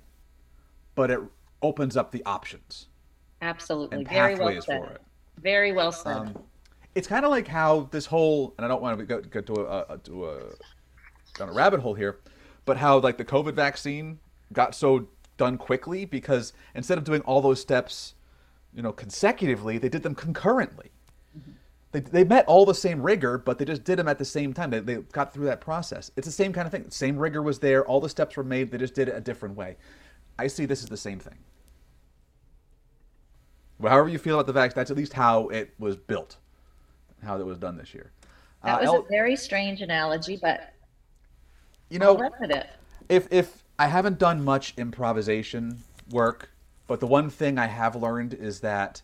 but 0.95 1.11
it 1.11 1.21
opens 1.63 1.97
up 1.97 2.11
the 2.11 2.23
options 2.25 2.89
Absolutely. 3.45 4.05
Very 4.05 4.35
well 4.37 4.61
said. 4.61 4.81
for 4.81 4.91
it. 4.93 5.03
Very 5.43 5.73
well 5.73 5.93
said. 5.93 6.17
Um, 6.17 6.39
it's 6.95 7.07
kind 7.07 7.25
of 7.25 7.31
like 7.31 7.47
how 7.47 7.89
this 7.91 8.07
whole, 8.07 8.55
and 8.57 8.65
I 8.65 8.69
don't 8.69 8.81
want 8.81 8.99
to 8.99 9.05
go, 9.05 9.21
go 9.21 9.41
to 9.41 9.61
a, 9.67 9.95
a, 9.95 9.99
to 9.99 10.29
a 10.29 10.41
down 11.37 11.49
a 11.49 11.53
rabbit 11.53 11.81
hole 11.81 11.95
here, 11.95 12.21
but 12.65 12.77
how 12.77 12.99
like 12.99 13.19
the 13.19 13.25
COVID 13.25 13.55
vaccine 13.55 14.19
got 14.53 14.75
so 14.75 15.09
done 15.37 15.59
quickly 15.59 16.05
because 16.05 16.53
instead 16.75 16.97
of 16.97 17.05
doing 17.05 17.21
all 17.23 17.43
those 17.43 17.61
steps, 17.61 18.15
you 18.75 18.83
know, 18.83 18.93
consecutively, 18.93 19.79
they 19.79 19.89
did 19.89 20.03
them 20.03 20.15
concurrently. 20.15 20.91
They, 21.93 22.01
they 22.01 22.25
met 22.25 22.45
all 22.47 22.67
the 22.67 22.75
same 22.75 23.01
rigor, 23.03 23.39
but 23.39 23.57
they 23.59 23.65
just 23.65 23.85
did 23.85 23.99
them 24.01 24.09
at 24.09 24.19
the 24.19 24.25
same 24.25 24.53
time. 24.53 24.71
They, 24.71 24.81
they 24.81 24.97
got 24.97 25.33
through 25.33 25.45
that 25.47 25.61
process. 25.61 26.11
It's 26.17 26.27
the 26.27 26.33
same 26.33 26.53
kind 26.53 26.67
of 26.67 26.73
thing. 26.73 26.91
Same 26.91 27.17
rigor 27.17 27.41
was 27.41 27.61
there. 27.61 27.85
All 27.87 28.01
the 28.01 28.09
steps 28.09 28.37
were 28.37 28.43
made. 28.43 28.73
They 28.73 28.79
just 28.79 28.95
did 28.95 29.09
it 29.09 29.15
a 29.15 29.21
different 29.21 29.57
way. 29.57 29.77
I 30.37 30.49
see 30.49 30.67
this 30.67 30.83
as 30.83 30.89
the 30.89 30.97
same 30.97 31.21
thing. 31.21 31.37
Well, 33.79 33.93
however 33.93 34.09
you 34.09 34.19
feel 34.19 34.35
about 34.35 34.47
the 34.47 34.53
vaccine, 34.53 34.77
that's 34.81 34.91
at 34.91 34.97
least 34.97 35.13
how 35.13 35.49
it 35.49 35.73
was 35.79 35.97
built, 35.97 36.37
how 37.23 37.39
it 37.39 37.47
was 37.47 37.59
done 37.59 37.77
this 37.77 37.95
year. 37.95 38.11
that 38.65 38.79
Uh, 38.79 38.81
was 38.81 38.87
El- 38.89 38.97
a 39.03 39.09
very 39.09 39.37
strange 39.37 39.81
analogy, 39.81 40.37
but 40.41 40.73
you 41.91 41.99
know, 42.01 42.17
run 42.17 42.33
with 42.41 42.51
it. 42.51 42.67
if 43.09 43.29
if 43.33 43.63
I 43.79 43.87
haven't 43.87 44.19
done 44.19 44.43
much 44.45 44.75
improvisation 44.79 45.79
work, 46.11 46.51
but 46.87 47.01
the 47.01 47.07
one 47.07 47.31
thing 47.31 47.59
I 47.59 47.67
have 47.67 47.97
learned 47.97 48.35
is 48.35 48.61
that 48.61 49.03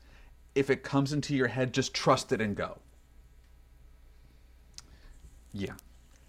if 0.55 0.71
it 0.71 0.83
comes 0.83 1.13
into 1.13 1.35
your 1.35 1.49
head, 1.49 1.73
just 1.73 1.95
trust 1.95 2.33
it 2.33 2.41
and 2.41 2.57
go. 2.57 2.79
Yeah. 5.53 5.75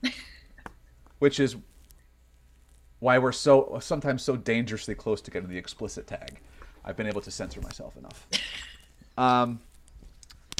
Which 1.19 1.39
is 1.39 1.55
why 2.99 3.17
we're 3.17 3.31
so 3.31 3.77
sometimes 3.81 4.23
so 4.23 4.35
dangerously 4.35 4.95
close 4.95 5.21
to 5.21 5.31
getting 5.31 5.49
the 5.49 5.57
explicit 5.57 6.07
tag. 6.07 6.39
I've 6.85 6.95
been 6.95 7.07
able 7.07 7.21
to 7.21 7.31
censor 7.31 7.61
myself 7.61 7.97
enough. 7.97 8.27
Um, 9.17 9.59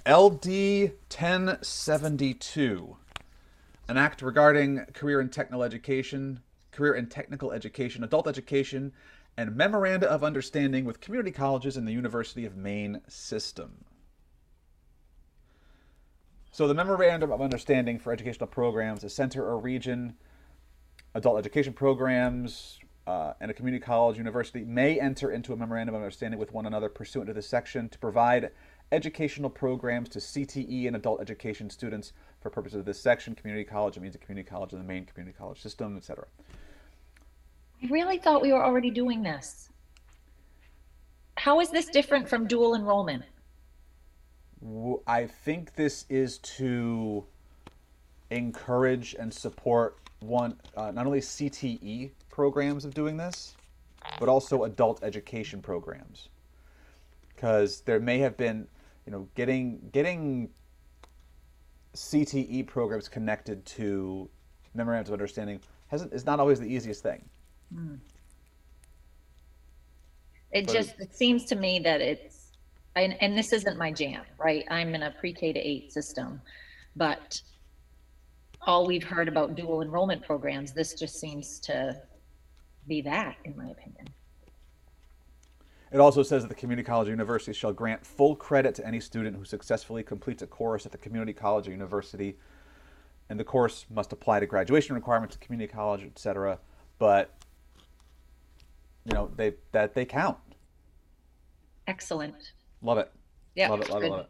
LD 0.06 0.92
1072, 1.10 2.98
an 3.88 3.98
act 3.98 4.22
regarding 4.22 4.86
career 4.94 5.22
and 5.22 5.32
technical 5.32 5.64
education, 5.64 6.42
career 6.72 6.94
and 6.94 7.10
technical 7.10 7.54
education, 7.54 8.04
adult 8.04 8.28
education, 8.28 8.92
and 9.38 9.56
memoranda 9.56 10.10
of 10.10 10.24
understanding 10.24 10.86
with 10.86 11.00
community 11.00 11.32
colleges 11.32 11.78
and 11.78 11.88
the 11.88 11.92
University 11.92 12.46
of 12.46 12.56
Maine 12.56 13.02
system. 13.08 13.86
So 16.52 16.68
the 16.68 16.74
memorandum 16.74 17.32
of 17.32 17.42
understanding 17.42 17.98
for 17.98 18.12
educational 18.12 18.48
programs, 18.48 19.04
a 19.04 19.10
center 19.10 19.46
or 19.46 19.58
region, 19.58 20.16
adult 21.16 21.38
education 21.40 21.74
programs, 21.74 22.80
uh, 23.08 23.34
and 23.40 23.50
a 23.50 23.54
community 23.54 23.84
college, 23.84 24.18
university 24.18 24.64
may 24.64 25.00
enter 25.00 25.32
into 25.32 25.54
a 25.54 25.56
memorandum 25.56 25.96
of 25.96 26.02
understanding 26.02 26.40
with 26.40 26.52
one 26.54 26.66
another 26.66 26.90
pursuant 26.90 27.28
to 27.28 27.34
this 27.34 27.48
section 27.48 27.90
to 27.90 27.98
provide 27.98 28.52
educational 28.92 29.50
programs 29.50 30.10
to 30.10 30.20
CTE 30.20 30.88
and 30.88 30.96
adult 30.96 31.22
education 31.22 31.70
students 31.70 32.14
for 32.42 32.50
purposes 32.50 32.80
of 32.80 32.86
this 32.86 33.00
section. 33.00 33.34
Community 33.34 33.64
college, 33.64 33.98
it 33.98 34.02
means 34.02 34.16
a 34.16 34.18
community 34.18 34.48
college 34.48 34.74
in 34.74 34.78
the 34.78 34.86
Maine 34.86 35.06
community 35.06 35.36
college 35.36 35.62
system, 35.62 35.98
etc. 35.98 36.26
I 37.84 37.88
really 37.88 38.18
thought 38.18 38.42
we 38.42 38.54
were 38.54 38.64
already 38.64 38.92
doing 38.92 39.24
this. 39.24 39.70
How 41.38 41.60
is 41.60 41.70
this 41.72 41.88
different 41.88 42.30
from 42.30 42.46
dual 42.46 42.76
enrollment? 42.76 43.24
I 45.08 45.26
think 45.26 45.76
this 45.76 46.06
is 46.08 46.38
to 46.40 47.26
encourage 48.30 49.16
and 49.16 49.34
support 49.34 49.98
one 50.20 50.60
uh, 50.78 50.92
not 50.92 51.08
only 51.08 51.20
CTE 51.20 52.12
programs 52.30 52.86
of 52.86 52.94
doing 52.94 53.18
this, 53.18 53.56
but 54.20 54.30
also 54.30 54.66
adult 54.66 55.04
education 55.04 55.62
programs, 55.62 56.30
because 57.30 57.82
there 57.82 58.00
may 58.00 58.20
have 58.20 58.38
been, 58.38 58.68
you 59.08 59.12
know, 59.12 59.28
getting 59.34 59.90
getting 59.92 60.50
CTE 61.96 62.68
programs 62.68 63.10
connected 63.10 63.66
to 63.66 64.30
memorandums 64.76 65.10
of 65.10 65.14
understanding 65.14 65.60
hasn't 65.88 66.14
is 66.14 66.26
not 66.26 66.40
always 66.40 66.60
the 66.60 66.68
easiest 66.68 67.02
thing. 67.02 67.28
Mm. 67.74 68.00
It 70.52 70.68
but 70.68 70.74
just 70.74 71.00
it 71.00 71.16
seems 71.16 71.46
to 71.46 71.56
me 71.56 71.80
that 71.80 72.02
it's 72.02 72.52
and, 72.96 73.16
and 73.22 73.38
this 73.38 73.54
isn't 73.54 73.78
my 73.78 73.92
jam, 73.92 74.24
right? 74.38 74.66
I'm 74.70 74.94
in 74.96 75.04
a 75.04 75.12
pre-K 75.12 75.54
to 75.54 75.60
eight 75.60 75.94
system, 75.94 76.42
but 76.96 77.42
all 78.68 78.86
we've 78.86 79.04
heard 79.04 79.28
about 79.28 79.56
dual 79.56 79.82
enrollment 79.82 80.24
programs, 80.24 80.74
this 80.74 80.94
just 80.94 81.20
seems 81.20 81.60
to 81.62 82.00
be 82.88 83.02
that, 83.02 83.38
in 83.46 83.56
my 83.56 83.70
opinion. 83.70 84.08
It 85.92 86.00
also 86.00 86.24
says 86.24 86.44
that 86.44 86.50
the 86.50 86.56
community 86.56 86.86
college 86.86 87.08
or 87.08 87.12
university 87.12 87.54
shall 87.54 87.74
grant 87.74 88.06
full 88.06 88.36
credit 88.36 88.76
to 88.76 88.88
any 88.88 89.00
student 89.00 89.36
who 89.36 89.44
successfully 89.44 90.04
completes 90.04 90.42
a 90.42 90.48
course 90.48 90.86
at 90.86 90.92
the 90.92 90.98
community 90.98 91.34
college 91.34 91.68
or 91.68 91.72
university, 91.72 92.38
and 93.30 93.40
the 93.40 93.44
course 93.44 93.86
must 93.90 94.14
apply 94.14 94.40
to 94.40 94.46
graduation 94.46 94.96
requirements 94.96 95.36
at 95.36 95.42
community 95.42 95.72
college, 95.72 96.04
etc. 96.04 96.60
But 96.98 97.34
you 99.06 99.14
know 99.14 99.30
they 99.36 99.54
that 99.72 99.94
they 99.94 100.06
count. 100.06 100.38
Excellent. 101.88 102.54
Love 102.82 102.98
it. 102.98 103.12
Yeah. 103.56 103.70
Love 103.70 103.82
it. 103.82 103.90
Love 103.90 104.04
it. 104.04 104.10
Love 104.10 104.20
it. 104.22 104.30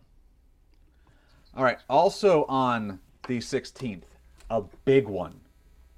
All 1.56 1.64
right. 1.64 1.80
Also 1.90 2.46
on 2.46 3.00
the 3.28 3.40
16th, 3.40 4.04
a 4.50 4.64
big 4.86 5.08
one 5.08 5.42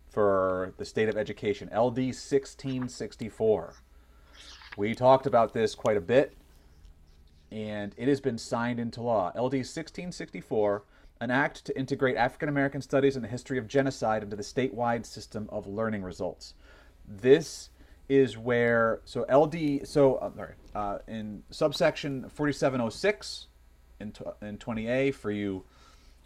for 0.10 0.74
the 0.78 0.86
state 0.86 1.10
of 1.10 1.18
education, 1.18 1.68
LD 1.70 2.14
1664. 2.14 3.76
We 4.78 4.96
talked 4.96 5.26
about 5.26 5.54
this 5.54 5.76
quite 5.76 5.98
a 5.98 6.02
bit, 6.02 6.36
and 7.52 7.94
it 7.98 8.08
has 8.08 8.20
been 8.20 8.38
signed 8.38 8.80
into 8.80 9.02
law. 9.02 9.30
LD 9.30 9.62
1664, 9.62 10.84
an 11.22 11.32
act 11.32 11.66
to 11.66 11.78
integrate 11.78 12.18
African 12.18 12.50
American 12.50 12.82
studies 12.82 13.16
and 13.16 13.24
the 13.24 13.30
history 13.30 13.58
of 13.58 13.68
genocide 13.68 14.24
into 14.24 14.36
the 14.36 14.44
statewide 14.44 15.06
system 15.06 15.48
of 15.52 15.68
learning 15.68 16.04
results. 16.04 16.56
This 17.08 17.70
is 18.10 18.38
where 18.38 19.02
so 19.06 19.22
LD 19.32 19.88
so 19.88 20.16
uh, 20.16 20.32
sorry 20.36 20.54
uh, 20.76 20.98
in 21.08 21.44
subsection 21.50 22.30
4706 22.30 23.48
in, 24.00 24.13
in 24.42 24.58
20A 24.58 25.13
for 25.13 25.32
you 25.32 25.63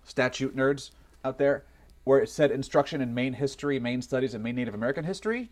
statute 0.06 0.56
nerds 0.56 0.92
out 1.24 1.38
there 1.38 1.66
where 2.08 2.20
it 2.20 2.30
said 2.30 2.52
instruction 2.52 3.02
in 3.02 3.13
Maine 3.13 3.34
history, 3.34 3.82
Maine 3.82 4.02
studies, 4.02 4.34
and 4.34 4.42
Maine 4.42 4.56
Native 4.56 4.74
American 4.74 5.04
history. 5.04 5.50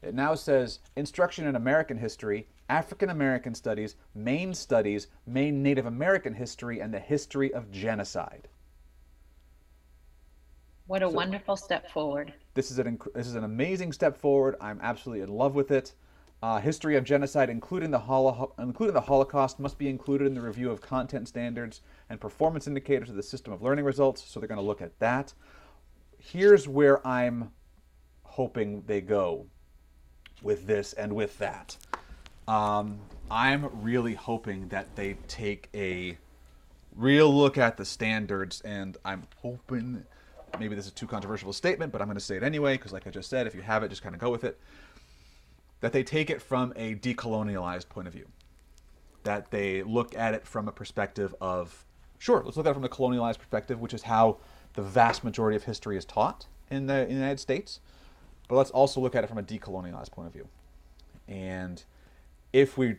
It 0.00 0.14
now 0.14 0.34
says 0.34 0.78
instruction 0.96 1.46
in 1.46 1.54
American 1.54 1.98
history, 1.98 2.48
African 2.70 3.10
American 3.10 3.54
studies, 3.54 3.94
Maine 4.14 4.54
studies, 4.54 5.08
Maine 5.26 5.62
Native 5.62 5.84
American 5.84 6.32
history, 6.32 6.80
and 6.80 6.94
the 6.94 6.98
history 6.98 7.52
of 7.52 7.70
genocide. 7.70 8.48
What 10.86 11.02
a 11.02 11.08
so, 11.08 11.14
wonderful 11.14 11.56
step 11.56 11.90
forward. 11.90 12.32
This 12.54 12.70
is 12.70 12.78
an 12.78 12.98
this 13.14 13.26
is 13.26 13.34
an 13.34 13.44
amazing 13.44 13.92
step 13.92 14.16
forward. 14.16 14.56
I'm 14.60 14.80
absolutely 14.82 15.22
in 15.22 15.30
love 15.30 15.54
with 15.54 15.70
it. 15.70 15.94
Uh, 16.42 16.58
history 16.58 16.96
of 16.96 17.04
genocide, 17.04 17.48
including 17.48 17.92
the, 17.92 18.00
holo- 18.00 18.52
including 18.58 18.94
the 18.94 19.00
Holocaust, 19.00 19.60
must 19.60 19.78
be 19.78 19.88
included 19.88 20.26
in 20.26 20.34
the 20.34 20.40
review 20.40 20.72
of 20.72 20.80
content 20.80 21.28
standards 21.28 21.82
and 22.10 22.20
performance 22.20 22.66
indicators 22.66 23.08
of 23.08 23.14
the 23.14 23.22
system 23.22 23.52
of 23.52 23.62
learning 23.62 23.84
results. 23.84 24.24
So 24.26 24.40
they're 24.40 24.48
going 24.48 24.58
to 24.58 24.66
look 24.66 24.82
at 24.82 24.98
that 24.98 25.34
here's 26.22 26.68
where 26.68 27.06
I'm 27.06 27.50
hoping 28.22 28.82
they 28.86 29.00
go 29.00 29.46
with 30.42 30.66
this 30.66 30.92
and 30.92 31.14
with 31.14 31.38
that. 31.38 31.76
Um, 32.48 33.00
I'm 33.30 33.82
really 33.82 34.14
hoping 34.14 34.68
that 34.68 34.94
they 34.96 35.14
take 35.28 35.68
a 35.74 36.16
real 36.94 37.32
look 37.32 37.58
at 37.58 37.76
the 37.76 37.84
standards, 37.84 38.60
and 38.62 38.96
I'm 39.04 39.24
hoping 39.36 40.04
maybe 40.58 40.74
this 40.74 40.86
is 40.86 40.92
too 40.92 41.06
controversial 41.06 41.50
a 41.50 41.54
statement, 41.54 41.92
but 41.92 42.00
I'm 42.00 42.08
going 42.08 42.16
to 42.16 42.24
say 42.24 42.36
it 42.36 42.42
anyway 42.42 42.74
because, 42.74 42.92
like 42.92 43.06
I 43.06 43.10
just 43.10 43.28
said, 43.30 43.46
if 43.46 43.54
you 43.54 43.62
have 43.62 43.82
it, 43.82 43.88
just 43.88 44.02
kind 44.02 44.14
of 44.14 44.20
go 44.20 44.30
with 44.30 44.44
it. 44.44 44.58
That 45.80 45.92
they 45.92 46.02
take 46.02 46.30
it 46.30 46.40
from 46.40 46.72
a 46.76 46.94
decolonialized 46.94 47.88
point 47.88 48.06
of 48.06 48.12
view. 48.12 48.28
That 49.24 49.50
they 49.50 49.82
look 49.82 50.16
at 50.16 50.34
it 50.34 50.46
from 50.46 50.68
a 50.68 50.72
perspective 50.72 51.34
of, 51.40 51.84
sure, 52.18 52.42
let's 52.44 52.56
look 52.56 52.66
at 52.66 52.70
it 52.70 52.74
from 52.74 52.84
a 52.84 52.88
colonialized 52.88 53.38
perspective, 53.38 53.80
which 53.80 53.94
is 53.94 54.02
how 54.02 54.38
the 54.74 54.82
vast 54.82 55.24
majority 55.24 55.56
of 55.56 55.64
history 55.64 55.96
is 55.96 56.04
taught 56.04 56.46
in 56.70 56.86
the, 56.86 57.02
in 57.02 57.08
the 57.08 57.14
United 57.14 57.40
States. 57.40 57.80
But 58.48 58.56
let's 58.56 58.70
also 58.70 59.00
look 59.00 59.14
at 59.14 59.24
it 59.24 59.28
from 59.28 59.38
a 59.38 59.42
decolonialized 59.42 60.12
point 60.12 60.28
of 60.28 60.32
view. 60.32 60.48
And 61.28 61.82
if 62.52 62.76
we 62.76 62.96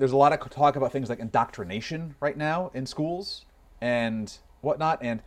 there's 0.00 0.12
a 0.12 0.16
lot 0.16 0.32
of 0.32 0.50
talk 0.50 0.76
about 0.76 0.90
things 0.92 1.10
like 1.10 1.18
indoctrination 1.18 2.14
right 2.20 2.36
now 2.36 2.70
in 2.72 2.86
schools 2.86 3.44
and 3.82 4.38
whatnot. 4.60 4.98
And, 5.02 5.22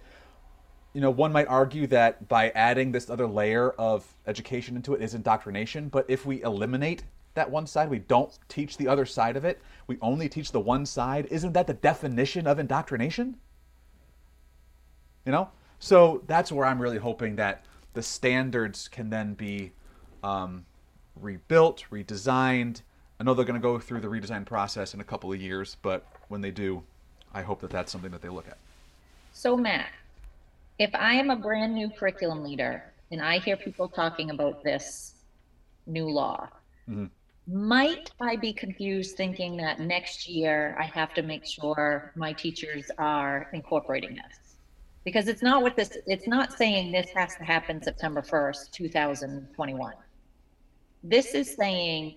you 0.94 1.02
know, 1.02 1.10
one 1.10 1.32
might 1.32 1.48
argue 1.48 1.88
that 1.88 2.28
by 2.28 2.50
adding 2.52 2.92
this 2.92 3.10
other 3.10 3.28
layer 3.28 3.72
of 3.72 4.06
education 4.28 4.76
into 4.76 4.94
it 4.94 5.02
is 5.02 5.14
indoctrination. 5.14 5.90
But 5.90 6.06
if 6.08 6.26
we 6.26 6.44
eliminate 6.44 7.04
that 7.34 7.50
one 7.50 7.66
side, 7.66 7.90
we 7.90 8.00
don't 8.00 8.38
teach 8.48 8.78
the 8.78 8.88
other 8.88 9.06
side 9.06 9.36
of 9.36 9.46
it, 9.46 9.62
we 9.88 9.98
only 10.02 10.30
teach 10.30 10.52
the 10.52 10.60
one 10.60 10.86
side, 10.86 11.28
isn't 11.32 11.54
that 11.54 11.68
the 11.68 11.74
definition 11.74 12.48
of 12.48 12.60
indoctrination? 12.60 13.38
You 15.26 15.32
know, 15.32 15.50
so 15.80 16.24
that's 16.28 16.52
where 16.52 16.66
I'm 16.66 16.82
really 16.82 16.98
hoping 16.98 17.36
that 17.38 17.66
the 17.94 18.04
standards 18.04 18.88
can 18.88 19.10
then 19.10 19.34
be 19.34 19.72
um, 20.24 20.66
rebuilt, 21.16 21.86
redesigned. 21.92 22.82
I 23.20 23.24
know 23.24 23.34
they're 23.34 23.46
going 23.46 23.60
to 23.60 23.64
go 23.64 23.80
through 23.80 24.02
the 24.02 24.08
redesign 24.08 24.46
process 24.46 24.94
in 24.94 25.00
a 25.00 25.04
couple 25.04 25.32
of 25.32 25.42
years, 25.42 25.78
but 25.82 26.06
when 26.28 26.42
they 26.42 26.52
do, 26.52 26.84
I 27.34 27.42
hope 27.42 27.62
that 27.62 27.70
that's 27.70 27.92
something 27.92 28.12
that 28.12 28.22
they 28.22 28.30
look 28.30 28.48
at. 28.48 28.58
So, 29.34 29.58
Matt, 29.58 29.90
if 30.80 30.94
I 30.96 31.14
am 31.14 31.30
a 31.30 31.36
brand 31.36 31.74
new 31.74 31.90
curriculum 31.90 32.44
leader 32.44 32.94
and 33.12 33.22
I 33.22 33.40
hear 33.40 33.58
people 33.58 33.90
talking 33.90 34.30
about 34.30 34.64
this 34.64 35.16
new 35.86 36.10
law, 36.10 36.48
mm-hmm. 36.90 37.08
might 37.48 38.12
I 38.22 38.38
be 38.38 38.54
confused 38.54 39.18
thinking 39.18 39.58
that 39.58 39.80
next 39.80 40.30
year 40.30 40.78
I 40.80 40.86
have 40.86 41.14
to 41.16 41.22
make 41.22 41.46
sure 41.46 42.14
my 42.16 42.32
teachers 42.32 42.90
are 42.98 43.50
incorporating 43.54 44.16
this? 44.16 44.44
because 45.04 45.28
it's 45.28 45.42
not 45.42 45.62
what 45.62 45.76
this 45.76 45.98
it's 46.08 46.28
not 46.28 46.54
saying 46.54 46.92
this 46.92 47.10
has 47.10 47.36
to 47.36 47.44
happen 47.44 47.82
september 47.82 48.22
1st 48.22 48.72
2021 48.72 49.94
this 51.04 51.34
is 51.34 51.56
saying 51.56 52.16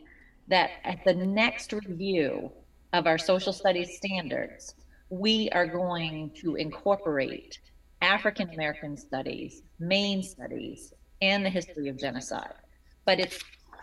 that 0.48 0.70
at 0.84 1.04
the 1.04 1.14
next 1.14 1.72
review 1.72 2.50
of 2.92 3.06
our 3.06 3.18
social 3.18 3.52
studies 3.52 3.96
standards 3.96 4.74
we 5.10 5.48
are 5.50 5.66
going 5.66 6.30
to 6.30 6.56
incorporate 6.56 7.60
african 8.02 8.48
american 8.50 8.96
studies 8.96 9.62
maine 9.78 10.22
studies 10.22 10.92
and 11.22 11.44
the 11.44 11.50
history 11.50 11.88
of 11.88 11.98
genocide. 11.98 12.54
But 13.04 13.20
it's 13.20 13.38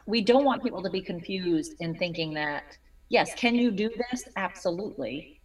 we 0.06 0.22
don't 0.22 0.44
want 0.44 0.64
people 0.64 0.84
to 0.84 0.90
be 0.90 1.02
confused 1.02 1.76
in 1.80 1.96
thinking 1.96 2.34
that 2.34 2.78
yes 3.10 3.34
can 3.36 3.56
you 3.56 3.72
do 3.72 3.90
this? 4.12 4.28
Absolutely. 4.36 5.40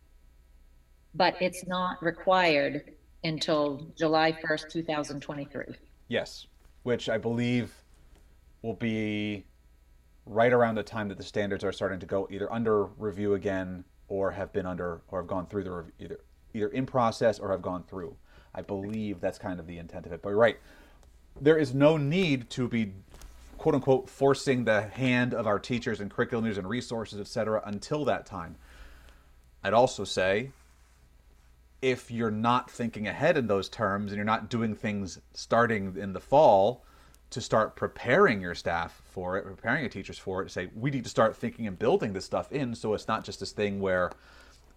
But 1.14 1.40
it's 1.40 1.66
not 1.66 2.02
required 2.02 2.92
until 3.24 3.90
July 3.96 4.32
1st, 4.32 4.70
2023. 4.70 5.64
Yes, 6.08 6.46
which 6.84 7.08
I 7.08 7.18
believe 7.18 7.72
will 8.62 8.74
be 8.74 9.44
right 10.26 10.52
around 10.52 10.74
the 10.74 10.82
time 10.82 11.08
that 11.08 11.16
the 11.16 11.24
standards 11.24 11.64
are 11.64 11.72
starting 11.72 11.98
to 11.98 12.06
go 12.06 12.28
either 12.30 12.52
under 12.52 12.84
review 12.84 13.34
again 13.34 13.84
or 14.08 14.30
have 14.30 14.52
been 14.52 14.66
under 14.66 15.00
or 15.08 15.20
have 15.20 15.28
gone 15.28 15.46
through 15.46 15.64
the 15.64 15.84
either 16.04 16.20
either 16.54 16.68
in 16.68 16.86
process 16.86 17.38
or 17.38 17.50
have 17.50 17.62
gone 17.62 17.84
through. 17.84 18.16
I 18.54 18.62
believe 18.62 19.20
that's 19.20 19.38
kind 19.38 19.60
of 19.60 19.66
the 19.66 19.78
intent 19.78 20.06
of 20.06 20.12
it. 20.12 20.22
But 20.22 20.32
right, 20.32 20.58
there 21.40 21.58
is 21.58 21.74
no 21.74 21.96
need 21.96 22.50
to 22.50 22.68
be 22.68 22.92
quote 23.58 23.74
unquote 23.74 24.08
forcing 24.08 24.64
the 24.64 24.82
hand 24.82 25.34
of 25.34 25.46
our 25.46 25.58
teachers 25.58 26.00
and 26.00 26.10
curriculum 26.10 26.46
and 26.46 26.68
resources, 26.68 27.20
etc., 27.20 27.62
until 27.66 28.04
that 28.06 28.26
time. 28.26 28.56
I'd 29.62 29.74
also 29.74 30.04
say 30.04 30.50
if 31.82 32.10
you're 32.10 32.30
not 32.30 32.70
thinking 32.70 33.06
ahead 33.06 33.36
in 33.36 33.46
those 33.46 33.68
terms 33.68 34.10
and 34.10 34.16
you're 34.16 34.24
not 34.24 34.50
doing 34.50 34.74
things 34.74 35.20
starting 35.32 35.96
in 35.96 36.12
the 36.12 36.20
fall 36.20 36.84
to 37.30 37.40
start 37.40 37.76
preparing 37.76 38.40
your 38.40 38.54
staff 38.54 39.02
for 39.04 39.36
it, 39.36 39.44
preparing 39.44 39.80
your 39.80 39.90
teachers 39.90 40.18
for 40.18 40.42
it, 40.42 40.50
say 40.50 40.68
we 40.74 40.90
need 40.90 41.04
to 41.04 41.10
start 41.10 41.36
thinking 41.36 41.66
and 41.66 41.78
building 41.78 42.12
this 42.12 42.24
stuff 42.24 42.50
in 42.52 42.74
so 42.74 42.94
it's 42.94 43.08
not 43.08 43.24
just 43.24 43.40
this 43.40 43.52
thing 43.52 43.80
where 43.80 44.10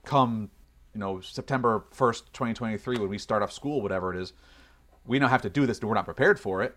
come 0.03 0.49
you 0.93 0.99
know 0.99 1.21
September 1.21 1.85
1st, 1.95 2.23
2023 2.33 2.97
when 2.97 3.09
we 3.09 3.17
start 3.17 3.41
off 3.41 3.51
school 3.51 3.81
whatever 3.81 4.13
it 4.13 4.19
is, 4.19 4.33
we 5.05 5.17
now 5.19 5.27
have 5.27 5.41
to 5.41 5.49
do 5.49 5.65
this 5.65 5.79
and 5.79 5.87
we're 5.87 5.95
not 5.95 6.05
prepared 6.05 6.39
for 6.39 6.61
it. 6.61 6.75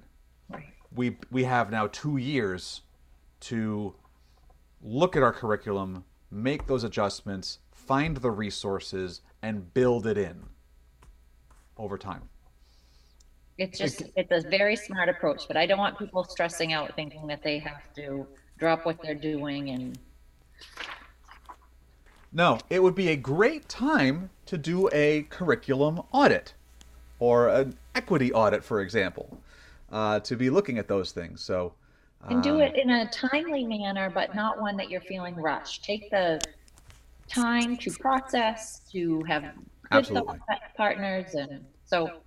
Right. 0.49 0.67
We 0.95 1.17
we 1.31 1.45
have 1.45 1.71
now 1.71 1.89
2 1.89 2.19
years 2.19 2.83
to 3.41 3.95
look 4.81 5.17
at 5.17 5.23
our 5.23 5.33
curriculum, 5.33 6.05
make 6.31 6.67
those 6.67 6.85
adjustments, 6.85 7.59
find 7.73 8.19
the 8.19 8.31
resources 8.31 9.23
and 9.43 9.75
build 9.75 10.07
it 10.07 10.17
in 10.17 10.45
over 11.77 11.99
time. 11.99 12.29
It's 13.57 13.79
just, 13.79 14.03
it's 14.17 14.33
a 14.33 14.49
very 14.49 14.77
smart 14.77 15.09
approach, 15.09 15.47
but 15.47 15.57
I 15.57 15.67
don't 15.67 15.79
want 15.79 15.99
people 15.99 16.25
stressing 16.25 16.73
out 16.73 16.95
thinking 16.97 17.27
that 17.29 17.43
they 17.43 17.59
have 17.59 17.83
to 17.95 18.27
drop 18.59 18.85
what 18.85 19.01
they're 19.03 19.15
doing 19.15 19.71
and, 19.71 19.99
No, 22.33 22.59
it 22.69 22.83
would 22.83 22.97
be 22.97 23.11
a 23.11 23.17
great 23.17 23.69
time 23.69 24.29
to 24.47 24.59
do 24.59 24.89
a 24.93 25.23
curriculum 25.31 26.03
audit 26.11 26.55
or 27.21 27.49
an 27.49 27.79
equity 27.95 28.33
audit, 28.33 28.65
for 28.65 28.81
example, 28.81 29.39
uh, 29.93 30.19
to 30.21 30.35
be 30.35 30.51
looking 30.51 30.77
at 30.79 30.89
those 30.89 31.13
things. 31.13 31.41
So, 31.41 31.75
and 32.29 32.43
do 32.43 32.57
um, 32.57 32.63
it 32.63 32.77
in 32.77 32.91
a 32.91 33.09
timely 33.11 33.65
manner, 33.65 34.11
but 34.11 34.35
not 34.35 34.61
one 34.61 34.77
that 34.79 34.91
you're 34.91 35.01
feeling 35.03 35.37
rushed. 35.37 35.85
Take 35.85 36.11
the 36.11 36.41
time 37.29 37.77
to 37.77 37.93
process, 37.93 38.81
to 38.91 39.23
have 39.25 39.45
good 39.93 40.25
partners, 40.77 41.35
and 41.35 41.65
so 41.85 42.24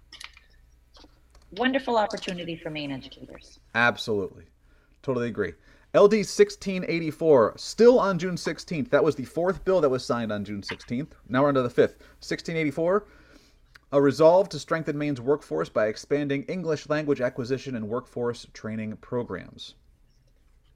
wonderful 1.51 1.97
opportunity 1.97 2.55
for 2.55 2.69
Maine 2.69 2.91
educators. 2.91 3.59
Absolutely. 3.75 4.45
Totally 5.01 5.27
agree. 5.27 5.53
LD 5.95 6.13
1684, 6.13 7.53
still 7.57 7.99
on 7.99 8.19
June 8.19 8.35
16th. 8.35 8.89
That 8.89 9.03
was 9.03 9.15
the 9.15 9.25
fourth 9.25 9.63
bill 9.63 9.81
that 9.81 9.89
was 9.89 10.05
signed 10.05 10.31
on 10.31 10.43
June 10.43 10.61
16th. 10.61 11.11
Now 11.29 11.43
we're 11.43 11.47
on 11.47 11.53
to 11.55 11.61
the 11.61 11.69
fifth. 11.69 11.97
1684, 12.19 13.05
a 13.93 14.01
resolve 14.01 14.49
to 14.49 14.59
strengthen 14.59 14.97
Maine's 14.97 15.21
workforce 15.21 15.69
by 15.69 15.87
expanding 15.87 16.43
English 16.43 16.89
language 16.89 17.21
acquisition 17.21 17.75
and 17.75 17.87
workforce 17.87 18.45
training 18.53 18.97
programs. 18.97 19.75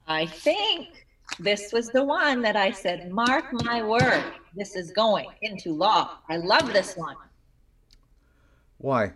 I 0.06 0.26
think 0.26 1.06
this 1.38 1.72
was 1.72 1.88
the 1.88 2.04
one 2.04 2.42
that 2.42 2.56
I 2.56 2.70
said, 2.70 3.10
mark 3.12 3.52
my 3.64 3.82
word, 3.82 4.24
this 4.56 4.76
is 4.76 4.92
going 4.92 5.28
into 5.42 5.72
law. 5.72 6.18
I 6.28 6.38
love 6.38 6.72
this 6.72 6.96
one. 6.96 7.16
Why? 8.78 9.12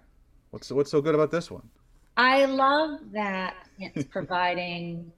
What's 0.56 0.72
what's 0.72 0.90
so 0.90 1.02
good 1.02 1.14
about 1.14 1.30
this 1.30 1.50
one? 1.50 1.68
I 2.16 2.46
love 2.46 3.00
that 3.12 3.68
it's 3.78 4.04
providing 4.16 5.12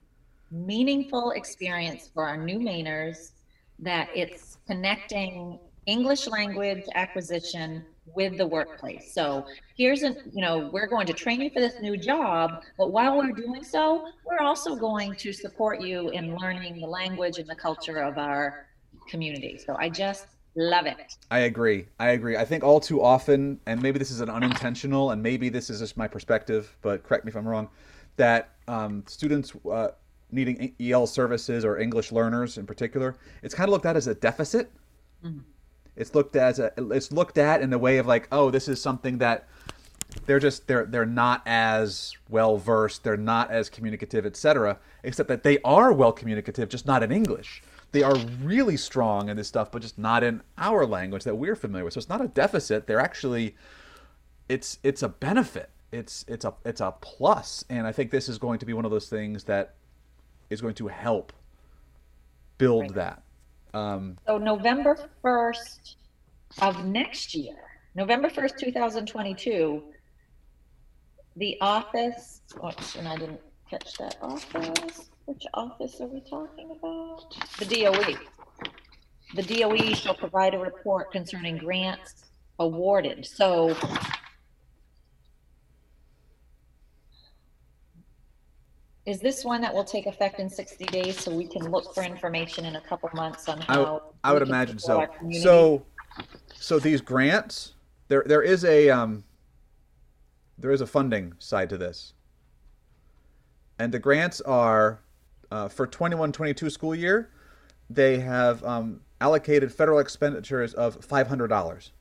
meaningful 0.50 1.30
experience 1.30 2.10
for 2.12 2.26
our 2.26 2.36
new 2.36 2.58
Mainers, 2.58 3.30
that 3.78 4.08
it's 4.16 4.58
connecting 4.66 5.60
English 5.86 6.26
language 6.26 6.82
acquisition 6.96 7.84
with 8.16 8.36
the 8.36 8.48
workplace. 8.48 9.14
So 9.14 9.46
here's 9.76 10.02
a, 10.02 10.16
you 10.32 10.42
know, 10.42 10.70
we're 10.72 10.88
going 10.88 11.06
to 11.06 11.12
train 11.12 11.40
you 11.40 11.50
for 11.50 11.60
this 11.60 11.74
new 11.80 11.96
job, 11.96 12.64
but 12.76 12.90
while 12.90 13.16
we're 13.16 13.30
doing 13.30 13.62
so, 13.62 14.08
we're 14.26 14.44
also 14.44 14.74
going 14.74 15.14
to 15.14 15.32
support 15.32 15.80
you 15.80 16.08
in 16.08 16.34
learning 16.34 16.80
the 16.80 16.86
language 16.88 17.38
and 17.38 17.48
the 17.48 17.54
culture 17.54 17.98
of 17.98 18.18
our 18.18 18.66
community. 19.08 19.56
So 19.64 19.76
I 19.78 19.88
just 19.88 20.26
love 20.58 20.86
it. 20.86 21.16
I 21.30 21.40
agree. 21.40 21.86
I 21.98 22.10
agree. 22.10 22.36
I 22.36 22.44
think 22.44 22.64
all 22.64 22.80
too 22.80 23.02
often, 23.02 23.60
and 23.66 23.80
maybe 23.80 23.98
this 23.98 24.10
is 24.10 24.20
an 24.20 24.28
unintentional, 24.28 25.12
and 25.12 25.22
maybe 25.22 25.48
this 25.48 25.70
is 25.70 25.78
just 25.80 25.96
my 25.96 26.08
perspective, 26.08 26.76
but 26.82 27.04
correct 27.04 27.24
me 27.24 27.30
if 27.30 27.36
I'm 27.36 27.46
wrong, 27.46 27.68
that 28.16 28.50
um, 28.66 29.04
students 29.06 29.52
uh, 29.70 29.88
needing 30.30 30.74
EL 30.80 31.06
services 31.06 31.64
or 31.64 31.78
English 31.78 32.12
learners 32.12 32.58
in 32.58 32.66
particular, 32.66 33.16
it's 33.42 33.54
kind 33.54 33.68
of 33.68 33.72
looked 33.72 33.86
at 33.86 33.96
as 33.96 34.08
a 34.08 34.14
deficit. 34.14 34.70
Mhm. 35.24 35.42
It's 35.96 36.14
looked 36.14 36.36
at 36.36 36.48
as 36.48 36.58
a, 36.58 36.72
it's 36.92 37.10
looked 37.12 37.38
at 37.38 37.60
in 37.60 37.70
the 37.70 37.78
way 37.78 37.98
of 37.98 38.06
like, 38.06 38.28
oh, 38.30 38.50
this 38.50 38.68
is 38.68 38.80
something 38.80 39.18
that 39.18 39.48
they're 40.26 40.38
just 40.38 40.66
they're 40.66 40.86
they're 40.86 41.06
not 41.06 41.42
as 41.46 42.14
well 42.28 42.56
versed, 42.56 43.04
they're 43.04 43.16
not 43.16 43.50
as 43.50 43.68
communicative, 43.68 44.24
etc. 44.24 44.78
Except 45.02 45.28
that 45.28 45.42
they 45.42 45.58
are 45.62 45.92
well 45.92 46.12
communicative, 46.12 46.68
just 46.68 46.86
not 46.86 47.02
in 47.02 47.12
English. 47.12 47.62
They 47.92 48.02
are 48.02 48.16
really 48.42 48.76
strong 48.76 49.28
in 49.28 49.36
this 49.36 49.48
stuff, 49.48 49.72
but 49.72 49.80
just 49.82 49.98
not 49.98 50.22
in 50.22 50.42
our 50.58 50.84
language 50.86 51.24
that 51.24 51.36
we're 51.36 51.56
familiar 51.56 51.84
with. 51.84 51.94
So 51.94 51.98
it's 51.98 52.08
not 52.08 52.20
a 52.20 52.28
deficit. 52.28 52.86
They're 52.86 53.00
actually 53.00 53.56
it's 54.48 54.78
it's 54.82 55.02
a 55.02 55.08
benefit. 55.08 55.70
It's 55.90 56.24
it's 56.28 56.44
a 56.44 56.54
it's 56.64 56.80
a 56.82 56.94
plus, 57.00 57.64
and 57.70 57.86
I 57.86 57.92
think 57.92 58.10
this 58.10 58.28
is 58.28 58.38
going 58.38 58.58
to 58.58 58.66
be 58.66 58.72
one 58.74 58.84
of 58.84 58.90
those 58.90 59.08
things 59.08 59.44
that 59.44 59.74
is 60.50 60.60
going 60.60 60.74
to 60.74 60.88
help 60.88 61.32
build 62.58 62.94
Right. 62.94 62.94
that. 62.94 63.22
Um, 63.78 64.18
So 64.26 64.38
November 64.38 64.98
1st 65.24 65.94
of 66.60 66.84
next 66.86 67.34
year, 67.34 67.56
November 67.94 68.28
1st, 68.28 68.58
2022, 68.58 69.82
the 71.36 71.56
office, 71.60 72.40
oops, 72.64 72.96
and 72.96 73.06
I 73.06 73.16
didn't 73.16 73.40
catch 73.70 73.94
that 73.98 74.16
office. 74.22 75.10
Which 75.28 75.44
office 75.52 76.00
are 76.00 76.06
we 76.06 76.22
talking 76.22 76.70
about? 76.70 77.34
The 77.58 77.66
DOE. 77.66 78.16
The 79.34 79.42
DOE 79.42 79.92
shall 79.92 80.14
provide 80.14 80.54
a 80.54 80.58
report 80.58 81.12
concerning 81.12 81.58
grants 81.58 82.24
awarded. 82.58 83.26
So 83.26 83.76
is 89.04 89.20
this 89.20 89.44
one 89.44 89.60
that 89.60 89.74
will 89.74 89.84
take 89.84 90.06
effect 90.06 90.40
in 90.40 90.48
60 90.48 90.86
days 90.86 91.20
so 91.20 91.30
we 91.30 91.46
can 91.46 91.70
look 91.70 91.94
for 91.94 92.02
information 92.02 92.64
in 92.64 92.76
a 92.76 92.80
couple 92.80 93.10
months 93.12 93.50
on 93.50 93.60
how? 93.60 94.14
I 94.24 94.32
would 94.32 94.40
imagine 94.40 94.78
so. 94.78 95.06
So, 95.42 95.84
so 96.54 96.78
these 96.78 97.02
grants, 97.02 97.74
there 98.08 98.24
there 98.24 98.42
is 98.42 98.64
a 98.64 98.88
um, 98.88 99.24
there 100.56 100.70
is 100.70 100.80
a 100.80 100.86
funding 100.86 101.34
side 101.38 101.68
to 101.68 101.76
this, 101.76 102.14
and 103.78 103.92
the 103.92 103.98
grants 103.98 104.40
are 104.40 105.02
uh, 105.50 105.68
for 105.68 105.86
21-22 105.86 106.70
school 106.70 106.94
year. 106.94 107.30
They 107.90 108.20
have 108.20 108.62
um, 108.64 109.00
allocated 109.20 109.72
federal 109.72 109.98
expenditures 109.98 110.74
of 110.74 111.02
five 111.04 111.26
hundred 111.26 111.48
dollars, 111.48 111.92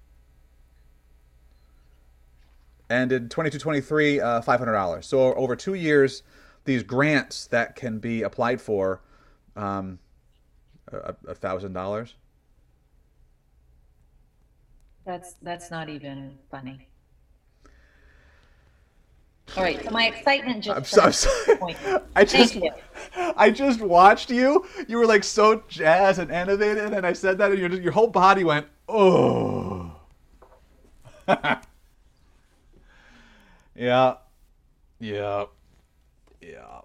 and 2.89 3.11
in 3.11 3.29
22-23, 3.29 4.21
uh, 4.21 4.41
five 4.41 4.59
hundred 4.59 4.73
dollars. 4.73 5.05
So 5.05 5.33
over 5.35 5.55
two 5.55 5.75
years, 5.75 6.23
these 6.65 6.83
grants 6.83 7.47
that 7.47 7.75
can 7.77 7.99
be 7.99 8.23
applied 8.23 8.59
for, 8.59 9.01
um, 9.55 9.99
thousand 11.35 11.71
dollars. 11.71 12.15
That's, 15.05 15.35
that's 15.41 15.71
not 15.71 15.87
even 15.87 16.37
funny. 16.51 16.86
All 19.55 19.63
right, 19.63 19.83
so 19.83 19.89
my 19.91 20.07
excitement 20.07 20.63
just. 20.63 20.77
I'm 20.77 20.83
so, 20.83 21.01
I'm 21.03 21.11
sorry. 21.11 21.75
I 22.15 22.25
just 22.25 22.53
Thank 22.53 22.65
you. 22.65 22.71
I 23.37 23.49
just 23.49 23.81
watched 23.81 24.29
you. 24.29 24.65
You 24.87 24.97
were 24.97 25.05
like 25.05 25.23
so 25.23 25.63
jazzed 25.67 26.19
and 26.19 26.31
animated, 26.31 26.93
and 26.93 27.05
I 27.05 27.13
said 27.13 27.37
that, 27.39 27.51
and 27.51 27.59
your 27.59 27.71
your 27.71 27.91
whole 27.91 28.07
body 28.07 28.43
went 28.43 28.67
oh. 28.89 29.91
yeah, 33.75 34.15
yeah, 34.99 35.45
yeah. 36.41 36.81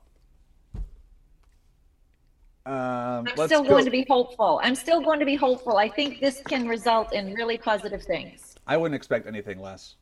Um, 2.64 3.26
I'm 3.26 3.46
still 3.46 3.62
go. 3.62 3.70
going 3.70 3.84
to 3.84 3.90
be 3.90 4.06
hopeful. 4.08 4.60
I'm 4.62 4.74
still 4.74 5.00
going 5.00 5.18
to 5.18 5.26
be 5.26 5.34
hopeful. 5.34 5.76
I 5.76 5.88
think 5.88 6.20
this 6.20 6.40
can 6.46 6.68
result 6.68 7.12
in 7.12 7.34
really 7.34 7.58
positive 7.58 8.02
things. 8.02 8.54
I 8.66 8.76
wouldn't 8.76 8.94
expect 8.94 9.26
anything 9.26 9.60
less 9.60 9.96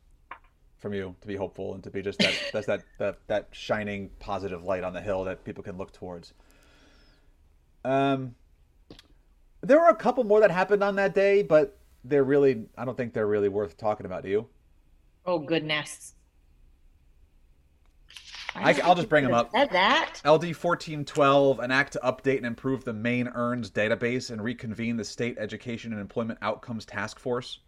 from 0.81 0.95
you 0.95 1.14
to 1.20 1.26
be 1.26 1.37
hopeful 1.37 1.74
and 1.74 1.85
to 1.85 1.91
be 1.91 2.03
just 2.03 2.18
that 2.18 2.35
that's 2.53 2.66
that, 2.66 2.83
that 2.99 3.18
that 3.28 3.49
shining 3.53 4.11
positive 4.18 4.64
light 4.64 4.83
on 4.83 4.93
the 4.93 5.01
hill 5.01 5.24
that 5.24 5.45
people 5.45 5.62
can 5.62 5.76
look 5.76 5.93
towards. 5.93 6.33
Um, 7.85 8.35
there 9.62 9.78
were 9.78 9.89
a 9.89 9.97
couple 9.97 10.24
more 10.24 10.41
that 10.41 10.51
happened 10.51 10.83
on 10.83 10.97
that 10.97 11.14
day, 11.14 11.43
but 11.43 11.78
they're 12.05 12.24
really 12.24 12.64
I 12.76 12.85
don't 12.85 12.97
think 12.97 13.12
they're 13.12 13.26
really 13.26 13.49
worth 13.49 13.76
talking 13.76 14.07
about. 14.07 14.22
Do 14.22 14.31
you? 14.31 14.47
Oh, 15.26 15.39
goodness. 15.39 16.14
I, 18.55 18.72
will 18.85 18.97
just 18.97 19.09
bring 19.09 19.22
them 19.22 19.33
up. 19.33 19.53
Said 19.53 19.70
that. 19.70 20.20
LD 20.26 20.57
fourteen 20.57 21.05
twelve, 21.05 21.61
an 21.61 21.70
act 21.70 21.93
to 21.93 22.01
update 22.01 22.39
and 22.39 22.47
improve 22.47 22.85
the 22.85 22.93
Maine 22.93 23.28
Earns 23.28 23.70
database 23.70 24.31
and 24.31 24.43
reconvene 24.43 24.97
the 24.97 25.05
State 25.05 25.37
Education 25.39 25.93
and 25.93 26.01
Employment 26.01 26.39
Outcomes 26.43 26.85
Task 26.85 27.18
Force. 27.20 27.61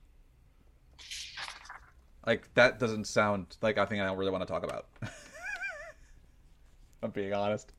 Like 2.26 2.52
that 2.54 2.78
doesn't 2.78 3.06
sound 3.06 3.56
like 3.62 3.78
I 3.78 3.84
think 3.84 4.00
I 4.00 4.06
don't 4.06 4.16
really 4.16 4.30
want 4.30 4.46
to 4.46 4.52
talk 4.52 4.64
about. 4.64 4.86
I'm 7.02 7.10
being 7.10 7.32
honest. 7.32 7.72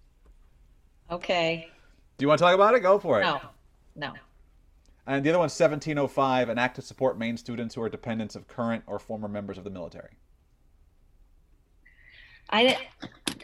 Okay. 1.10 1.70
Do 2.18 2.24
you 2.24 2.28
want 2.28 2.39
to 2.39 2.44
talk 2.44 2.56
about 2.56 2.76
it? 2.76 2.82
Go 2.82 3.00
for 3.00 3.20
it. 3.20 3.24
No, 3.24 3.39
no. 3.96 4.14
And 5.06 5.24
the 5.24 5.30
other 5.30 5.39
one's 5.39 5.58
1705, 5.60 6.50
an 6.50 6.58
act 6.58 6.76
to 6.76 6.82
support 6.82 7.18
Maine 7.18 7.38
students 7.38 7.76
who 7.76 7.82
are 7.82 7.89
dependents 7.89 8.36
of 8.36 8.48
current 8.48 8.84
or 8.88 9.00
former 9.00 9.28
members 9.28 9.58
of 9.58 9.64
the 9.64 9.70
military. 9.70 10.18
I, 12.50 12.78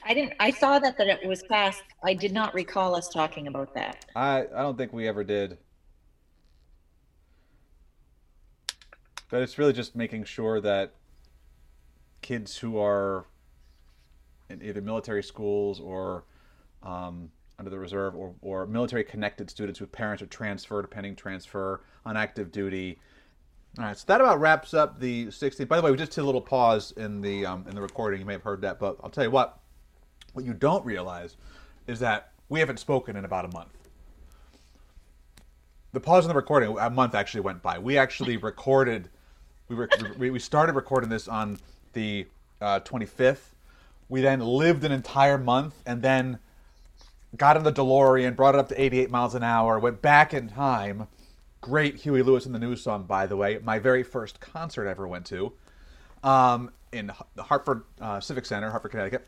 I 0.06 0.14
didn't, 0.14 0.34
I 0.40 0.52
saw 0.52 0.80
that, 0.80 0.98
that 0.98 1.08
it 1.08 1.28
was 1.28 1.44
passed. 1.44 1.84
I 2.04 2.14
did 2.14 2.32
not 2.32 2.54
recall 2.54 2.96
us 2.96 3.10
talking 3.10 3.48
about 3.48 3.74
that. 3.74 4.06
I, 4.16 4.46
I 4.56 4.62
don't 4.62 4.78
think 4.78 4.94
we 4.94 5.08
ever 5.08 5.24
did. 5.24 5.58
But 9.30 9.42
it's 9.42 9.58
really 9.58 9.74
just 9.74 9.96
making 9.96 10.26
sure 10.26 10.60
that 10.62 10.94
kids 12.22 12.58
who 12.58 12.78
are 12.80 13.26
in 14.50 14.62
either 14.62 14.82
military 14.82 15.24
schools 15.24 15.80
or 15.80 16.26
um, 16.84 17.30
under 17.60 17.70
the 17.70 17.78
reserve 17.78 18.16
or, 18.16 18.34
or 18.42 18.66
military 18.66 19.04
connected 19.04 19.50
students 19.50 19.80
with 19.80 19.92
parents 19.92 20.24
are 20.24 20.28
transferred, 20.28 20.90
pending 20.90 21.16
transfer, 21.16 21.82
on 22.06 22.18
active 22.18 22.52
duty. 22.52 22.98
All 23.78 23.86
right, 23.86 23.98
so 23.98 24.06
that 24.08 24.20
about 24.20 24.40
wraps 24.40 24.74
up 24.74 25.00
the 25.00 25.28
16th. 25.28 25.68
By 25.68 25.78
the 25.78 25.84
way, 25.84 25.92
we 25.92 25.98
just 25.98 26.12
did 26.12 26.22
a 26.22 26.26
little 26.26 26.42
pause 26.42 26.92
in 26.98 27.22
the 27.22 27.46
um, 27.46 27.66
in 27.68 27.76
the 27.76 27.82
recording. 27.82 28.20
You 28.20 28.26
may 28.26 28.34
have 28.34 28.44
heard 28.44 28.62
that, 28.62 28.80
but 28.80 28.98
I'll 29.04 29.12
tell 29.12 29.24
you 29.24 29.32
what. 29.32 29.60
What 30.34 30.46
you 30.46 30.54
don't 30.54 30.86
realize 30.86 31.38
is 31.88 32.00
that 32.00 32.34
we 32.50 32.60
haven't 32.60 32.80
spoken 32.80 33.16
in 33.16 33.26
about 33.26 33.46
a 33.46 33.48
month. 33.50 33.72
The 35.92 36.00
pause 36.00 36.24
in 36.26 36.30
the 36.30 36.36
recording, 36.36 36.78
a 36.78 36.90
month 36.90 37.16
actually 37.16 37.42
went 37.42 37.62
by. 37.64 37.80
We 37.80 37.98
actually 37.98 38.38
recorded. 38.38 39.10
We 39.70 39.76
were 39.76 39.90
we, 40.18 40.40
started 40.40 40.74
recording 40.74 41.12
this 41.12 41.28
on 41.28 41.60
the 41.94 42.26
uh, 42.60 42.80
25th. 42.80 43.54
We 44.10 44.22
then 44.22 44.40
lived 44.40 44.84
an 44.84 44.92
entire 44.92 45.38
month 45.38 45.76
and 45.86 46.02
then 46.02 46.40
got 47.38 47.56
in 47.56 47.62
the 47.62 47.72
DeLorean, 47.72 48.36
brought 48.36 48.56
it 48.56 48.60
up 48.60 48.70
to 48.70 48.82
88 48.82 49.12
miles 49.12 49.36
an 49.36 49.44
hour, 49.44 49.78
went 49.78 50.02
back 50.02 50.34
in 50.34 50.50
time. 50.50 51.08
Great 51.62 51.98
Huey 51.98 52.24
Lewis 52.24 52.48
and 52.48 52.56
the 52.56 52.60
News 52.60 52.82
song, 52.82 53.04
by 53.04 53.28
the 53.28 53.38
way. 53.38 53.60
My 53.64 53.78
very 53.78 54.02
first 54.02 54.40
concert 54.40 54.88
I 54.88 54.92
ever 54.92 55.08
went 55.08 55.28
to 55.28 55.54
um, 56.24 56.72
in 56.92 57.12
the 57.36 57.44
Hartford 57.44 57.84
uh, 58.02 58.20
Civic 58.20 58.48
Center, 58.48 58.72
Hartford, 58.72 58.90
Connecticut. 58.90 59.28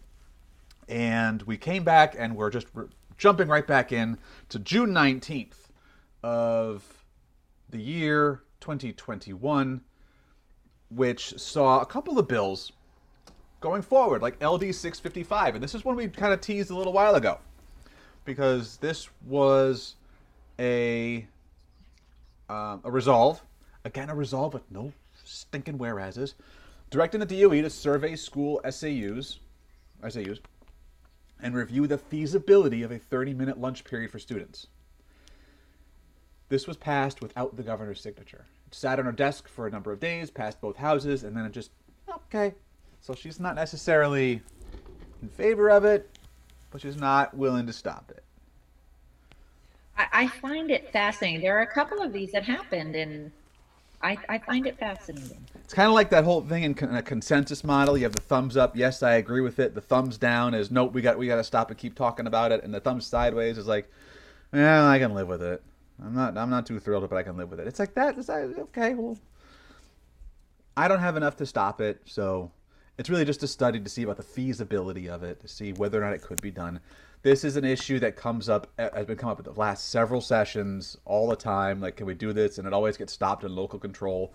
And 0.89 1.43
we 1.43 1.55
came 1.55 1.83
back 1.83 2.15
and 2.17 2.35
we're 2.35 2.49
just 2.49 2.65
re- 2.73 2.87
jumping 3.19 3.47
right 3.47 3.67
back 3.67 3.91
in 3.91 4.17
to 4.49 4.57
June 4.57 4.89
19th 4.89 5.69
of 6.23 7.03
the 7.69 7.79
year 7.79 8.41
2021, 8.59 9.81
which 10.95 11.39
saw 11.39 11.81
a 11.81 11.85
couple 11.85 12.19
of 12.19 12.27
bills 12.27 12.71
going 13.61 13.81
forward, 13.81 14.21
like 14.21 14.41
LD 14.43 14.73
655. 14.75 15.55
And 15.55 15.63
this 15.63 15.73
is 15.73 15.85
one 15.85 15.95
we 15.95 16.07
kind 16.07 16.33
of 16.33 16.41
teased 16.41 16.71
a 16.71 16.75
little 16.75 16.93
while 16.93 17.15
ago 17.15 17.39
because 18.25 18.77
this 18.77 19.09
was 19.25 19.95
a 20.59 21.25
um, 22.49 22.81
a 22.83 22.91
resolve, 22.91 23.41
again 23.85 24.09
a 24.09 24.15
resolve 24.15 24.53
with 24.53 24.69
no 24.69 24.91
stinking 25.23 25.77
whereases, 25.77 26.35
directing 26.89 27.21
the 27.21 27.25
DOE 27.25 27.61
to 27.61 27.69
survey 27.69 28.15
school 28.15 28.59
SAUs, 28.69 29.39
SAUs, 30.07 30.39
and 31.41 31.55
review 31.55 31.87
the 31.87 31.97
feasibility 31.97 32.83
of 32.83 32.91
a 32.91 32.99
30-minute 32.99 33.59
lunch 33.59 33.85
period 33.85 34.11
for 34.11 34.19
students. 34.19 34.67
This 36.49 36.67
was 36.67 36.75
passed 36.75 37.21
without 37.21 37.55
the 37.55 37.63
governor's 37.63 38.01
signature. 38.01 38.45
Sat 38.71 38.99
on 38.99 39.05
her 39.05 39.11
desk 39.11 39.47
for 39.47 39.67
a 39.67 39.71
number 39.71 39.91
of 39.91 39.99
days, 39.99 40.31
passed 40.31 40.61
both 40.61 40.77
houses, 40.77 41.23
and 41.23 41.35
then 41.35 41.45
it 41.45 41.51
just 41.51 41.71
okay. 42.09 42.53
So 43.01 43.13
she's 43.13 43.39
not 43.39 43.55
necessarily 43.55 44.41
in 45.21 45.29
favor 45.29 45.69
of 45.69 45.85
it, 45.85 46.09
but 46.71 46.81
she's 46.81 46.95
not 46.95 47.35
willing 47.35 47.65
to 47.67 47.73
stop 47.73 48.11
it. 48.15 48.23
I, 49.97 50.07
I 50.13 50.27
find 50.27 50.71
it 50.71 50.91
fascinating. 50.91 51.41
There 51.41 51.57
are 51.57 51.63
a 51.63 51.67
couple 51.67 52.01
of 52.01 52.13
these 52.13 52.31
that 52.31 52.43
happened, 52.43 52.95
and 52.95 53.31
I, 54.01 54.17
I 54.29 54.37
find 54.37 54.65
it 54.65 54.77
fascinating. 54.79 55.45
It's 55.55 55.73
kind 55.73 55.87
of 55.87 55.93
like 55.93 56.09
that 56.09 56.23
whole 56.23 56.41
thing 56.41 56.63
in, 56.63 56.73
con- 56.73 56.89
in 56.89 56.95
a 56.95 57.01
consensus 57.01 57.63
model. 57.63 57.97
You 57.97 58.03
have 58.03 58.13
the 58.13 58.21
thumbs 58.21 58.57
up, 58.57 58.75
yes, 58.75 59.03
I 59.03 59.13
agree 59.13 59.41
with 59.41 59.59
it. 59.59 59.75
The 59.75 59.81
thumbs 59.81 60.17
down 60.17 60.53
is 60.53 60.71
nope, 60.71 60.93
we 60.93 61.01
got 61.01 61.17
we 61.17 61.27
got 61.27 61.35
to 61.37 61.43
stop 61.43 61.69
and 61.69 61.77
keep 61.77 61.95
talking 61.95 62.27
about 62.27 62.51
it. 62.51 62.63
And 62.63 62.73
the 62.73 62.79
thumbs 62.79 63.05
sideways 63.05 63.57
is 63.57 63.67
like, 63.67 63.89
yeah, 64.53 64.87
I 64.87 64.99
can 64.99 65.13
live 65.13 65.27
with 65.27 65.43
it. 65.43 65.61
I'm 66.03 66.15
not 66.15 66.37
I'm 66.37 66.49
not 66.49 66.65
too 66.65 66.79
thrilled, 66.79 67.07
but 67.09 67.15
I 67.15 67.23
can 67.23 67.37
live 67.37 67.51
with 67.51 67.59
it. 67.59 67.67
It's 67.67 67.79
like 67.79 67.93
that. 67.95 68.17
It's 68.17 68.29
like, 68.29 68.57
okay, 68.57 68.93
well, 68.93 69.17
I 70.75 70.87
don't 70.87 70.99
have 70.99 71.17
enough 71.17 71.37
to 71.37 71.45
stop 71.45 71.81
it, 71.81 72.01
so 72.05 72.51
it's 72.97 73.09
really 73.09 73.25
just 73.25 73.43
a 73.43 73.47
study 73.47 73.79
to 73.79 73.89
see 73.89 74.03
about 74.03 74.17
the 74.17 74.23
feasibility 74.23 75.09
of 75.09 75.23
it, 75.23 75.39
to 75.41 75.47
see 75.47 75.73
whether 75.73 76.01
or 76.01 76.05
not 76.05 76.13
it 76.13 76.21
could 76.21 76.41
be 76.41 76.51
done. 76.51 76.79
This 77.23 77.43
is 77.43 77.55
an 77.55 77.65
issue 77.65 77.99
that 77.99 78.15
comes 78.15 78.49
up, 78.49 78.71
uh, 78.79 78.89
has 78.95 79.05
been 79.05 79.17
come 79.17 79.29
up 79.29 79.39
at 79.39 79.45
the 79.45 79.53
last 79.53 79.89
several 79.89 80.21
sessions 80.21 80.97
all 81.05 81.29
the 81.29 81.35
time. 81.35 81.79
Like, 81.79 81.97
can 81.97 82.07
we 82.07 82.15
do 82.15 82.33
this? 82.33 82.57
And 82.57 82.67
it 82.67 82.73
always 82.73 82.97
gets 82.97 83.13
stopped 83.13 83.43
in 83.43 83.55
local 83.55 83.77
control. 83.77 84.33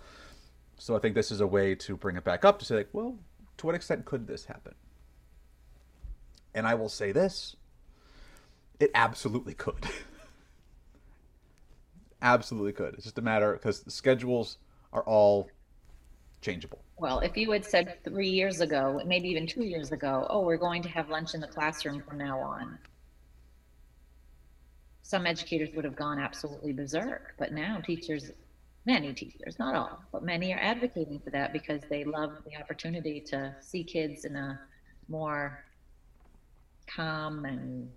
So 0.77 0.95
I 0.95 0.99
think 0.99 1.15
this 1.15 1.31
is 1.31 1.41
a 1.41 1.47
way 1.47 1.75
to 1.75 1.97
bring 1.97 2.15
it 2.15 2.23
back 2.23 2.45
up 2.45 2.59
to 2.59 2.65
say, 2.65 2.75
like, 2.75 2.89
well, 2.93 3.17
to 3.57 3.65
what 3.65 3.75
extent 3.75 4.05
could 4.05 4.27
this 4.27 4.45
happen? 4.45 4.73
And 6.53 6.65
I 6.65 6.75
will 6.75 6.89
say 6.89 7.11
this 7.11 7.55
it 8.79 8.91
absolutely 8.95 9.53
could. 9.53 9.85
absolutely 12.21 12.73
could. 12.73 12.93
It's 12.95 13.03
just 13.03 13.17
a 13.17 13.21
matter 13.21 13.53
because 13.53 13.81
the 13.81 13.91
schedules 13.91 14.57
are 14.93 15.03
all 15.03 15.49
changeable. 16.41 16.79
Well, 16.97 17.19
if 17.19 17.37
you 17.37 17.51
had 17.51 17.65
said 17.65 17.97
three 18.03 18.29
years 18.29 18.61
ago, 18.61 19.01
maybe 19.05 19.29
even 19.29 19.45
two 19.45 19.63
years 19.63 19.91
ago, 19.91 20.25
oh, 20.29 20.41
we're 20.41 20.57
going 20.57 20.81
to 20.83 20.89
have 20.89 21.09
lunch 21.09 21.33
in 21.35 21.41
the 21.41 21.47
classroom 21.47 22.01
from 22.01 22.17
now 22.17 22.39
on, 22.39 22.79
some 25.03 25.25
educators 25.25 25.69
would 25.75 25.85
have 25.85 25.95
gone 25.95 26.19
absolutely 26.19 26.73
berserk. 26.73 27.33
But 27.37 27.53
now 27.53 27.79
teachers, 27.79 28.31
many 28.85 29.13
teachers, 29.13 29.59
not 29.59 29.75
all, 29.75 30.03
but 30.11 30.23
many 30.23 30.53
are 30.53 30.59
advocating 30.59 31.19
for 31.19 31.29
that 31.29 31.53
because 31.53 31.81
they 31.89 32.03
love 32.03 32.31
the 32.49 32.59
opportunity 32.59 33.21
to 33.21 33.55
see 33.61 33.83
kids 33.83 34.25
in 34.25 34.35
a 34.35 34.59
more 35.07 35.63
calm 36.87 37.45
and 37.45 37.89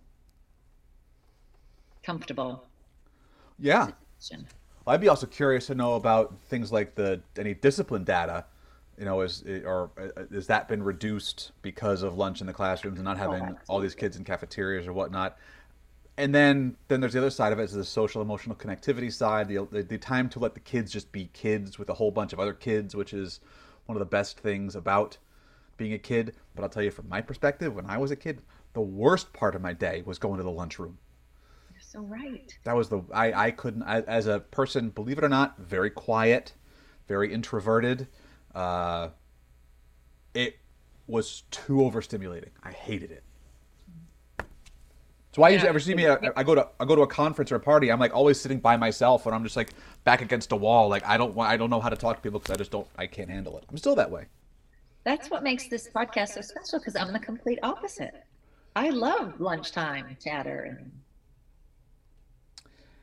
comfortable 2.02 2.66
Yeah. 3.60 3.90
Situation. 4.20 4.46
Well, 4.84 4.94
I'd 4.94 5.00
be 5.00 5.08
also 5.08 5.26
curious 5.26 5.66
to 5.66 5.74
know 5.74 5.94
about 5.94 6.34
things 6.48 6.72
like 6.72 6.94
the 6.94 7.20
any 7.36 7.54
discipline 7.54 8.04
data. 8.04 8.44
You 8.98 9.06
know, 9.06 9.22
is 9.22 9.42
or 9.64 9.90
uh, 9.96 10.24
has 10.32 10.46
that 10.48 10.68
been 10.68 10.82
reduced 10.82 11.52
because 11.62 12.02
of 12.02 12.18
lunch 12.18 12.42
in 12.42 12.46
the 12.46 12.52
classrooms 12.52 12.98
and 12.98 13.04
not 13.04 13.16
having 13.16 13.56
all 13.66 13.80
these 13.80 13.94
kids 13.94 14.16
in 14.16 14.24
cafeterias 14.24 14.86
or 14.86 14.92
whatnot? 14.92 15.38
And 16.18 16.34
then 16.34 16.76
then 16.88 17.00
there's 17.00 17.14
the 17.14 17.18
other 17.18 17.30
side 17.30 17.52
of 17.52 17.58
it 17.58 17.62
is 17.64 17.72
the 17.72 17.84
social 17.84 18.20
emotional 18.20 18.54
connectivity 18.56 19.10
side, 19.10 19.48
the, 19.48 19.66
the 19.70 19.82
the 19.82 19.96
time 19.96 20.28
to 20.30 20.38
let 20.38 20.52
the 20.52 20.60
kids 20.60 20.92
just 20.92 21.12
be 21.12 21.30
kids 21.32 21.78
with 21.78 21.88
a 21.88 21.94
whole 21.94 22.10
bunch 22.10 22.34
of 22.34 22.40
other 22.40 22.52
kids, 22.52 22.94
which 22.94 23.14
is 23.14 23.40
one 23.86 23.96
of 23.96 24.00
the 24.00 24.06
best 24.06 24.38
things 24.38 24.76
about 24.76 25.16
being 25.78 25.94
a 25.94 25.98
kid. 25.98 26.34
But 26.54 26.62
I'll 26.62 26.68
tell 26.68 26.82
you 26.82 26.90
from 26.90 27.08
my 27.08 27.22
perspective, 27.22 27.74
when 27.74 27.86
I 27.86 27.96
was 27.96 28.10
a 28.10 28.16
kid, 28.16 28.42
the 28.74 28.82
worst 28.82 29.32
part 29.32 29.54
of 29.54 29.62
my 29.62 29.72
day 29.72 30.02
was 30.04 30.18
going 30.18 30.36
to 30.36 30.42
the 30.42 30.50
lunchroom. 30.50 30.98
So 31.90 31.98
right. 32.02 32.56
That 32.62 32.76
was 32.76 32.88
the 32.88 33.02
I 33.12 33.46
I 33.46 33.50
couldn't 33.50 33.82
I, 33.82 34.02
as 34.02 34.28
a 34.28 34.38
person, 34.38 34.90
believe 34.90 35.18
it 35.18 35.24
or 35.24 35.28
not, 35.28 35.58
very 35.58 35.90
quiet, 35.90 36.52
very 37.08 37.34
introverted. 37.34 38.06
Uh, 38.54 39.08
it 40.32 40.60
was 41.08 41.42
too 41.50 41.78
overstimulating. 41.78 42.50
I 42.62 42.70
hated 42.70 43.10
it. 43.10 43.24
So 45.32 45.42
why 45.42 45.48
you 45.48 45.58
ever 45.58 45.80
see 45.80 45.96
me? 45.96 46.06
I, 46.06 46.16
I 46.36 46.44
go 46.44 46.54
to 46.54 46.68
I 46.78 46.84
go 46.84 46.94
to 46.94 47.02
a 47.02 47.08
conference 47.08 47.50
or 47.50 47.56
a 47.56 47.60
party. 47.60 47.90
I'm 47.90 47.98
like 47.98 48.14
always 48.14 48.40
sitting 48.40 48.60
by 48.60 48.76
myself, 48.76 49.26
and 49.26 49.34
I'm 49.34 49.42
just 49.42 49.56
like 49.56 49.72
back 50.04 50.22
against 50.22 50.52
a 50.52 50.56
wall. 50.56 50.88
Like 50.88 51.04
I 51.04 51.16
don't 51.16 51.34
want 51.34 51.50
I 51.50 51.56
don't 51.56 51.70
know 51.70 51.80
how 51.80 51.88
to 51.88 51.96
talk 51.96 52.14
to 52.14 52.22
people 52.22 52.38
because 52.38 52.54
I 52.54 52.56
just 52.56 52.70
don't 52.70 52.86
I 52.98 53.08
can't 53.08 53.30
handle 53.30 53.58
it. 53.58 53.64
I'm 53.68 53.76
still 53.76 53.96
that 53.96 54.12
way. 54.12 54.26
That's 55.02 55.28
what 55.28 55.42
makes 55.42 55.66
this 55.66 55.88
podcast 55.88 56.34
so 56.34 56.40
special 56.40 56.78
because 56.78 56.94
I'm 56.94 57.12
the 57.12 57.18
complete 57.18 57.58
opposite. 57.64 58.14
I 58.76 58.90
love 58.90 59.40
lunchtime 59.40 60.16
chatter 60.22 60.60
and 60.78 60.92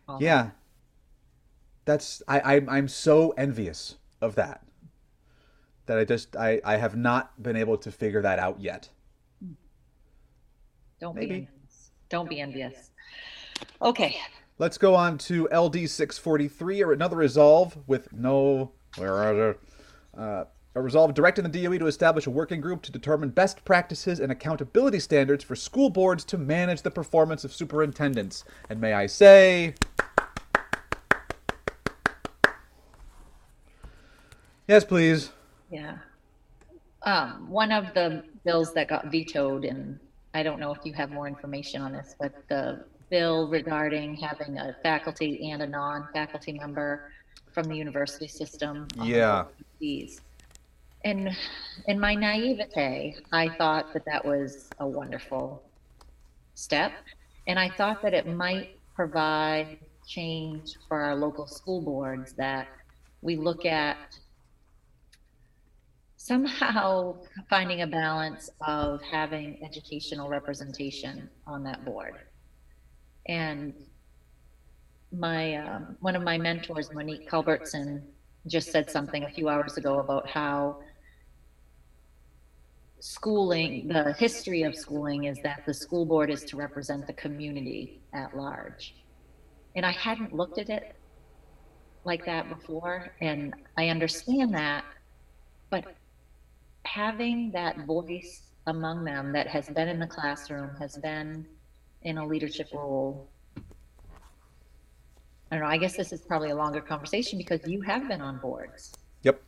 all 0.08 0.20
that. 0.20 0.26
Yeah. 0.26 0.50
That's 1.86 2.22
I, 2.28 2.40
I 2.40 2.62
I'm 2.68 2.88
so 2.88 3.32
envious 3.32 3.96
of 4.22 4.36
that. 4.36 4.62
That 5.86 5.98
I 5.98 6.04
just 6.04 6.36
I, 6.36 6.60
I 6.66 6.78
have 6.78 6.96
not 6.96 7.42
been 7.42 7.56
able 7.56 7.78
to 7.78 7.92
figure 7.92 8.22
that 8.22 8.40
out 8.40 8.60
yet. 8.60 8.90
Don't 11.00 11.16
Maybe. 11.16 11.28
be 11.28 11.34
envious. 11.36 11.92
Don't 12.10 12.30
be 12.30 12.42
envious. 12.42 12.92
Okay. 13.82 14.18
Let's 14.58 14.78
go 14.78 14.96
on 14.96 15.18
to 15.20 15.48
LD 15.48 15.90
six 15.90 16.18
forty 16.18 16.48
three 16.48 16.84
or 16.84 16.92
another 16.92 17.16
resolve 17.16 17.78
with 17.88 18.12
no 18.12 18.72
where 18.98 19.14
are 19.14 19.34
there? 19.36 19.58
Uh, 20.18 20.44
a 20.44 20.48
resolve 20.82 21.14
directing 21.14 21.50
the 21.50 21.64
DOE 21.64 21.78
to 21.78 21.88
establish 21.88 22.28
a 22.28 22.30
working 22.30 22.62
group 22.62 22.82
to 22.84 22.92
determine 22.92 23.30
best 23.30 23.64
practices 23.66 24.20
and 24.20 24.32
accountability 24.32 25.00
standards 25.00 25.44
for 25.44 25.56
school 25.56 25.90
boards 25.90 26.24
to 26.26 26.38
manage 26.38 26.82
the 26.82 26.92
performance 26.92 27.44
of 27.44 27.54
superintendents. 27.54 28.44
And 28.70 28.80
may 28.82 28.94
I 28.94 29.08
say, 29.08 29.76
yes, 34.68 34.84
please. 34.84 35.32
Yeah. 35.72 35.98
Um, 37.04 37.50
one 37.50 37.72
of 37.72 37.94
the 37.94 38.24
bills 38.44 38.74
that 38.74 38.88
got 38.88 39.12
vetoed, 39.12 39.66
and 39.66 40.00
I 40.34 40.44
don't 40.44 40.60
know 40.60 40.74
if 40.74 40.80
you 40.84 40.94
have 40.94 41.10
more 41.12 41.28
information 41.28 41.82
on 41.82 41.94
this, 41.94 42.16
but 42.20 42.34
the 42.50 42.84
bill 43.10 43.48
regarding 43.48 44.16
having 44.16 44.58
a 44.58 44.76
faculty 44.84 45.50
and 45.52 45.62
a 45.62 45.68
non-faculty 45.68 46.54
member 46.54 47.12
from 47.52 47.70
the 47.70 47.76
university 47.76 48.28
system. 48.28 48.88
Yeah. 49.02 49.46
trustees. 49.80 50.22
And 51.04 51.30
in 51.88 52.00
my 52.00 52.16
naivete, 52.16 53.16
I 53.32 53.50
thought 53.58 53.94
that 53.94 54.06
that 54.06 54.26
was 54.26 54.70
a 54.80 54.88
wonderful 54.88 55.64
step. 56.54 56.92
And 57.48 57.58
I 57.60 57.70
thought 57.70 58.02
that 58.02 58.14
it 58.14 58.28
might 58.28 58.80
provide 58.96 59.78
change 60.06 60.76
for 60.88 61.02
our 61.02 61.16
local 61.16 61.48
school 61.48 61.82
boards 61.82 62.34
that 62.34 62.68
we 63.22 63.36
look 63.36 63.66
at 63.66 63.98
somehow 66.18 67.16
finding 67.50 67.82
a 67.84 67.88
balance 67.88 68.50
of 68.62 69.02
having 69.02 69.64
educational 69.64 70.28
representation 70.28 71.30
on 71.46 71.64
that 71.64 71.86
board. 71.86 72.16
And 73.28 73.74
my 75.12 75.56
um, 75.56 75.96
one 76.02 76.16
of 76.16 76.24
my 76.24 76.38
mentors, 76.38 76.92
Monique 76.94 77.30
Culbertson, 77.30 78.04
just 78.48 78.72
said 78.72 78.90
something 78.90 79.24
a 79.24 79.30
few 79.30 79.48
hours 79.48 79.78
ago 79.78 80.00
about 80.00 80.28
how 80.28 80.80
schooling, 83.00 83.88
the 83.88 84.14
history 84.14 84.64
of 84.64 84.76
schooling 84.76 85.26
is 85.26 85.40
that 85.44 85.64
the 85.66 85.74
school 85.74 86.06
board 86.06 86.30
is 86.30 86.44
to 86.46 86.58
represent 86.58 87.08
the 87.08 87.14
community 87.14 88.02
at 88.14 88.36
large. 88.36 88.96
And 89.76 89.86
I 89.86 89.92
hadn't 89.92 90.34
looked 90.34 90.58
at 90.58 90.70
it 90.70 90.96
like 92.04 92.26
that 92.26 92.50
before, 92.50 93.12
and 93.22 93.54
I 93.78 93.90
understand 93.90 94.54
that, 94.54 94.86
but 95.70 95.96
having 96.86 97.52
that 97.52 97.86
voice 97.86 98.44
among 98.68 99.04
them 99.04 99.32
that 99.34 99.48
has 99.48 99.70
been 99.70 99.88
in 99.88 100.00
the 100.00 100.08
classroom, 100.08 100.72
has 100.80 100.98
been 100.98 101.46
in 102.04 102.18
a 102.18 102.26
leadership 102.26 102.68
role. 102.74 103.30
I 105.52 105.56
don't 105.56 105.62
know, 105.62 105.70
I 105.70 105.78
guess 105.78 105.96
this 105.96 106.12
is 106.12 106.22
probably 106.22 106.50
a 106.50 106.56
longer 106.56 106.82
conversation 106.82 107.38
because 107.38 107.66
you 107.66 107.82
have 107.82 108.08
been 108.08 108.22
on 108.22 108.40
boards 108.40 108.94
Yep. 109.24 109.42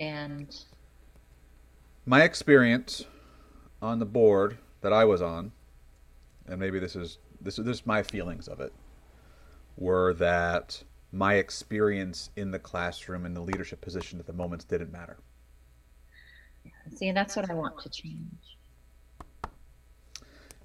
and 0.00 0.64
My 2.06 2.22
experience 2.22 3.04
on 3.80 3.98
the 3.98 4.06
board 4.06 4.58
that 4.82 4.92
I 4.92 5.04
was 5.04 5.22
on, 5.22 5.52
and 6.46 6.60
maybe 6.60 6.78
this 6.78 6.96
is 6.96 7.18
this 7.40 7.58
is 7.58 7.64
this 7.64 7.78
is 7.78 7.86
my 7.86 8.02
feelings 8.02 8.46
of 8.48 8.60
it, 8.60 8.72
were 9.76 10.12
that 10.14 10.82
my 11.12 11.34
experience 11.34 12.30
in 12.36 12.50
the 12.50 12.58
classroom 12.58 13.24
and 13.24 13.34
the 13.34 13.40
leadership 13.40 13.80
position 13.80 14.18
at 14.18 14.26
the 14.26 14.32
moments 14.32 14.64
didn't 14.64 14.92
matter. 14.92 15.16
see, 16.94 17.08
and 17.08 17.16
that's 17.16 17.36
what 17.36 17.50
I 17.50 17.54
want 17.54 17.78
to 17.80 17.88
change. 17.88 18.58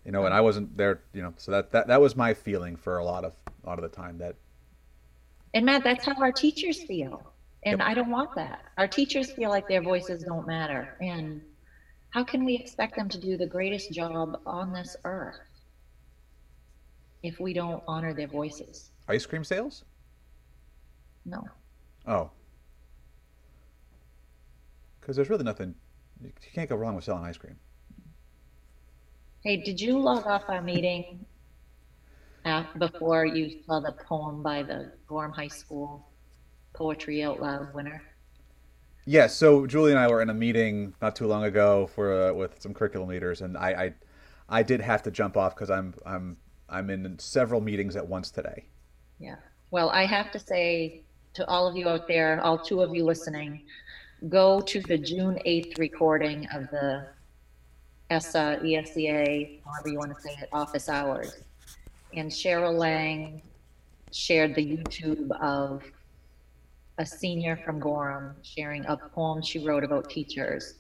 You 0.04 0.12
know, 0.12 0.26
and 0.26 0.34
I 0.34 0.42
wasn't 0.42 0.76
there. 0.76 1.02
You 1.14 1.22
know, 1.22 1.34
so 1.38 1.52
that 1.52 1.72
that, 1.72 1.88
that 1.88 2.02
was 2.02 2.16
my 2.16 2.34
feeling 2.34 2.76
for 2.76 2.98
a 2.98 3.06
lot 3.06 3.24
of 3.24 3.34
a 3.64 3.70
lot 3.70 3.78
of 3.78 3.84
the 3.84 3.96
time. 3.96 4.18
That 4.18 4.36
And 5.54 5.66
Matt, 5.66 5.84
that's 5.84 6.06
how 6.06 6.16
our 6.16 6.32
teachers 6.32 6.84
feel. 6.84 7.29
And 7.64 7.80
Yep. 7.80 7.88
I 7.88 7.94
don't 7.94 8.10
want 8.10 8.36
that. 8.36 8.64
Our 8.78 8.88
teachers 8.88 9.32
feel 9.32 9.50
like 9.50 9.68
their 9.68 9.82
voices 9.82 10.24
don't 10.24 10.48
matter. 10.48 10.96
And 11.02 11.42
how 12.12 12.24
can 12.24 12.46
we 12.46 12.56
expect 12.56 12.96
them 12.96 13.10
to 13.10 13.20
do 13.20 13.38
the 13.38 13.46
greatest 13.48 13.92
job 13.92 14.40
on 14.46 14.72
this 14.74 14.96
earth 15.04 15.40
if 17.22 17.40
we 17.40 17.54
don't 17.54 17.84
honor 17.88 18.14
their 18.14 18.28
voices? 18.28 18.92
ice 19.08 19.26
cream 19.26 19.44
sales. 19.44 19.84
No. 21.26 21.44
Oh, 22.08 22.32
because 25.00 25.16
there's 25.16 25.30
really 25.30 25.44
nothing. 25.44 25.76
You 26.22 26.32
can't 26.54 26.70
go 26.70 26.76
wrong 26.76 26.96
with 26.96 27.04
selling 27.04 27.26
ice 27.26 27.38
cream. 27.38 27.58
Hey, 29.44 29.58
did 29.58 29.80
you 29.82 29.98
log 30.00 30.28
off 30.28 30.44
our 30.50 30.62
meeting 30.62 31.26
uh, 32.46 32.64
before 32.78 33.26
you 33.26 33.64
saw 33.66 33.80
the 33.80 33.94
poem 34.08 34.44
by 34.44 34.64
the 34.64 34.92
Gorham 35.08 35.32
High 35.32 35.48
School 35.48 36.09
Poetry 36.80 37.22
Out 37.24 37.42
Loud 37.42 37.74
winner? 37.74 38.02
Yes, 39.06 39.36
so 39.36 39.68
Julie 39.68 39.92
and 39.92 40.00
I 40.00 40.08
were 40.08 40.22
in 40.22 40.30
a 40.30 40.34
meeting 40.34 40.94
not 41.02 41.14
too 41.14 41.28
long 41.28 41.44
ago 41.44 41.90
for 41.94 42.30
uh, 42.30 42.34
with 42.34 42.62
some 42.62 42.74
curriculum 42.74 43.10
leaders, 43.10 43.42
and 43.42 43.58
I, 43.58 43.70
I, 43.70 43.94
I 44.48 44.64
did 44.64 44.80
have 44.80 45.04
to 45.04 45.12
jump 45.12 45.36
off 45.36 45.56
because 45.56 45.70
I'm 45.70 45.94
I'm 46.06 46.38
I'm 46.70 46.90
in 46.90 47.20
several 47.20 47.60
meetings 47.60 47.98
at 47.98 48.08
once 48.08 48.32
today. 48.32 48.66
Yeah. 49.20 49.36
Well, 49.72 49.90
I 49.90 50.06
have 50.06 50.32
to 50.32 50.40
say 50.40 51.02
to 51.34 51.46
all 51.48 51.68
of 51.68 51.76
you 51.76 51.90
out 51.90 52.08
there, 52.08 52.40
all 52.42 52.58
two 52.58 52.82
of 52.82 52.96
you 52.96 53.04
listening, 53.04 53.64
go 54.30 54.62
to 54.62 54.80
the 54.82 54.98
June 54.98 55.40
8th 55.46 55.78
recording 55.80 56.48
of 56.54 56.70
the 56.72 57.08
ESSA, 58.10 58.60
ESEA, 58.64 59.60
however 59.66 59.90
you 59.90 59.98
want 59.98 60.16
to 60.16 60.22
say 60.22 60.32
it, 60.42 60.50
office 60.54 60.88
hours. 60.88 61.44
And 62.14 62.32
Cheryl 62.32 62.78
Lang 62.78 63.42
shared 64.12 64.56
the 64.56 64.66
YouTube 64.66 65.30
of 65.42 65.84
a 67.00 67.06
senior 67.06 67.56
from 67.66 67.80
Gorham 67.80 68.36
sharing 68.44 68.86
a 68.86 68.98
poem 68.98 69.42
she 69.42 69.66
wrote 69.66 69.84
about 69.84 70.10
teachers. 70.10 70.76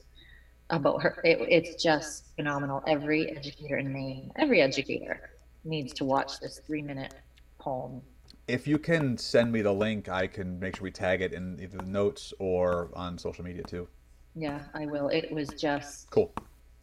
About 0.70 1.02
her, 1.02 1.20
it, 1.24 1.40
it's 1.50 1.82
just 1.82 2.36
phenomenal. 2.36 2.84
Every 2.86 3.36
educator 3.36 3.78
in 3.78 3.92
Maine, 3.92 4.30
every 4.36 4.62
educator 4.62 5.32
needs 5.64 5.94
to 5.94 6.06
watch 6.06 6.40
this 6.40 6.60
three 6.68 6.84
minute 6.84 7.16
poem. 7.58 8.02
If 8.48 8.68
you 8.68 8.78
can 8.78 9.18
send 9.18 9.52
me 9.52 9.62
the 9.64 9.72
link, 9.72 10.10
I 10.10 10.28
can 10.28 10.60
make 10.60 10.76
sure 10.76 10.84
we 10.84 10.92
tag 10.92 11.22
it 11.22 11.34
in 11.34 11.58
either 11.60 11.78
the 11.78 11.86
notes 11.86 12.34
or 12.38 12.90
on 12.94 13.18
social 13.18 13.44
media 13.44 13.64
too. 13.64 13.88
Yeah, 14.36 14.60
I 14.76 14.86
will. 14.86 15.08
It 15.08 15.32
was 15.32 15.50
just 15.50 16.12
Cool. 16.12 16.32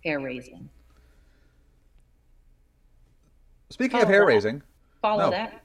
hair 0.04 0.18
raising. 0.18 0.68
Speaking 3.70 4.00
of 4.00 4.06
Oh, 4.06 4.10
hair 4.10 4.22
wow. 4.22 4.28
raising, 4.28 4.62
Follow 5.02 5.24
No. 5.24 5.30
that. 5.30 5.62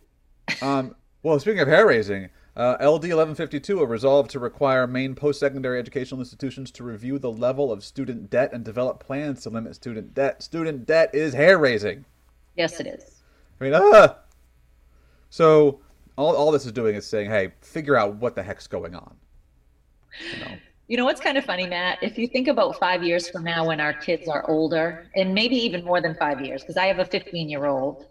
um, 0.62 0.96
well, 1.24 1.40
speaking 1.40 1.62
of 1.62 1.68
hair 1.68 1.88
raising, 1.88 2.30
uh, 2.56 2.76
LD 2.82 3.14
1152, 3.14 3.80
a 3.80 3.86
resolve 3.86 4.28
to 4.30 4.40
require 4.40 4.86
Maine 4.86 5.16
post-secondary 5.16 5.80
educational 5.80 6.20
institutions 6.20 6.70
to 6.72 6.84
review 6.84 7.18
the 7.18 7.32
level 7.32 7.72
of 7.72 7.84
student 7.84 8.30
debt 8.30 8.52
and 8.52 8.66
develop 8.66 9.00
plans 9.00 9.44
to 9.44 9.50
limit 9.50 9.76
student 9.76 10.14
debt. 10.14 10.44
Student 10.44 10.86
debt 10.86 11.10
is 11.14 11.34
hair 11.34 11.58
raising. 11.58 12.04
Yes, 12.58 12.80
it 12.80 12.88
is. 12.88 13.22
I 13.60 13.64
mean, 13.64 13.74
ah. 13.74 14.18
So 15.30 15.80
all, 16.18 16.36
all 16.36 16.52
this 16.52 16.66
is 16.66 16.74
doing 16.74 16.96
is 16.96 17.06
saying, 17.08 17.30
hey, 17.30 17.54
figure 17.62 17.96
out 17.96 18.16
what 18.16 18.36
the 18.36 18.44
heck's 18.44 18.68
going 18.68 18.96
on. 18.96 19.16
You 20.34 20.40
know, 20.40 20.52
You 20.88 20.98
know 20.98 21.06
what's 21.06 21.22
kind 21.22 21.38
of 21.38 21.46
funny, 21.46 21.66
Matt? 21.66 22.00
If 22.02 22.18
you 22.18 22.28
think 22.28 22.50
about 22.50 22.78
five 22.78 23.02
years 23.02 23.30
from 23.30 23.46
now 23.46 23.66
when 23.66 23.80
our 23.80 23.94
kids 23.94 24.28
are 24.28 24.44
older, 24.50 25.08
and 25.16 25.34
maybe 25.34 25.56
even 25.56 25.86
more 25.86 26.02
than 26.02 26.16
five 26.16 26.42
years, 26.42 26.64
because 26.64 26.76
I 26.76 26.88
have 26.88 27.00
a 27.00 27.06
15 27.06 27.48
year 27.48 27.66
old, 27.66 28.08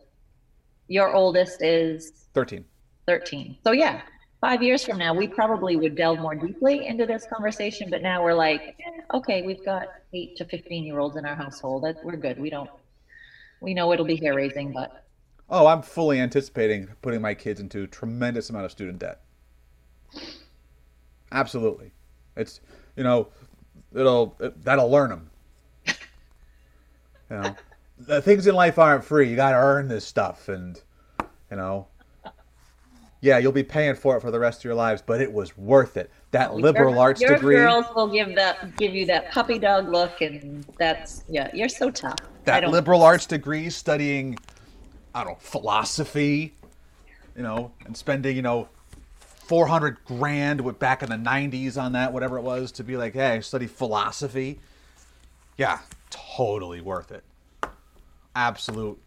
your 0.88 1.12
oldest 1.14 1.60
is 1.60 2.26
13. 2.32 2.64
13. 3.06 3.58
So, 3.64 3.72
yeah, 3.72 4.00
five 4.40 4.62
years 4.62 4.84
from 4.84 4.98
now, 4.98 5.14
we 5.14 5.28
probably 5.28 5.76
would 5.76 5.96
delve 5.96 6.18
more 6.18 6.34
deeply 6.34 6.86
into 6.86 7.06
this 7.06 7.26
conversation. 7.32 7.88
But 7.90 8.02
now 8.02 8.22
we're 8.22 8.34
like, 8.34 8.76
eh, 8.86 9.00
okay, 9.14 9.42
we've 9.42 9.64
got 9.64 9.88
eight 10.12 10.36
to 10.36 10.44
15 10.44 10.84
year 10.84 10.98
olds 10.98 11.16
in 11.16 11.24
our 11.24 11.34
household. 11.34 11.84
We're 12.02 12.16
good. 12.16 12.40
We 12.40 12.50
don't, 12.50 12.70
we 13.60 13.74
know 13.74 13.92
it'll 13.92 14.06
be 14.06 14.16
hair 14.16 14.34
raising, 14.34 14.72
but 14.72 15.04
Oh, 15.50 15.66
I'm 15.66 15.82
fully 15.82 16.20
anticipating 16.20 16.88
putting 17.02 17.20
my 17.20 17.34
kids 17.34 17.60
into 17.60 17.86
tremendous 17.88 18.50
amount 18.50 18.66
of 18.66 18.70
student 18.70 19.00
debt. 19.00 19.20
Absolutely, 21.32 21.90
it's 22.36 22.60
you 22.96 23.02
know, 23.02 23.28
it'll 23.92 24.36
it, 24.38 24.62
that'll 24.64 24.90
learn 24.90 25.10
them. 25.10 25.30
You 25.86 27.36
know, 27.36 27.56
the 27.98 28.22
things 28.22 28.46
in 28.46 28.54
life 28.54 28.78
aren't 28.78 29.04
free. 29.04 29.28
You 29.28 29.36
got 29.36 29.50
to 29.50 29.56
earn 29.56 29.88
this 29.88 30.04
stuff, 30.04 30.48
and 30.48 30.80
you 31.50 31.56
know, 31.56 31.88
yeah, 33.20 33.38
you'll 33.38 33.52
be 33.52 33.62
paying 33.62 33.94
for 33.94 34.16
it 34.16 34.20
for 34.20 34.30
the 34.30 34.40
rest 34.40 34.60
of 34.60 34.64
your 34.64 34.74
lives, 34.74 35.02
but 35.04 35.20
it 35.20 35.32
was 35.32 35.56
worth 35.56 35.96
it. 35.96 36.10
That 36.30 36.54
liberal 36.54 36.94
your, 36.94 37.00
arts 37.00 37.20
your 37.20 37.34
degree, 37.34 37.56
girls 37.56 37.86
will 37.94 38.08
give 38.08 38.34
that 38.36 38.76
give 38.76 38.94
you 38.94 39.04
that 39.06 39.30
puppy 39.32 39.58
dog 39.58 39.88
look, 39.88 40.20
and 40.20 40.64
that's 40.78 41.24
yeah, 41.28 41.50
you're 41.52 41.68
so 41.68 41.90
tough. 41.90 42.16
That 42.44 42.68
liberal 42.68 43.02
arts 43.02 43.26
degree, 43.26 43.68
studying, 43.68 44.38
I 45.14 45.24
don't 45.24 45.32
know, 45.32 45.38
philosophy, 45.40 46.54
you 47.36 47.42
know, 47.42 47.72
and 47.84 47.96
spending, 47.96 48.36
you 48.36 48.42
know, 48.42 48.68
400 49.18 50.04
grand 50.04 50.60
with 50.60 50.78
back 50.78 51.02
in 51.02 51.10
the 51.10 51.16
90s 51.16 51.80
on 51.80 51.92
that, 51.92 52.12
whatever 52.12 52.38
it 52.38 52.42
was, 52.42 52.72
to 52.72 52.84
be 52.84 52.96
like, 52.96 53.14
hey, 53.14 53.40
study 53.40 53.66
philosophy. 53.66 54.60
Yeah, 55.58 55.80
totally 56.08 56.80
worth 56.80 57.12
it. 57.12 57.24
Absolute. 58.34 58.98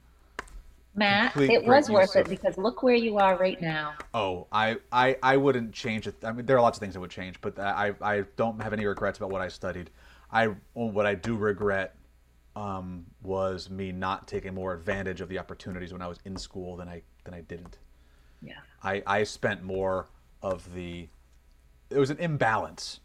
Matt, 0.96 1.34
complete 1.34 1.52
it 1.52 1.66
was 1.66 1.90
worth 1.90 2.10
use 2.10 2.16
it 2.16 2.22
of- 2.22 2.30
because 2.30 2.58
look 2.58 2.84
where 2.84 2.96
you 2.96 3.18
are 3.18 3.36
right 3.38 3.60
now. 3.62 3.96
Oh, 4.14 4.48
I, 4.52 4.78
I, 4.92 5.18
I 5.24 5.38
wouldn't 5.38 5.74
change 5.74 6.08
it. 6.08 6.16
I 6.24 6.32
mean, 6.32 6.46
there 6.46 6.58
are 6.58 6.62
lots 6.62 6.78
of 6.78 6.82
things 6.82 6.96
I 6.96 7.00
would 7.00 7.10
change, 7.10 7.42
but 7.42 7.58
I, 7.58 7.94
I 8.02 8.26
don't 8.36 8.62
have 8.62 8.74
any 8.74 8.86
regrets 8.86 9.18
about 9.18 9.32
what 9.32 9.42
I 9.42 9.48
studied. 9.48 9.90
I, 10.32 10.48
what 10.74 11.06
I 11.06 11.16
do 11.16 11.36
regret 11.36 11.96
um, 12.56 13.06
was 13.22 13.70
me 13.70 13.92
not 13.92 14.28
taking 14.28 14.54
more 14.54 14.74
advantage 14.74 15.22
of 15.22 15.30
the 15.30 15.40
opportunities 15.40 15.94
when 15.94 16.02
I 16.02 16.08
was 16.08 16.20
in 16.26 16.38
school 16.38 16.76
than 16.76 16.88
I 16.88 17.02
than 17.24 17.34
I 17.34 17.42
didn't. 17.42 17.78
Yeah. 18.42 18.54
I, 18.84 19.02
I 19.08 19.24
spent 19.24 19.64
more 19.64 20.10
of 20.42 20.72
the. 20.74 21.08
It 21.90 21.98
was 21.98 22.10
an 22.10 22.18
imbalance. 22.18 23.00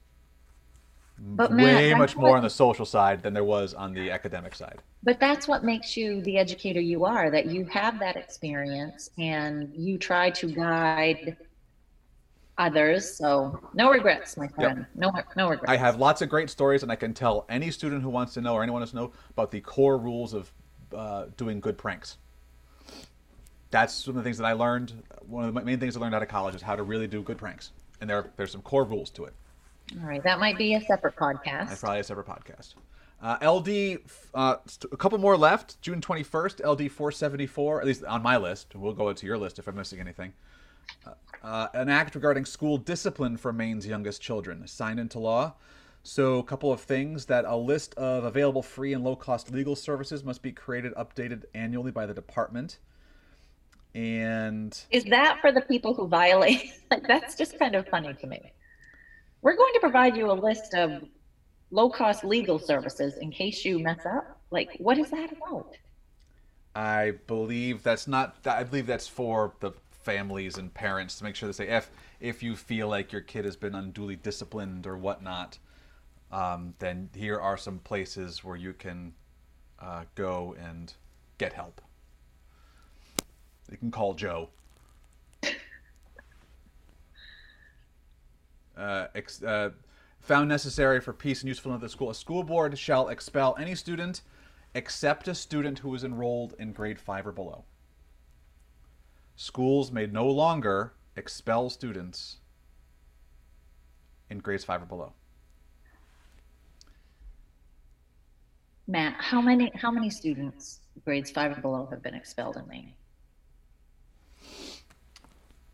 But 1.21 1.53
Matt, 1.53 1.75
way 1.77 1.95
much 1.95 2.17
more 2.17 2.31
what- 2.31 2.37
on 2.37 2.43
the 2.43 2.51
social 2.51 2.87
side 2.87 3.23
than 3.23 3.35
there 3.35 3.45
was 3.45 3.75
on 3.75 3.93
the 3.93 4.11
academic 4.11 4.55
side. 4.55 4.79
But 5.03 5.19
that's 5.19 5.49
what 5.49 5.65
makes 5.65 5.97
you 5.97 6.23
the 6.23 6.39
educator 6.39 6.81
you 6.81 7.05
are, 7.05 7.31
that 7.31 7.47
you 7.47 7.65
have 7.67 7.99
that 7.99 8.17
experience 8.17 9.11
and 9.19 9.73
you 9.75 9.99
try 9.99 10.31
to 10.31 10.47
guide 10.47 11.37
others. 12.57 13.17
So 13.17 13.61
no 13.75 13.91
regrets, 13.91 14.37
my 14.37 14.49
friend. 14.49 14.87
No, 14.95 15.13
no 15.37 15.49
regrets. 15.49 15.71
I 15.71 15.77
have 15.77 15.99
lots 15.99 16.23
of 16.23 16.29
great 16.29 16.51
stories, 16.51 16.83
and 16.83 16.91
I 16.91 16.97
can 16.97 17.15
tell 17.15 17.47
any 17.49 17.71
student 17.71 18.03
who 18.03 18.11
wants 18.11 18.35
to 18.35 18.41
know 18.41 18.55
or 18.55 18.63
anyone 18.63 18.81
wants 18.81 18.91
to 18.93 18.97
know 18.97 19.13
about 19.31 19.51
the 19.51 19.61
core 19.61 19.99
rules 19.99 20.35
of 20.35 20.53
uh, 20.95 21.27
doing 21.37 21.61
good 21.61 21.79
pranks. 21.79 22.19
That's 23.71 24.07
one 24.07 24.17
of 24.17 24.23
the 24.23 24.27
things 24.27 24.39
that 24.39 24.47
I 24.47 24.53
learned. 24.53 25.03
One 25.27 25.45
of 25.45 25.55
the 25.55 25.61
main 25.61 25.79
things 25.79 25.97
I 25.97 26.01
learned 26.01 26.15
out 26.15 26.23
of 26.23 26.29
college 26.29 26.55
is 26.55 26.63
how 26.63 26.75
to 26.75 26.83
really 26.83 27.07
do 27.07 27.23
good 27.23 27.39
pranks, 27.39 27.73
and 28.01 28.09
there 28.09 28.31
there's 28.37 28.51
some 28.51 28.63
core 28.63 28.85
rules 28.85 29.11
to 29.11 29.25
it. 29.25 29.35
All 30.01 30.07
right, 30.07 30.23
that 30.23 30.39
might 30.39 30.59
be 30.59 30.75
a 30.75 30.81
separate 30.81 31.15
That's 31.19 31.41
podcast. 31.41 31.81
probably 31.81 32.01
a 32.01 32.05
separate 32.05 32.27
podcast. 32.27 32.75
Uh, 33.21 33.37
LD, 33.43 33.99
uh, 34.35 34.57
a 34.93 34.97
couple 34.97 35.19
more 35.19 35.37
left. 35.37 35.81
June 35.81 36.01
21st, 36.01 36.65
LD 36.65 36.91
474, 36.91 37.81
at 37.81 37.87
least 37.87 38.05
on 38.05 38.23
my 38.23 38.37
list. 38.37 38.75
We'll 38.77 38.93
go 38.93 39.09
into 39.09 39.27
your 39.27 39.39
list 39.39 39.59
if 39.59 39.67
I'm 39.67 39.75
missing 39.75 39.99
anything. 39.99 40.35
Uh, 41.07 41.11
uh, 41.43 41.69
an 41.75 41.89
act 41.89 42.15
regarding 42.15 42.45
school 42.45 42.79
discipline 42.79 43.37
for 43.37 43.53
Maine's 43.53 43.87
youngest 43.87 44.23
children, 44.23 44.67
signed 44.67 45.01
into 45.01 45.19
law. 45.19 45.55
So, 46.05 46.39
a 46.39 46.45
couple 46.45 46.73
of 46.73 46.81
things 46.81 47.27
that 47.27 47.45
a 47.45 47.57
list 47.57 47.95
of 47.95 48.25
available 48.25 48.63
free 48.63 48.93
and 48.93 49.03
low 49.03 49.17
cost 49.17 49.51
legal 49.51 49.75
services 49.75 50.23
must 50.23 50.43
be 50.43 50.53
created, 50.53 50.95
updated 50.95 51.45
annually 51.55 51.91
by 51.91 52.07
the 52.07 52.15
department. 52.15 52.79
And 53.95 54.79
Is 54.91 55.05
that 55.05 55.39
for 55.41 55.51
the 55.51 55.61
people 55.63 55.95
who 55.95 56.07
violate? 56.07 56.73
Like, 56.91 57.07
that's 57.07 57.35
just 57.35 57.59
kind 57.59 57.75
of 57.75 57.87
funny 57.89 58.15
to 58.15 58.27
me. 58.27 58.41
We're 59.43 59.57
going 59.57 59.73
to 59.75 59.81
provide 59.81 60.17
you 60.17 60.31
a 60.31 60.33
list 60.33 60.75
of 60.75 61.05
low-cost 61.71 62.25
legal 62.25 62.59
services 62.59 63.19
in 63.19 63.31
case 63.31 63.65
you 63.65 63.79
mess 63.79 64.05
up. 64.05 64.41
Like, 64.51 64.71
what 64.79 64.99
is 64.99 65.11
that 65.11 65.33
about? 65.33 65.77
I 66.75 67.13
believe 67.27 67.83
that's 67.83 68.07
not. 68.07 68.37
I 68.47 68.63
believe 68.63 68.87
that's 68.87 69.09
for 69.09 69.53
the 69.61 69.73
families 69.91 70.59
and 70.59 70.73
parents 70.73 71.19
to 71.19 71.25
make 71.25 71.35
sure 71.35 71.49
they 71.49 71.53
say 71.53 71.69
if 71.69 71.91
if 72.21 72.43
you 72.43 72.57
feel 72.57 72.89
like 72.89 73.13
your 73.13 73.21
kid 73.21 73.45
has 73.45 73.57
been 73.57 73.75
unduly 73.75 74.17
disciplined 74.17 74.87
or 74.87 74.97
whatnot, 74.97 75.59
um, 76.31 76.75
then 76.79 77.11
here 77.15 77.39
are 77.39 77.57
some 77.57 77.79
places 77.81 78.45
where 78.45 78.57
you 78.57 78.73
can 78.73 79.13
uh, 79.81 80.05
go 80.15 80.57
and 80.59 80.95
get 81.37 81.53
help. 81.53 81.81
You 83.71 83.77
can 83.77 83.91
call 83.91 84.15
Joe. 84.15 84.51
Ex- 89.15 89.43
uh, 89.43 89.71
found 90.21 90.49
necessary 90.49 91.01
for 91.01 91.13
peace 91.13 91.41
and 91.41 91.49
usefulness 91.49 91.77
of 91.77 91.81
the 91.83 91.89
school, 91.89 92.11
a 92.11 92.15
school 92.15 92.43
board 92.43 92.79
shall 92.79 93.09
expel 93.09 93.57
any 93.59 93.75
student 93.75 94.23
except 94.75 95.29
a 95.29 95.35
student 95.35 95.81
who 95.81 95.95
is 95.95 96.05
enrolled 96.05 96.55
in 96.59 96.73
grade 96.73 97.01
5 97.01 97.27
or 97.27 97.33
below. 97.33 97.65
Schools 99.37 99.91
may 99.91 100.07
no 100.07 100.27
longer 100.27 100.93
expel 101.17 101.71
students 101.71 102.37
in 104.31 104.39
grades 104.39 104.65
5 104.65 104.83
or 104.83 104.87
below. 104.87 105.13
Matt, 108.89 109.17
how 109.19 109.43
many 109.43 109.71
how 109.75 109.91
many 109.91 110.09
students 110.09 110.81
grades 111.05 111.31
five 111.31 111.57
or 111.57 111.61
below 111.61 111.87
have 111.91 112.03
been 112.03 112.15
expelled 112.15 112.57
in 112.57 112.67
Maine? 112.67 112.93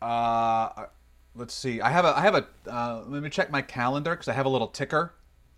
Uh, 0.01 0.87
let's 1.35 1.53
see. 1.53 1.81
I 1.81 1.89
have 1.89 2.05
a 2.05 2.17
I 2.17 2.21
have 2.21 2.35
a 2.35 2.47
uh, 2.69 3.03
let 3.07 3.21
me 3.21 3.29
check 3.29 3.51
my 3.51 3.61
calendar 3.61 4.11
because 4.11 4.27
I 4.27 4.33
have 4.33 4.45
a 4.45 4.49
little 4.49 4.67
ticker 4.67 5.13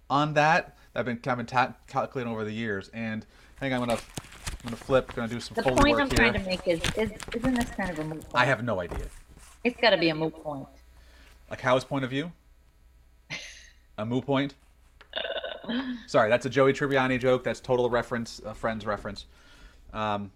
on 0.09 0.33
that 0.35 0.77
I've 0.97 1.05
been 1.05 1.19
I've 1.27 1.37
been 1.37 1.45
ta- 1.45 1.75
calculating 1.87 2.31
over 2.31 2.43
the 2.43 2.51
years. 2.51 2.89
And 2.93 3.25
hang 3.59 3.71
on, 3.73 3.81
I'm 3.83 3.87
gonna 3.87 4.01
I'm 4.01 4.55
gonna 4.63 4.75
flip. 4.75 5.13
Gonna 5.13 5.27
do 5.27 5.39
some 5.39 5.55
The 5.55 5.63
point 5.63 5.99
I'm 5.99 6.07
here. 6.09 6.17
trying 6.17 6.33
to 6.33 6.39
make 6.39 6.67
is, 6.67 6.81
is 6.97 7.11
isn't 7.33 7.53
this 7.53 7.69
kind 7.71 7.91
of 7.91 7.99
a 7.99 8.03
moot 8.03 8.21
point? 8.21 8.35
I 8.35 8.45
have 8.45 8.63
no 8.63 8.79
idea. 8.81 9.05
It's 9.63 9.79
got 9.79 9.91
to 9.91 9.97
be 9.97 10.09
a 10.09 10.15
moot 10.15 10.33
point. 10.43 10.67
Like 11.49 11.61
how's 11.61 11.83
point 11.85 12.03
of 12.03 12.09
view? 12.09 12.31
A 13.97 14.05
moo 14.05 14.21
point? 14.21 14.55
Sorry, 16.07 16.29
that's 16.29 16.45
a 16.45 16.49
Joey 16.49 16.71
Tribbiani 16.73 17.19
joke. 17.19 17.43
That's 17.43 17.59
total 17.59 17.89
reference, 17.89 18.39
a 18.45 18.53
friend's 18.53 18.85
reference. 18.85 19.25
Um, 19.91 20.31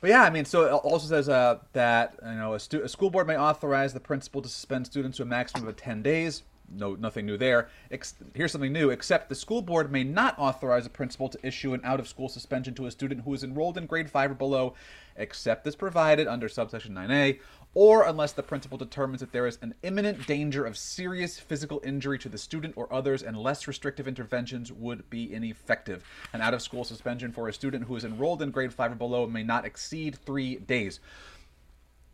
but 0.00 0.10
yeah, 0.10 0.22
I 0.22 0.30
mean, 0.30 0.44
so 0.44 0.64
it 0.64 0.70
also 0.70 1.06
says 1.06 1.28
uh, 1.28 1.58
that 1.72 2.14
you 2.24 2.34
know 2.34 2.54
a, 2.54 2.60
stu- 2.60 2.82
a 2.82 2.88
school 2.88 3.10
board 3.10 3.26
may 3.26 3.36
authorize 3.36 3.92
the 3.92 4.00
principal 4.00 4.42
to 4.42 4.48
suspend 4.48 4.86
students 4.86 5.16
to 5.16 5.24
a 5.24 5.26
maximum 5.26 5.68
of 5.68 5.76
ten 5.76 6.02
days. 6.02 6.42
No, 6.70 6.94
nothing 6.94 7.24
new 7.24 7.38
there. 7.38 7.70
Ex- 7.90 8.14
here's 8.34 8.52
something 8.52 8.72
new. 8.72 8.90
Except 8.90 9.28
the 9.28 9.34
school 9.34 9.62
board 9.62 9.90
may 9.90 10.04
not 10.04 10.38
authorize 10.38 10.84
a 10.84 10.90
principal 10.90 11.28
to 11.30 11.38
issue 11.46 11.72
an 11.72 11.80
out-of-school 11.82 12.28
suspension 12.28 12.74
to 12.74 12.86
a 12.86 12.90
student 12.90 13.22
who 13.22 13.32
is 13.32 13.42
enrolled 13.42 13.78
in 13.78 13.86
grade 13.86 14.10
five 14.10 14.30
or 14.30 14.34
below, 14.34 14.74
except 15.16 15.66
as 15.66 15.74
provided 15.74 16.26
under 16.26 16.46
subsection 16.48 16.94
9a, 16.94 17.40
or 17.74 18.06
unless 18.06 18.32
the 18.32 18.42
principal 18.42 18.78
determines 18.78 19.20
that 19.20 19.32
there 19.32 19.46
is 19.46 19.58
an 19.62 19.74
imminent 19.82 20.26
danger 20.26 20.64
of 20.64 20.76
serious 20.76 21.38
physical 21.38 21.80
injury 21.84 22.18
to 22.18 22.28
the 22.28 22.38
student 22.38 22.74
or 22.76 22.92
others, 22.92 23.22
and 23.22 23.36
less 23.36 23.68
restrictive 23.68 24.08
interventions 24.08 24.72
would 24.72 25.08
be 25.10 25.32
ineffective. 25.32 26.02
An 26.32 26.40
out-of-school 26.40 26.84
suspension 26.84 27.30
for 27.30 27.48
a 27.48 27.52
student 27.52 27.84
who 27.84 27.96
is 27.96 28.04
enrolled 28.04 28.42
in 28.42 28.50
grade 28.50 28.72
five 28.72 28.92
or 28.92 28.96
below 28.96 29.26
may 29.26 29.42
not 29.42 29.64
exceed 29.64 30.16
three 30.16 30.56
days. 30.56 31.00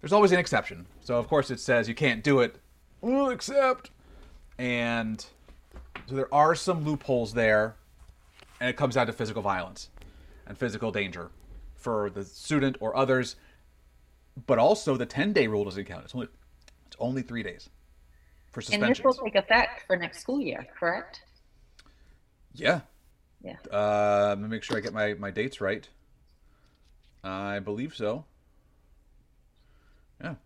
There's 0.01 0.13
always 0.13 0.33
an 0.33 0.39
exception. 0.39 0.87
So 1.01 1.17
of 1.17 1.29
course 1.29 1.51
it 1.51 1.61
says 1.61 1.89
you 1.89 1.95
can't 1.95 2.23
do 2.23 2.41
it. 2.41 2.57
Except 3.03 3.91
and 4.59 5.25
so 6.07 6.15
there 6.15 6.33
are 6.35 6.55
some 6.55 6.85
loopholes 6.85 7.33
there 7.33 7.77
and 8.61 8.69
it 8.69 8.77
comes 8.77 8.95
down 8.97 9.07
to 9.07 9.13
physical 9.13 9.43
violence 9.43 9.89
and 10.47 10.59
physical 10.59 10.91
danger 10.91 11.31
for 11.75 12.11
the 12.11 12.25
student 12.25 12.77
or 12.81 12.97
others 12.97 13.37
but 14.47 14.59
also 14.59 14.97
the 14.97 15.07
10 15.07 15.33
day 15.33 15.47
rule 15.47 15.65
doesn't 15.65 15.85
count. 15.85 16.05
It's 16.05 16.15
only 16.15 16.29
it's 16.87 16.97
only 16.99 17.23
three 17.23 17.43
days 17.43 17.69
for 18.53 18.61
suspension. 18.61 18.85
And 18.85 18.97
this 18.97 19.05
will 19.05 19.15
take 19.15 19.35
effect 19.35 19.85
for 19.87 19.97
next 19.97 20.21
school 20.21 20.41
year, 20.41 20.67
correct? 20.79 21.23
yeah. 22.55 22.81
Yeah. 23.43 23.57
uh 23.71 24.29
let 24.31 24.41
me 24.41 24.49
make 24.49 24.63
sure 24.63 24.79
i 24.79 24.81
get 24.81 24.95
my 24.95 25.15
my 25.15 25.31
dates 25.31 25.61
right. 25.61 25.87
I 27.23 27.59
believe 27.59 27.95
so. 27.95 28.25
Yeah. 30.23 30.37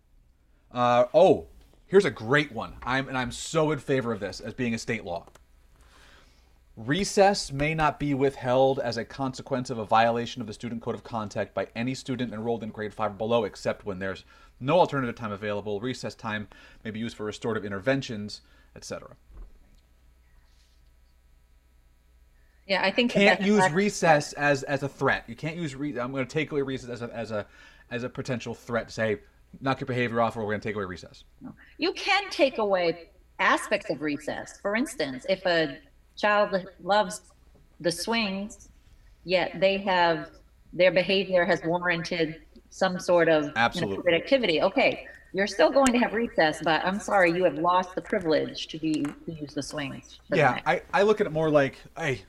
Uh 0.71 1.05
oh 1.13 1.47
here's 1.85 2.05
a 2.05 2.11
great 2.11 2.51
one. 2.51 2.75
I'm 2.83 3.07
and 3.07 3.17
i'm 3.17 3.31
so 3.31 3.71
in 3.71 3.79
favor 3.79 4.11
of 4.11 4.19
this 4.19 4.39
as 4.39 4.53
being 4.53 4.73
a 4.73 4.77
state 4.77 5.05
law 5.05 5.27
Recess 6.79 7.51
may 7.51 7.73
not 7.73 7.99
be 7.99 8.13
withheld 8.13 8.79
as 8.79 8.95
a 8.95 9.03
consequence 9.03 9.69
of 9.69 9.77
a 9.77 9.83
violation 9.83 10.41
of 10.41 10.47
the 10.47 10.53
student 10.53 10.81
code 10.81 10.95
of 10.95 11.03
conduct 11.03 11.53
by 11.53 11.67
any 11.75 11.93
student 11.93 12.33
enrolled 12.33 12.63
in 12.63 12.69
grade 12.69 12.93
5 12.93 13.11
or 13.11 13.13
below, 13.15 13.43
except 13.43 13.85
when 13.85 13.99
there's 13.99 14.23
no 14.61 14.79
alternative 14.79 15.13
time 15.13 15.33
available. 15.33 15.81
Recess 15.81 16.15
time 16.15 16.47
may 16.85 16.91
be 16.91 16.97
used 16.97 17.17
for 17.17 17.25
restorative 17.25 17.65
interventions, 17.65 18.39
etc. 18.77 19.17
Yeah, 22.65 22.81
I 22.81 22.91
think 22.91 23.11
Can't 23.11 23.41
use 23.41 23.69
recess 23.73 24.31
as 24.31 24.63
as 24.63 24.81
a 24.81 24.87
threat. 24.87 25.25
You 25.27 25.35
can't 25.35 25.57
use 25.57 25.75
re- 25.75 25.99
I'm 25.99 26.13
going 26.13 26.25
to 26.25 26.33
take 26.33 26.49
away 26.53 26.61
recess 26.61 26.89
as 26.89 27.01
a 27.01 27.13
as 27.13 27.31
a 27.31 27.45
as 27.91 28.03
a 28.03 28.09
potential 28.09 28.53
threat 28.53 28.87
to 28.87 28.93
say 28.93 29.17
knock 29.59 29.81
your 29.81 29.87
behavior 29.87 30.21
off 30.21 30.37
or 30.37 30.45
we're 30.45 30.51
going 30.51 30.61
to 30.61 30.69
take 30.69 30.77
away 30.77 30.85
recess. 30.85 31.25
You 31.77 31.91
can 31.91 32.29
take 32.29 32.57
away 32.57 33.09
aspects 33.39 33.89
of 33.89 34.01
recess. 34.01 34.59
For 34.61 34.77
instance, 34.77 35.25
if 35.27 35.45
a 35.45 35.77
child 36.19 36.65
loves 36.83 37.21
the 37.79 37.91
swings, 37.91 38.69
yet 39.23 39.59
they 39.59 39.77
have 39.77 40.29
their 40.73 40.91
behavior 40.91 41.45
has 41.45 41.61
warranted 41.63 42.41
some 42.69 42.99
sort 42.99 43.27
of 43.29 43.51
Absolutely. 43.55 44.13
activity. 44.13 44.61
Okay, 44.61 45.07
you're 45.33 45.47
still 45.47 45.71
going 45.71 45.91
to 45.93 45.97
have 45.99 46.13
recess, 46.13 46.59
but 46.63 46.83
I'm 46.85 46.99
sorry, 46.99 47.31
you 47.31 47.43
have 47.45 47.57
lost 47.57 47.95
the 47.95 48.01
privilege 48.01 48.67
to 48.67 48.77
be 48.77 49.03
to 49.25 49.31
use 49.31 49.53
the 49.53 49.63
swings. 49.63 50.19
the 50.29 50.37
Yeah. 50.37 50.59
I, 50.65 50.81
I 50.93 51.01
look 51.03 51.21
at 51.21 51.27
it 51.27 51.31
more 51.31 51.49
like, 51.49 51.77
hey, 51.97 52.21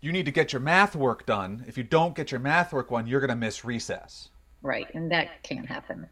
you 0.00 0.12
need 0.12 0.26
to 0.26 0.32
get 0.32 0.52
your 0.52 0.60
math 0.60 0.94
work 0.94 1.26
done. 1.26 1.64
If 1.66 1.76
you 1.78 1.82
don't 1.84 2.14
get 2.14 2.30
your 2.30 2.40
math 2.40 2.72
work 2.72 2.90
done, 2.90 3.06
you're 3.06 3.20
going 3.20 3.30
to 3.30 3.36
miss 3.36 3.64
recess. 3.64 4.28
right, 4.62 4.86
and 4.94 5.10
that 5.10 5.42
can't 5.42 5.66
happen. 5.66 6.06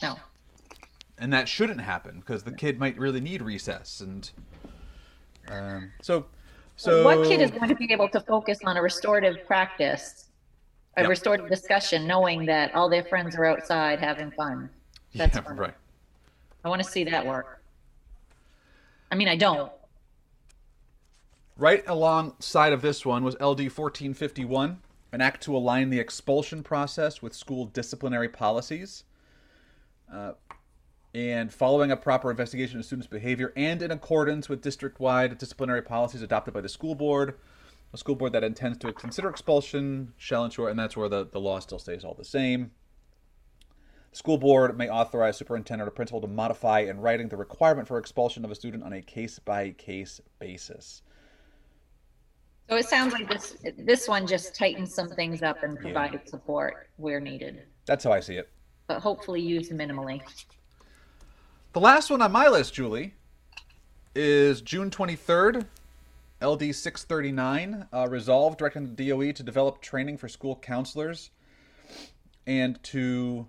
No. 0.00 0.16
and 1.18 1.32
that 1.32 1.48
shouldn't 1.48 1.80
happen 1.80 2.20
because 2.20 2.44
the 2.44 2.52
kid 2.52 2.78
might 2.78 2.96
really 2.96 3.20
need 3.20 3.42
recess 3.42 4.00
and 4.00 4.30
um, 5.50 5.92
so 6.00 6.26
so 6.76 7.02
what 7.04 7.24
kid 7.24 7.40
is 7.40 7.50
going 7.50 7.68
to 7.68 7.74
be 7.74 7.92
able 7.92 8.08
to 8.10 8.20
focus 8.20 8.60
on 8.64 8.76
a 8.76 8.82
restorative 8.82 9.44
practice, 9.46 10.28
a 10.96 11.02
Yep. 11.02 11.08
restorative 11.08 11.48
discussion, 11.48 12.06
knowing 12.06 12.46
that 12.46 12.74
all 12.74 12.88
their 12.88 13.04
friends 13.04 13.36
are 13.36 13.44
outside 13.44 13.98
having 14.00 14.30
fun? 14.32 14.70
That's 15.14 15.36
yeah, 15.36 15.42
fun. 15.42 15.56
right 15.56 15.74
I 16.64 16.68
want 16.68 16.82
to 16.82 16.88
see 16.88 17.04
that 17.04 17.26
work. 17.26 17.62
I 19.10 19.14
mean, 19.16 19.28
I 19.28 19.36
don't. 19.36 19.72
right 21.56 21.82
alongside 21.88 22.72
of 22.72 22.82
this 22.82 23.04
one 23.04 23.24
was 23.24 23.34
ld 23.40 23.60
1451 23.60 24.78
an 25.10 25.20
act 25.20 25.42
to 25.42 25.56
align 25.56 25.90
the 25.90 25.98
expulsion 25.98 26.62
process 26.62 27.22
with 27.22 27.34
school 27.34 27.64
disciplinary 27.66 28.28
policies 28.28 29.04
uh, 30.12 30.32
and 31.14 31.52
following 31.52 31.90
a 31.90 31.96
proper 31.96 32.30
investigation 32.30 32.78
of 32.78 32.84
students' 32.84 33.06
behavior 33.06 33.52
and 33.56 33.82
in 33.82 33.90
accordance 33.90 34.48
with 34.48 34.62
district-wide 34.62 35.38
disciplinary 35.38 35.82
policies 35.82 36.22
adopted 36.22 36.54
by 36.54 36.60
the 36.60 36.68
school 36.68 36.94
board. 36.94 37.34
A 37.94 37.96
school 37.96 38.14
board 38.14 38.32
that 38.34 38.44
intends 38.44 38.78
to 38.78 38.92
consider 38.92 39.30
expulsion 39.30 40.12
shall 40.18 40.44
ensure, 40.44 40.68
and 40.68 40.78
that's 40.78 40.96
where 40.96 41.08
the, 41.08 41.26
the 41.26 41.40
law 41.40 41.58
still 41.58 41.78
stays 41.78 42.04
all 42.04 42.12
the 42.14 42.24
same. 42.24 42.70
The 44.10 44.16
school 44.16 44.36
board 44.36 44.76
may 44.76 44.90
authorize 44.90 45.38
superintendent 45.38 45.88
or 45.88 45.90
principal 45.90 46.20
to 46.20 46.26
modify 46.26 46.80
in 46.80 47.00
writing 47.00 47.28
the 47.28 47.36
requirement 47.38 47.88
for 47.88 47.96
expulsion 47.98 48.44
of 48.44 48.50
a 48.50 48.54
student 48.54 48.84
on 48.84 48.92
a 48.92 49.00
case-by-case 49.00 50.20
basis. 50.38 51.02
So 52.68 52.76
it 52.76 52.84
sounds 52.84 53.14
like 53.14 53.30
this, 53.30 53.56
this 53.78 54.06
one 54.06 54.26
just 54.26 54.54
tightens 54.54 54.92
some 54.94 55.08
things 55.08 55.42
up 55.42 55.62
and 55.62 55.78
provided 55.78 56.28
support 56.28 56.90
where 56.96 57.18
needed, 57.20 57.62
That's 57.86 58.04
how 58.04 58.12
I 58.12 58.20
see 58.20 58.34
it. 58.36 58.50
but 58.86 59.00
hopefully 59.00 59.40
used 59.40 59.72
minimally. 59.72 60.20
The 61.74 61.80
last 61.80 62.10
one 62.10 62.22
on 62.22 62.32
my 62.32 62.48
list, 62.48 62.72
Julie, 62.72 63.12
is 64.14 64.62
June 64.62 64.90
23rd, 64.90 65.66
LD 66.40 66.74
639, 66.74 67.86
uh, 67.92 68.08
resolved 68.08 68.58
directing 68.58 68.94
the 68.94 69.10
DOE 69.10 69.32
to 69.32 69.42
develop 69.42 69.82
training 69.82 70.16
for 70.16 70.28
school 70.28 70.56
counselors 70.56 71.30
and 72.46 72.82
to 72.84 73.46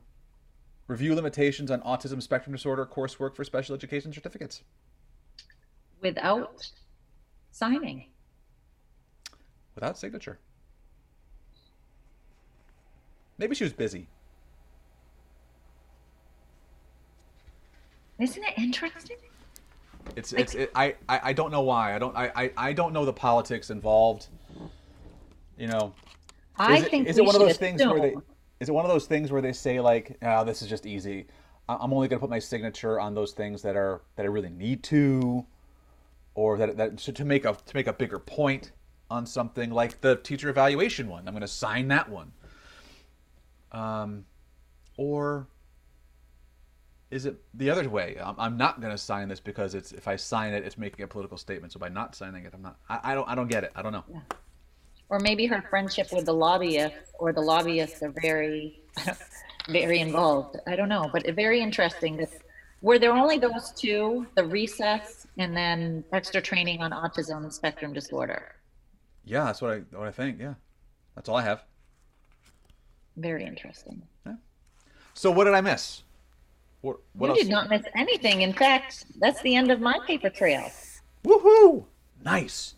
review 0.88 1.15
limitations 1.15 1.72
on 1.72 1.80
autism 1.82 2.22
spectrum 2.22 2.53
disorder 2.53 2.86
coursework 2.86 3.38
for 3.38 3.45
special 3.45 3.74
education 3.74 4.11
certificates. 4.11 4.63
Without 6.01 6.70
signing. 7.51 8.07
Without 9.76 9.97
signature. 9.97 10.39
Maybe 13.38 13.55
she 13.55 13.63
was 13.63 13.72
busy. 13.72 14.07
Isn't 18.20 18.43
it 18.43 18.53
interesting? 18.57 19.17
It's 20.15 20.34
it's 20.34 20.55
it, 20.55 20.72
I, 20.76 20.95
I 21.07 21.20
I 21.24 21.34
don't 21.34 21.51
know 21.51 21.61
why. 21.61 21.95
I 21.95 21.99
don't 21.99 22.15
I, 22.15 22.32
I 22.36 22.51
I 22.57 22.74
don't 22.74 22.93
know 22.93 23.05
the 23.05 23.13
politics 23.13 23.70
involved. 23.70 24.28
You 25.57 25.67
know, 25.67 25.93
I 26.57 26.78
is 26.78 26.88
think 26.88 27.07
is 27.07 27.15
we 27.15 27.24
it 27.24 27.26
one 27.26 27.36
of 27.36 27.41
those 27.41 27.57
things 27.57 27.86
where 27.86 27.99
they 27.99 28.15
is 28.59 28.70
it 28.70 28.72
one 28.72 28.86
of 28.86 28.91
those 28.91 29.05
things 29.05 29.32
where 29.32 29.41
they 29.41 29.53
say 29.53 29.80
like 29.80 30.17
oh 30.22 30.43
this 30.43 30.61
is 30.61 30.67
just 30.67 30.86
easy 30.86 31.26
i'm 31.67 31.93
only 31.93 32.07
going 32.07 32.20
to 32.20 32.20
put 32.20 32.30
my 32.30 32.39
signature 32.39 32.99
on 32.99 33.13
those 33.13 33.32
things 33.32 33.61
that 33.61 33.76
are 33.76 34.01
that 34.15 34.24
i 34.24 34.30
really 34.30 34.49
need 34.49 34.84
to 34.84 35.45
or 36.36 36.57
that 36.57 36.78
that 36.78 36.99
so 36.99 37.11
to 37.11 37.26
make 37.26 37.45
a 37.45 37.55
to 37.65 37.76
make 37.76 37.88
a 37.88 37.93
bigger 37.93 38.20
point 38.20 38.72
on 39.09 39.26
something 39.26 39.72
like 39.72 40.01
the 40.01 40.15
teacher 40.17 40.49
evaluation 40.49 41.07
one 41.07 41.28
i'm 41.28 41.34
going 41.34 41.41
to 41.41 41.47
sign 41.47 41.88
that 41.88 42.09
one 42.09 42.32
um 43.72 44.26
or 44.97 45.47
is 47.12 47.26
it 47.26 47.36
the 47.55 47.70
other 47.70 47.89
way 47.89 48.18
i'm, 48.24 48.36
I'm 48.38 48.57
not 48.57 48.82
going 48.82 48.91
to 48.91 48.97
sign 48.97 49.28
this 49.30 49.39
because 49.39 49.74
it's 49.76 49.91
if 49.91 50.07
i 50.07 50.16
sign 50.16 50.53
it 50.53 50.64
it's 50.64 50.78
making 50.78 51.03
a 51.03 51.07
political 51.07 51.38
statement 51.38 51.74
so 51.74 51.80
by 51.80 51.89
not 51.89 52.16
signing 52.16 52.45
it 52.45 52.53
i'm 52.53 52.62
not 52.62 52.78
i, 52.89 52.99
I 53.12 53.16
don't 53.16 53.28
i 53.28 53.36
don't 53.36 53.47
get 53.47 53.64
it 53.64 53.72
i 53.76 53.82
don't 53.82 53.93
know 53.93 54.03
Or 55.10 55.20
maybe 55.20 55.47
her 55.47 55.64
friendship 55.72 56.07
with 56.12 56.26
the 56.26 56.34
lobbyist 56.34 56.95
or 57.18 57.34
the 57.34 57.41
lobbyists 57.41 58.03
are 58.03 58.14
very, 58.22 58.80
very 59.70 59.99
involved. 59.99 60.57
I 60.68 60.76
don't 60.76 60.88
know, 60.88 61.10
but 61.12 61.26
very 61.36 61.62
interesting. 61.62 62.16
That 62.18 62.30
were 62.84 62.99
there 62.99 63.14
only 63.14 63.39
those 63.39 63.72
two, 63.72 64.28
the 64.36 64.43
recess 64.45 65.26
and 65.39 65.57
then 65.57 66.03
extra 66.14 66.41
training 66.41 66.82
on 66.84 66.91
autism 66.91 67.51
spectrum 67.51 67.91
disorder? 67.91 68.55
yeah 69.26 69.45
that's 69.45 69.62
what 69.62 69.72
i 69.72 69.78
what 69.97 70.07
i 70.07 70.12
think 70.12 70.39
yeah 70.39 70.53
that's 71.16 71.30
all 71.30 71.36
i 71.36 71.41
have 71.41 71.64
Very 73.18 73.45
interesting. 73.45 74.01
Yeah. 74.26 74.36
So 75.14 75.30
what 75.32 75.43
did 75.45 75.53
I 75.53 75.62
miss? 75.62 76.03
What, 76.82 76.97
what 77.13 77.27
you 77.27 77.32
else? 77.34 77.39
did 77.41 77.49
not 77.49 77.69
miss 77.69 77.84
anything. 77.95 78.41
In 78.41 78.53
fact, 78.53 79.05
that's 79.19 79.41
the 79.41 79.55
end 79.55 79.69
of 79.71 79.82
my 79.82 79.97
paper 80.07 80.30
trail. 80.30 80.71
Woohoo! 81.25 81.86
Nice. 82.23 82.75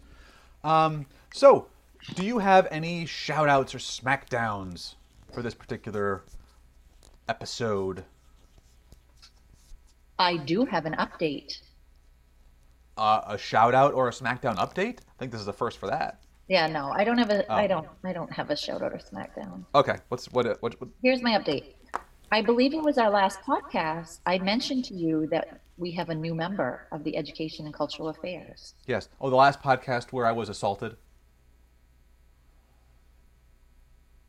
Um, 0.64 1.06
so, 1.34 1.68
do 2.16 2.26
you 2.26 2.40
have 2.40 2.68
any 2.72 3.06
shout 3.06 3.48
outs 3.48 3.76
or 3.76 3.78
smackdowns 3.78 4.96
for 5.32 5.42
this 5.42 5.54
particular 5.54 6.24
episode? 7.30 8.04
I 10.20 10.38
do 10.38 10.66
have 10.66 10.86
an 10.86 10.94
update. 10.94 11.60
Uh, 12.98 13.22
a 13.28 13.38
shout 13.38 13.74
out 13.74 13.94
or 13.94 14.08
a 14.08 14.12
smackdown 14.12 14.56
update? 14.58 15.00
I 15.00 15.14
think 15.20 15.32
this 15.32 15.40
is 15.40 15.46
the 15.48 15.54
first 15.54 15.78
for 15.78 15.88
that. 15.88 16.20
Yeah, 16.48 16.68
no, 16.68 16.92
I 16.92 17.04
don't 17.04 17.18
have 17.18 17.30
a. 17.30 17.50
I 17.52 17.66
Oh. 17.66 17.68
don't. 17.68 17.88
I 18.04 18.14
don't 18.14 18.32
have 18.34 18.50
a 18.50 18.56
shout 18.58 18.82
out 18.82 18.92
or 18.94 18.98
smackdown. 18.98 19.64
Okay, 19.74 19.96
what's 20.10 20.26
what 20.34 20.46
what, 20.62 20.80
what 20.82 20.90
Here's 21.02 21.22
my 21.22 21.32
update. 21.32 21.74
I 22.32 22.42
believe 22.42 22.74
it 22.74 22.82
was 22.82 22.98
our 22.98 23.10
last 23.10 23.42
podcast. 23.42 24.20
I 24.26 24.38
mentioned 24.40 24.86
to 24.86 24.94
you 24.94 25.28
that 25.28 25.60
we 25.78 25.92
have 25.92 26.10
a 26.10 26.16
new 26.16 26.34
member 26.34 26.88
of 26.92 27.04
the 27.04 27.18
Education 27.18 27.66
and 27.66 27.74
Cultural 27.74 28.08
Affairs. 28.10 28.74
yes. 28.88 29.10
Oh, 29.20 29.30
the 29.30 29.36
last 29.36 29.62
podcast 29.62 30.12
where 30.12 30.26
I 30.26 30.32
was 30.32 30.48
assaulted, 30.48 30.96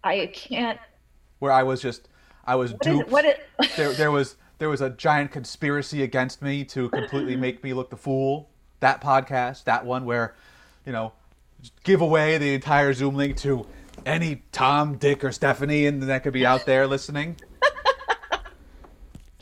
I 0.05 0.31
can't. 0.35 0.79
where 1.39 1.53
I 1.53 1.63
was 1.63 1.81
just 1.81 2.09
I 2.45 2.57
was 2.57 2.73
What 2.73 2.87
is 2.87 2.93
duped. 2.93 3.07
it? 3.09 3.13
What 3.13 3.25
it? 3.25 3.41
there, 3.77 3.93
there 3.93 4.11
was 4.11 4.37
there 4.59 4.69
was 4.69 4.81
a 4.81 4.91
giant 4.91 5.31
conspiracy 5.31 6.03
against 6.03 6.43
me 6.43 6.65
to 6.67 6.89
completely 6.91 7.37
make 7.37 7.63
me 7.63 7.73
look 7.73 7.91
the 7.91 7.97
fool. 7.97 8.49
That 8.81 9.01
podcast, 9.01 9.65
that 9.65 9.85
one 9.87 10.05
where, 10.05 10.35
you 10.85 10.91
know, 10.93 11.13
give 11.85 12.01
away 12.01 12.37
the 12.39 12.55
entire 12.55 12.93
Zoom 12.93 13.15
link 13.15 13.37
to 13.39 13.65
any 14.05 14.43
Tom, 14.51 14.97
Dick, 14.97 15.23
or 15.23 15.31
Stephanie, 15.31 15.87
and 15.87 16.03
that 16.03 16.25
could 16.25 16.33
be 16.33 16.45
out 16.45 16.67
there 16.67 16.87
listening. 16.89 17.37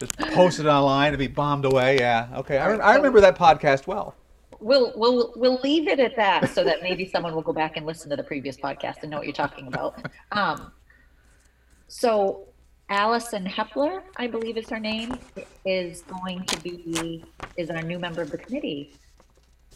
Just 0.01 0.16
post 0.18 0.59
it 0.59 0.66
online 0.66 1.12
to 1.12 1.18
be 1.18 1.26
bombed 1.26 1.66
away. 1.66 1.98
Yeah, 1.98 2.28
okay. 2.36 2.57
I, 2.57 2.74
I 2.76 2.96
remember 2.96 3.20
that 3.20 3.36
podcast 3.36 3.86
well. 3.86 4.14
We'll 4.59 4.92
we'll 4.96 5.32
we'll 5.36 5.61
leave 5.62 5.88
it 5.88 6.01
at 6.01 6.16
that, 6.16 6.48
so 6.51 6.64
that 6.64 6.82
maybe 6.82 7.07
someone 7.07 7.34
will 7.34 7.42
go 7.42 7.53
back 7.53 7.76
and 7.76 7.84
listen 7.84 8.09
to 8.11 8.16
the 8.16 8.22
previous 8.22 8.57
podcast 8.57 9.03
and 9.03 9.11
know 9.11 9.18
what 9.18 9.26
you're 9.26 9.34
talking 9.34 9.66
about. 9.66 10.03
Um, 10.32 10.72
so 11.88 12.48
Allison 12.88 13.44
Hepler, 13.44 14.03
I 14.16 14.26
believe 14.26 14.57
is 14.57 14.68
her 14.70 14.80
name, 14.80 15.18
is 15.66 16.03
going 16.03 16.44
to 16.46 16.61
be 16.61 17.22
is 17.59 17.68
our 17.68 17.82
new 17.82 17.98
member 17.98 18.22
of 18.22 18.30
the 18.30 18.38
committee. 18.38 18.94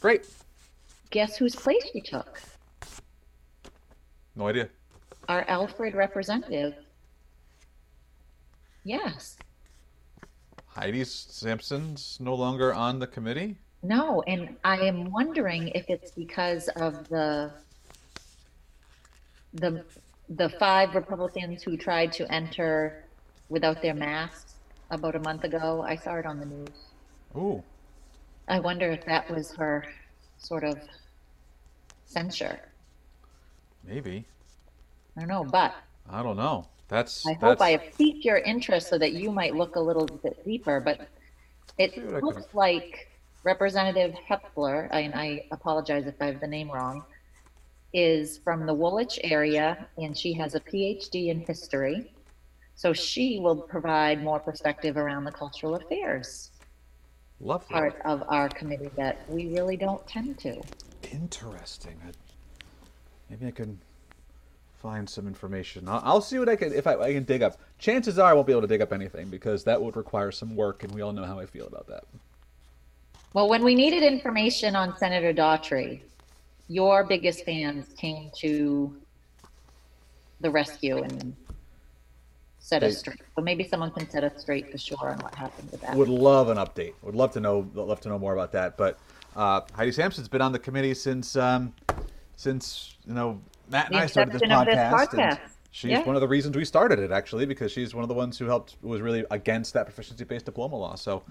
Great. 0.01 0.27
Guess 1.11 1.37
whose 1.37 1.55
place 1.55 1.85
she 1.93 2.01
took? 2.01 2.41
No 4.37 4.49
idea. 4.49 4.69
Our 5.29 5.45
Alfred 5.49 5.95
representative. 5.95 6.75
Yes. 8.85 9.37
Heidi 10.75 11.05
Sampson's 11.05 12.19
no 12.21 12.35
longer 12.35 12.75
on 12.75 12.99
the 12.99 13.07
committee. 13.07 13.57
No, 13.85 14.23
and 14.23 14.57
I 14.65 14.79
am 14.79 15.13
wondering 15.13 15.69
if 15.69 15.89
it's 15.89 16.11
because 16.11 16.69
of 16.69 17.09
the 17.09 17.53
the 19.53 19.85
the 20.29 20.49
five 20.49 20.97
Republicans 20.97 21.63
who 21.63 21.77
tried 21.77 22.11
to 22.15 22.33
enter 22.33 23.05
without 23.51 23.83
their 23.83 23.95
masks 23.95 24.55
about 24.91 25.15
a 25.15 25.21
month 25.21 25.45
ago. 25.45 25.85
I 25.87 25.95
saw 25.95 26.17
it 26.17 26.27
on 26.27 26.41
the 26.41 26.47
news. 26.47 26.77
Ooh. 27.37 27.63
I 28.49 28.59
wonder 28.59 28.91
if 28.91 29.05
that 29.07 29.31
was 29.31 29.55
her 29.55 29.85
sort 30.39 30.65
of 30.65 30.79
censure. 32.05 32.59
Maybe. 33.87 34.25
I 35.17 35.21
don't 35.21 35.29
know, 35.29 35.45
but 35.45 35.75
I 36.11 36.23
don't 36.23 36.37
know. 36.37 36.67
That's. 36.89 37.27
I 37.27 37.33
hope 37.33 37.41
that's, 37.41 37.63
I 37.63 37.71
have 37.73 37.97
piqued 37.97 38.25
your 38.25 38.39
interest 38.39 38.89
so 38.89 38.99
that 38.99 39.13
you 39.13 39.31
might 39.31 39.55
look 39.55 39.77
a 39.77 39.81
little 39.81 40.07
bit 40.07 40.45
deeper, 40.45 40.81
but 40.81 41.09
it 41.79 42.23
looks 42.23 42.47
like 42.55 43.09
Representative 43.43 44.15
Hepler, 44.29 44.89
and 44.91 45.15
I 45.15 45.47
apologize 45.51 46.07
if 46.07 46.15
I 46.21 46.27
have 46.27 46.41
the 46.41 46.47
name 46.47 46.71
wrong, 46.71 47.05
is 47.93 48.39
from 48.39 48.67
the 48.67 48.75
Woolwich 48.75 49.19
area, 49.23 49.87
and 49.99 50.17
she 50.17 50.33
has 50.35 50.55
a 50.55 50.61
PhD 50.61 51.29
in 51.29 51.41
history. 51.41 52.11
So 52.77 52.93
she 52.93 53.39
will 53.39 53.57
provide 53.57 54.23
more 54.23 54.41
perspective 54.41 54.97
around 54.97 55.25
the 55.25 55.31
cultural 55.31 55.77
affairs 55.77 56.51
Lovely. 57.41 57.73
part 57.73 58.01
of 58.05 58.25
our 58.29 58.49
committee 58.49 58.91
that 58.97 59.19
we 59.31 59.47
really 59.49 59.77
don't 59.77 60.05
tend 60.09 60.39
to. 60.41 60.61
Interesting. 61.13 61.97
Maybe 63.31 63.47
I 63.47 63.51
can 63.53 63.79
find 64.85 65.09
some 65.09 65.27
information. 65.27 65.89
I'll, 65.89 66.03
I'll 66.05 66.21
see 66.21 66.39
what 66.39 66.49
I 66.51 66.57
can 66.57 66.71
if 66.75 66.87
I, 66.87 66.95
I 66.97 67.15
can 67.15 67.25
dig 67.25 67.43
up. 67.43 67.59
Chances 67.79 68.19
are 68.19 68.31
I 68.31 68.35
won't 68.35 68.47
be 68.47 68.53
able 68.53 68.61
to 68.61 68.69
dig 68.69 68.83
up 68.83 68.93
anything 68.93 69.31
because 69.31 69.65
that 69.65 69.81
would 69.81 69.97
require 69.97 70.31
some 70.31 70.55
work, 70.55 70.85
and 70.85 70.95
we 70.95 71.01
all 71.01 71.15
know 71.15 71.25
how 71.25 71.39
I 71.41 71.47
feel 71.47 71.67
about 71.67 71.87
that. 71.87 72.05
Well, 73.33 73.49
when 73.49 73.65
we 73.65 73.75
needed 73.75 74.03
information 74.03 74.77
on 74.77 74.97
Senator 74.99 75.33
Daughtry, 75.33 76.03
your 76.69 77.03
biggest 77.03 77.47
fans 77.47 77.87
came 77.97 78.31
to 78.41 78.95
the 80.43 80.51
rescue 80.51 80.99
and 80.99 81.35
set 82.59 82.83
us 82.83 82.99
straight. 82.99 83.23
So 83.35 83.43
maybe 83.43 83.65
someone 83.65 83.91
can 83.91 84.09
set 84.11 84.23
us 84.23 84.39
straight 84.43 84.71
for 84.71 84.77
sure 84.77 85.09
on 85.09 85.19
what 85.21 85.35
happened 85.35 85.71
with 85.71 85.81
that. 85.81 85.97
Would 85.97 86.09
love 86.09 86.51
an 86.51 86.59
update. 86.59 86.93
Would 87.01 87.15
love 87.15 87.33
to 87.33 87.41
know. 87.41 87.67
Love 87.75 88.03
to 88.03 88.11
know 88.11 88.19
more 88.19 88.35
about 88.35 88.53
that. 88.53 88.77
But 88.77 88.99
uh, 89.35 89.63
Heidi 89.73 89.93
Sampson's 89.93 90.29
been 90.29 90.43
on 90.43 90.53
the 90.53 90.59
committee 90.59 90.93
since 90.93 91.37
um, 91.37 91.73
since 92.37 92.97
you 93.07 93.15
know 93.15 93.41
Matt 93.69 93.87
and 93.87 93.95
The 93.95 94.03
I 94.03 94.07
started 94.07 94.35
this 94.35 94.43
of 94.43 94.67
this 94.67 94.77
podcast. 94.77 95.41
She's 95.71 95.91
Yeah. 95.91 96.05
one 96.05 96.15
of 96.15 96.21
the 96.21 96.29
reasons 96.29 96.57
we 96.57 96.65
started 96.65 97.01
it, 97.01 97.11
actually, 97.11 97.47
because 97.47 97.73
she's 97.73 97.95
one 97.95 98.05
of 98.05 98.09
the 98.09 98.15
ones 98.15 98.39
who 98.39 98.45
helped 98.45 98.77
was 98.81 99.01
really 99.01 99.25
against 99.31 99.75
that 99.75 99.87
proficiency-based 99.87 100.47
diploma 100.47 100.77
law. 100.77 100.95
So, 100.95 101.25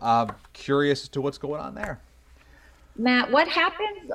um, 0.00 0.32
curious 0.52 1.04
as 1.04 1.08
to 1.10 1.22
what's 1.22 1.38
going 1.38 1.60
on 1.60 1.74
there. 1.74 1.98
Matt, 2.96 3.30
what 3.30 3.48
happens 3.48 4.10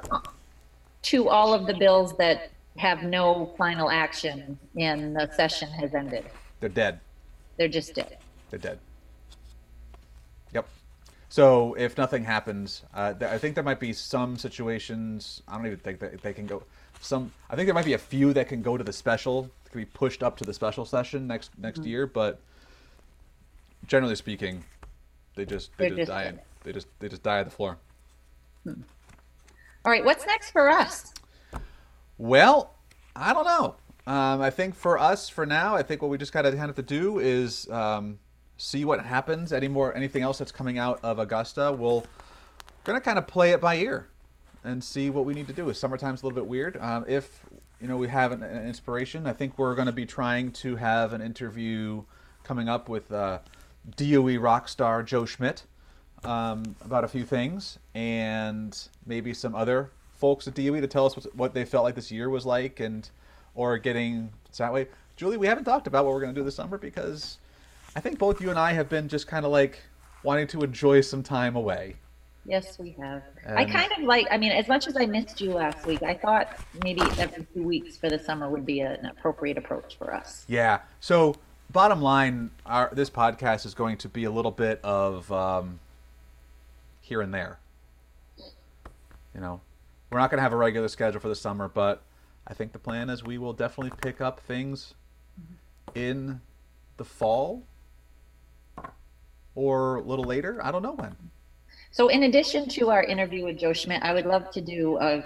to 1.04 1.30
all 1.30 1.54
of 1.54 1.66
the 1.66 1.74
bills 1.74 2.16
that 2.18 2.52
have 2.78 3.04
no 3.04 3.54
final 3.58 3.90
action 3.90 4.60
and 4.78 5.16
the 5.16 5.32
session 5.36 5.70
has 5.70 5.96
ended? 5.96 6.26
They're 6.60 6.70
dead. 6.70 7.00
They're 7.58 7.68
just 7.68 7.96
dead. 7.96 8.18
They're 8.52 8.60
dead. 8.60 8.80
Yep. 11.34 11.44
So 11.46 11.74
if 11.80 11.98
nothing 11.98 12.24
happens, 12.24 12.84
uh, 12.94 13.14
th- 13.14 13.32
I 13.32 13.38
think 13.40 13.56
there 13.56 13.64
might 13.64 13.80
be 13.80 13.92
some 13.94 14.38
situations. 14.38 15.42
I 15.48 15.56
don't 15.58 15.66
even 15.66 15.80
think 15.80 16.00
that 16.00 16.22
they 16.22 16.34
can 16.34 16.46
go. 16.46 16.64
Some. 17.02 17.32
I 17.50 17.56
think 17.56 17.66
there 17.68 17.74
might 17.74 17.86
be 17.86 17.94
a 17.94 17.98
few 17.98 18.34
that 18.34 18.48
can 18.48 18.62
go 18.62 18.78
to 18.78 18.84
the 18.84 18.94
special. 18.94 19.50
Can 19.72 19.82
be 19.82 19.86
pushed 19.86 20.22
up 20.22 20.38
to 20.38 20.44
the 20.44 20.54
special 20.54 20.86
session 20.86 21.26
next 21.28 21.52
next 21.58 21.80
Mm-hmm. 21.80 21.90
year, 21.90 22.08
but 22.08 22.40
generally 23.88 24.16
speaking, 24.16 24.64
they 25.36 25.46
just 25.46 25.72
they 25.78 25.90
They're 25.90 25.98
just, 25.98 26.08
just 26.08 26.12
die. 26.12 26.24
dead. 26.26 26.34
In, 26.36 26.40
they 26.64 26.72
just 26.72 26.88
they 27.00 27.10
just 27.10 27.24
die 27.24 27.40
at 27.40 27.46
the 27.46 27.52
floor. 27.52 27.78
All 28.68 29.92
right, 29.92 30.06
what's 30.06 30.26
next 30.28 30.52
for 30.52 30.70
us? 30.70 31.14
Well, 32.18 32.76
I 33.16 33.34
don't 33.34 33.46
know. 33.46 33.76
Um, 34.06 34.42
I 34.42 34.50
think 34.52 34.76
for 34.76 34.98
us, 35.00 35.30
for 35.30 35.46
now, 35.46 35.76
I 35.76 35.84
think 35.84 36.02
what 36.02 36.10
we 36.12 36.18
just 36.18 36.32
kind 36.32 36.46
of 36.46 36.54
have 36.54 36.76
to 36.76 36.82
do 36.84 37.20
is 37.20 37.68
um, 37.70 38.20
see 38.58 38.86
what 38.86 39.04
happens. 39.06 39.54
Any 39.54 39.68
more, 39.68 39.96
anything 39.96 40.24
else 40.24 40.38
that's 40.38 40.52
coming 40.52 40.78
out 40.78 41.00
of 41.04 41.20
Augusta, 41.20 41.72
we'll 41.72 42.06
gonna 42.84 43.02
kind 43.02 43.18
of 43.18 43.28
play 43.28 43.52
it 43.52 43.62
by 43.62 43.76
ear 43.78 44.08
and 44.64 44.84
see 44.84 45.10
what 45.10 45.26
we 45.26 45.34
need 45.34 45.48
to 45.48 45.54
do. 45.54 45.70
Is 45.70 45.78
summertime's 45.78 46.22
a 46.22 46.26
little 46.26 46.36
bit 46.36 46.48
weird. 46.48 46.78
Um, 46.78 47.06
if 47.08 47.42
you 47.82 47.88
know 47.88 47.98
we 47.98 48.08
have 48.08 48.32
an, 48.32 48.44
an 48.44 48.68
inspiration, 48.68 49.28
I 49.28 49.34
think 49.34 49.58
we're 49.58 49.76
to 49.86 49.92
be 49.92 50.06
trying 50.06 50.52
to 50.54 50.76
have 50.76 51.14
an 51.14 51.22
interview 51.22 52.04
coming 52.44 52.70
up 52.70 52.90
with 52.90 53.12
uh, 53.12 53.40
DOE 53.96 54.38
rock 54.38 54.68
star 54.68 55.04
Joe 55.04 55.26
Schmidt 55.26 55.64
um, 56.24 56.76
about 56.84 57.04
a 57.04 57.08
few 57.08 57.24
things, 57.24 57.80
and 57.94 58.78
maybe 59.06 59.34
some 59.34 59.56
other 59.56 59.92
folks 60.12 60.48
at 60.48 60.56
DOE 60.56 60.80
to 60.80 60.88
tell 60.88 61.06
us 61.06 61.16
what, 61.16 61.36
what 61.36 61.54
they 61.54 61.66
felt 61.66 61.84
like 61.84 61.96
this 61.96 62.12
year 62.12 62.30
was 62.30 62.46
like, 62.46 62.80
and 62.80 63.10
or 63.56 63.78
getting 63.78 64.32
that 64.58 64.74
way. 64.74 64.88
Julie, 65.16 65.38
we 65.38 65.48
haven't 65.48 65.64
talked 65.64 65.88
about 65.88 66.06
what 66.06 66.14
we're 66.14 66.22
to 66.34 66.40
do 66.40 66.44
this 66.44 66.56
summer 66.56 66.78
because 66.78 67.38
I 67.96 68.00
think 68.00 68.18
both 68.18 68.42
you 68.42 68.50
and 68.50 68.58
I 68.58 68.74
have 68.74 68.90
been 68.90 69.08
just 69.08 69.28
kind 69.28 69.46
of 69.46 69.52
like 69.52 69.80
wanting 70.24 70.48
to 70.48 70.62
enjoy 70.62 71.02
some 71.02 71.22
time 71.22 71.56
away. 71.56 71.96
Yes, 72.46 72.78
we 72.78 72.92
have. 73.00 73.24
I 73.48 73.64
kind 73.64 73.90
of 73.98 74.04
like, 74.04 74.28
I 74.30 74.38
mean, 74.38 74.52
as 74.52 74.68
much 74.68 74.88
as 74.88 74.98
I 74.98 75.06
missed 75.06 75.40
you 75.40 75.54
last 75.54 75.86
week, 75.86 76.04
I 76.04 76.14
thought 76.14 76.58
maybe 76.84 77.02
every 77.18 77.48
two 77.54 77.64
weeks 77.64 77.96
for 77.96 78.10
the 78.10 78.20
summer 78.20 78.50
would 78.50 78.66
be 78.66 78.82
an 78.82 79.06
appropriate 79.06 79.58
approach 79.58 79.98
for 79.98 80.14
us. 80.14 80.44
Yeah. 80.50 80.80
So, 81.00 81.36
bottom 81.72 82.02
line, 82.02 82.52
our 82.66 82.90
this 82.94 83.10
podcast 83.10 83.66
is 83.66 83.74
going 83.74 83.98
to 83.98 84.10
be 84.10 84.26
a 84.26 84.32
little 84.32 84.52
bit 84.52 84.82
of 84.84 85.32
um, 85.32 85.80
here 87.00 87.22
and 87.22 87.34
there. 87.34 87.60
You 89.34 89.40
know, 89.40 89.62
we're 90.12 90.20
not 90.20 90.30
going 90.30 90.40
to 90.40 90.44
have 90.44 90.54
a 90.54 90.58
regular 90.58 90.90
schedule 90.90 91.22
for 91.22 91.30
the 91.30 91.36
summer, 91.36 91.70
but 91.70 92.02
I 92.46 92.54
think 92.54 92.74
the 92.74 92.80
plan 92.80 93.10
is 93.10 93.24
we 93.24 93.38
will 93.38 93.54
definitely 93.54 93.98
pick 94.02 94.20
up 94.20 94.42
things 94.42 94.96
in 95.96 96.42
the 96.98 97.06
fall 97.06 97.64
or 99.56 99.98
a 99.98 100.02
little 100.02 100.26
later. 100.26 100.60
I 100.64 100.72
don't 100.72 100.84
know 100.84 100.94
when. 100.94 101.16
So 101.92 102.08
in 102.08 102.24
addition 102.24 102.68
to 102.70 102.90
our 102.90 103.04
interview 103.04 103.46
with 103.46 103.58
Joe 103.58 103.74
Schmidt, 103.74 104.02
I 104.02 104.14
would 104.14 104.26
love 104.26 104.50
to 104.52 104.62
do 104.62 104.98
a 105.00 105.24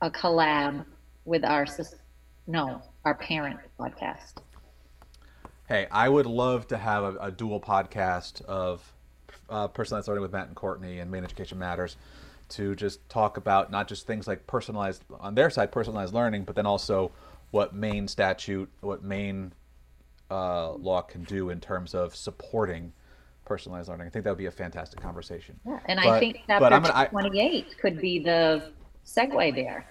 a 0.00 0.10
collab 0.10 0.84
with 1.24 1.44
our 1.44 1.64
no, 2.46 2.82
our 3.04 3.14
parent 3.14 3.60
podcast. 3.78 4.34
Hey, 5.68 5.86
I 5.90 6.08
would 6.08 6.26
love 6.26 6.66
to 6.68 6.76
have 6.76 7.04
a, 7.04 7.16
a 7.20 7.30
dual 7.30 7.60
podcast 7.60 8.42
of 8.46 8.92
uh, 9.48 9.68
personalized 9.68 10.08
learning 10.08 10.22
with 10.22 10.32
Matt 10.32 10.48
and 10.48 10.56
Courtney 10.56 10.98
and 10.98 11.10
Maine 11.10 11.24
Education 11.24 11.58
Matters 11.58 11.96
to 12.50 12.74
just 12.74 13.08
talk 13.08 13.36
about 13.36 13.70
not 13.70 13.88
just 13.88 14.06
things 14.06 14.26
like 14.26 14.46
personalized 14.46 15.04
on 15.20 15.34
their 15.34 15.50
side, 15.50 15.72
personalized 15.72 16.12
learning, 16.12 16.44
but 16.44 16.56
then 16.56 16.66
also 16.66 17.12
what 17.50 17.74
Maine 17.74 18.08
statute, 18.08 18.68
what 18.80 19.04
Maine 19.04 19.52
uh, 20.32 20.72
law 20.72 21.02
can 21.02 21.24
do 21.24 21.50
in 21.50 21.60
terms 21.60 21.94
of 21.94 22.16
supporting 22.16 22.92
personalized 23.44 23.88
learning. 23.88 24.06
I 24.06 24.10
think 24.10 24.24
that 24.24 24.30
would 24.30 24.38
be 24.38 24.46
a 24.46 24.50
fantastic 24.50 25.00
conversation. 25.00 25.58
Yeah, 25.66 25.78
and 25.86 26.00
I 26.00 26.18
think 26.18 26.40
but 26.46 26.70
chapter 26.70 26.88
gonna- 26.88 26.94
I- 26.94 27.06
228 27.06 27.78
could 27.78 28.00
be 28.00 28.18
the 28.18 28.72
segue 29.04 29.54
there. 29.54 29.86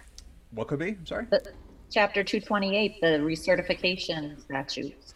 What 0.52 0.68
could 0.68 0.80
be? 0.80 0.90
I'm 0.90 1.06
sorry. 1.06 1.28
The, 1.30 1.54
chapter 1.90 2.24
228, 2.24 3.02
the 3.02 3.08
recertification 3.20 4.42
statutes. 4.42 5.14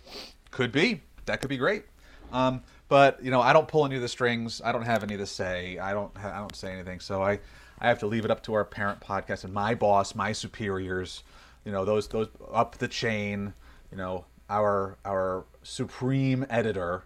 Could 0.52 0.72
be. 0.72 1.02
That 1.26 1.42
could 1.42 1.50
be 1.50 1.58
great. 1.58 1.86
Um, 2.32 2.62
but 2.88 3.24
you 3.24 3.32
know, 3.32 3.42
I 3.42 3.54
don't 3.54 3.68
pull 3.68 3.86
any 3.86 3.96
of 3.96 4.02
the 4.02 4.08
strings. 4.08 4.62
I 4.64 4.72
don't 4.72 4.84
have 4.84 5.04
any 5.04 5.14
of 5.16 5.20
the 5.20 5.26
say. 5.26 5.78
I 5.80 5.94
don't. 5.94 6.16
Ha- 6.18 6.34
I 6.36 6.38
don't 6.38 6.56
say 6.56 6.72
anything. 6.72 7.00
So 7.00 7.24
I, 7.24 7.40
I 7.80 7.88
have 7.88 8.00
to 8.00 8.08
leave 8.08 8.26
it 8.26 8.32
up 8.32 8.44
to 8.44 8.54
our 8.54 8.64
parent 8.66 9.00
podcast 9.00 9.44
and 9.44 9.54
my 9.54 9.74
boss, 9.76 10.14
my 10.16 10.32
superiors. 10.32 11.24
You 11.66 11.72
know, 11.72 11.84
those 11.86 12.08
those 12.08 12.28
up 12.52 12.78
the 12.78 12.88
chain. 12.88 13.54
You 13.92 13.98
know, 13.98 14.26
our 14.50 14.98
our 15.06 15.46
supreme 15.64 16.46
editor. 16.50 17.06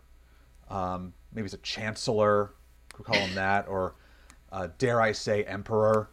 Um, 0.69 1.13
maybe 1.33 1.45
it's 1.45 1.53
a 1.53 1.57
chancellor. 1.59 2.53
Could 2.93 3.05
call 3.05 3.15
him 3.15 3.35
that, 3.35 3.67
or 3.67 3.95
uh, 4.51 4.67
dare 4.77 5.01
I 5.01 5.11
say, 5.11 5.43
emperor. 5.43 6.09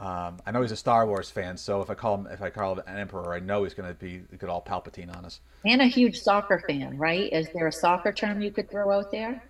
Um, 0.00 0.38
I 0.46 0.50
know 0.50 0.62
he's 0.62 0.72
a 0.72 0.76
Star 0.76 1.06
Wars 1.06 1.28
fan, 1.28 1.58
so 1.58 1.82
if 1.82 1.90
I 1.90 1.94
call 1.94 2.16
him 2.16 2.28
if 2.30 2.40
I 2.40 2.48
call 2.48 2.72
him 2.72 2.82
an 2.86 2.96
emperor, 2.96 3.34
I 3.34 3.40
know 3.40 3.64
he's 3.64 3.74
going 3.74 3.88
to 3.88 3.94
be 3.94 4.22
get 4.38 4.48
all 4.48 4.62
Palpatine 4.62 5.14
on 5.14 5.26
us. 5.26 5.40
And 5.66 5.82
a 5.82 5.86
huge 5.86 6.18
soccer 6.18 6.62
fan, 6.66 6.96
right? 6.96 7.30
Is 7.30 7.48
there 7.52 7.66
a 7.66 7.72
soccer 7.72 8.10
term 8.10 8.40
you 8.40 8.50
could 8.50 8.70
throw 8.70 8.90
out 8.90 9.10
there? 9.10 9.42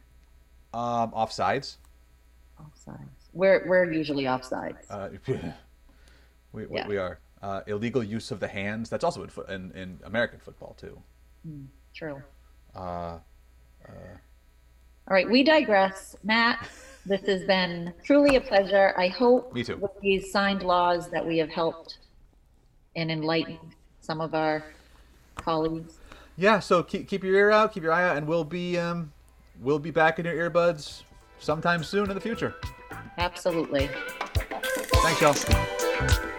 Um, 0.74 1.12
offsides. 1.12 1.76
Offsides. 2.60 3.08
We're, 3.32 3.64
we're 3.68 3.92
usually 3.92 4.24
offsides. 4.24 4.78
Uh, 4.90 5.10
we, 6.52 6.66
we, 6.66 6.82
we 6.82 6.96
are 6.96 7.20
uh, 7.42 7.60
illegal 7.66 8.02
use 8.02 8.30
of 8.30 8.40
the 8.40 8.48
hands. 8.48 8.88
That's 8.90 9.04
also 9.04 9.22
in, 9.22 9.28
fo- 9.30 9.42
in 9.44 9.70
in 9.72 9.98
American 10.04 10.38
football 10.40 10.74
too. 10.78 11.00
True. 11.94 12.22
Uh, 12.74 13.18
All 13.88 15.14
right, 15.14 15.28
we 15.28 15.42
digress. 15.42 16.14
Matt, 16.22 16.68
this 17.06 17.22
has 17.26 17.44
been 17.44 17.92
truly 18.04 18.36
a 18.36 18.40
pleasure. 18.40 18.94
I 18.96 19.08
hope 19.08 19.52
Me 19.54 19.64
too. 19.64 19.76
with 19.78 19.90
these 20.00 20.30
signed 20.30 20.62
laws 20.62 21.10
that 21.10 21.26
we 21.26 21.38
have 21.38 21.48
helped 21.50 21.98
and 22.96 23.10
enlightened 23.10 23.74
some 24.00 24.20
of 24.20 24.34
our 24.34 24.62
colleagues. 25.36 25.94
yeah. 26.36 26.60
So 26.60 26.82
keep 26.82 27.08
keep 27.08 27.24
your 27.24 27.34
ear 27.34 27.50
out, 27.50 27.72
keep 27.72 27.82
your 27.82 27.92
eye 27.92 28.08
out, 28.08 28.16
and 28.18 28.26
we'll 28.26 28.44
be 28.44 28.78
um, 28.78 29.12
we'll 29.60 29.78
be 29.78 29.90
back 29.90 30.18
in 30.18 30.26
your 30.26 30.34
earbuds 30.50 31.02
sometime 31.38 31.82
soon 31.82 32.08
in 32.10 32.14
the 32.14 32.20
future. 32.20 32.54
Absolutely. 33.18 33.88
Thanks, 35.02 35.20
y'all. 35.20 36.29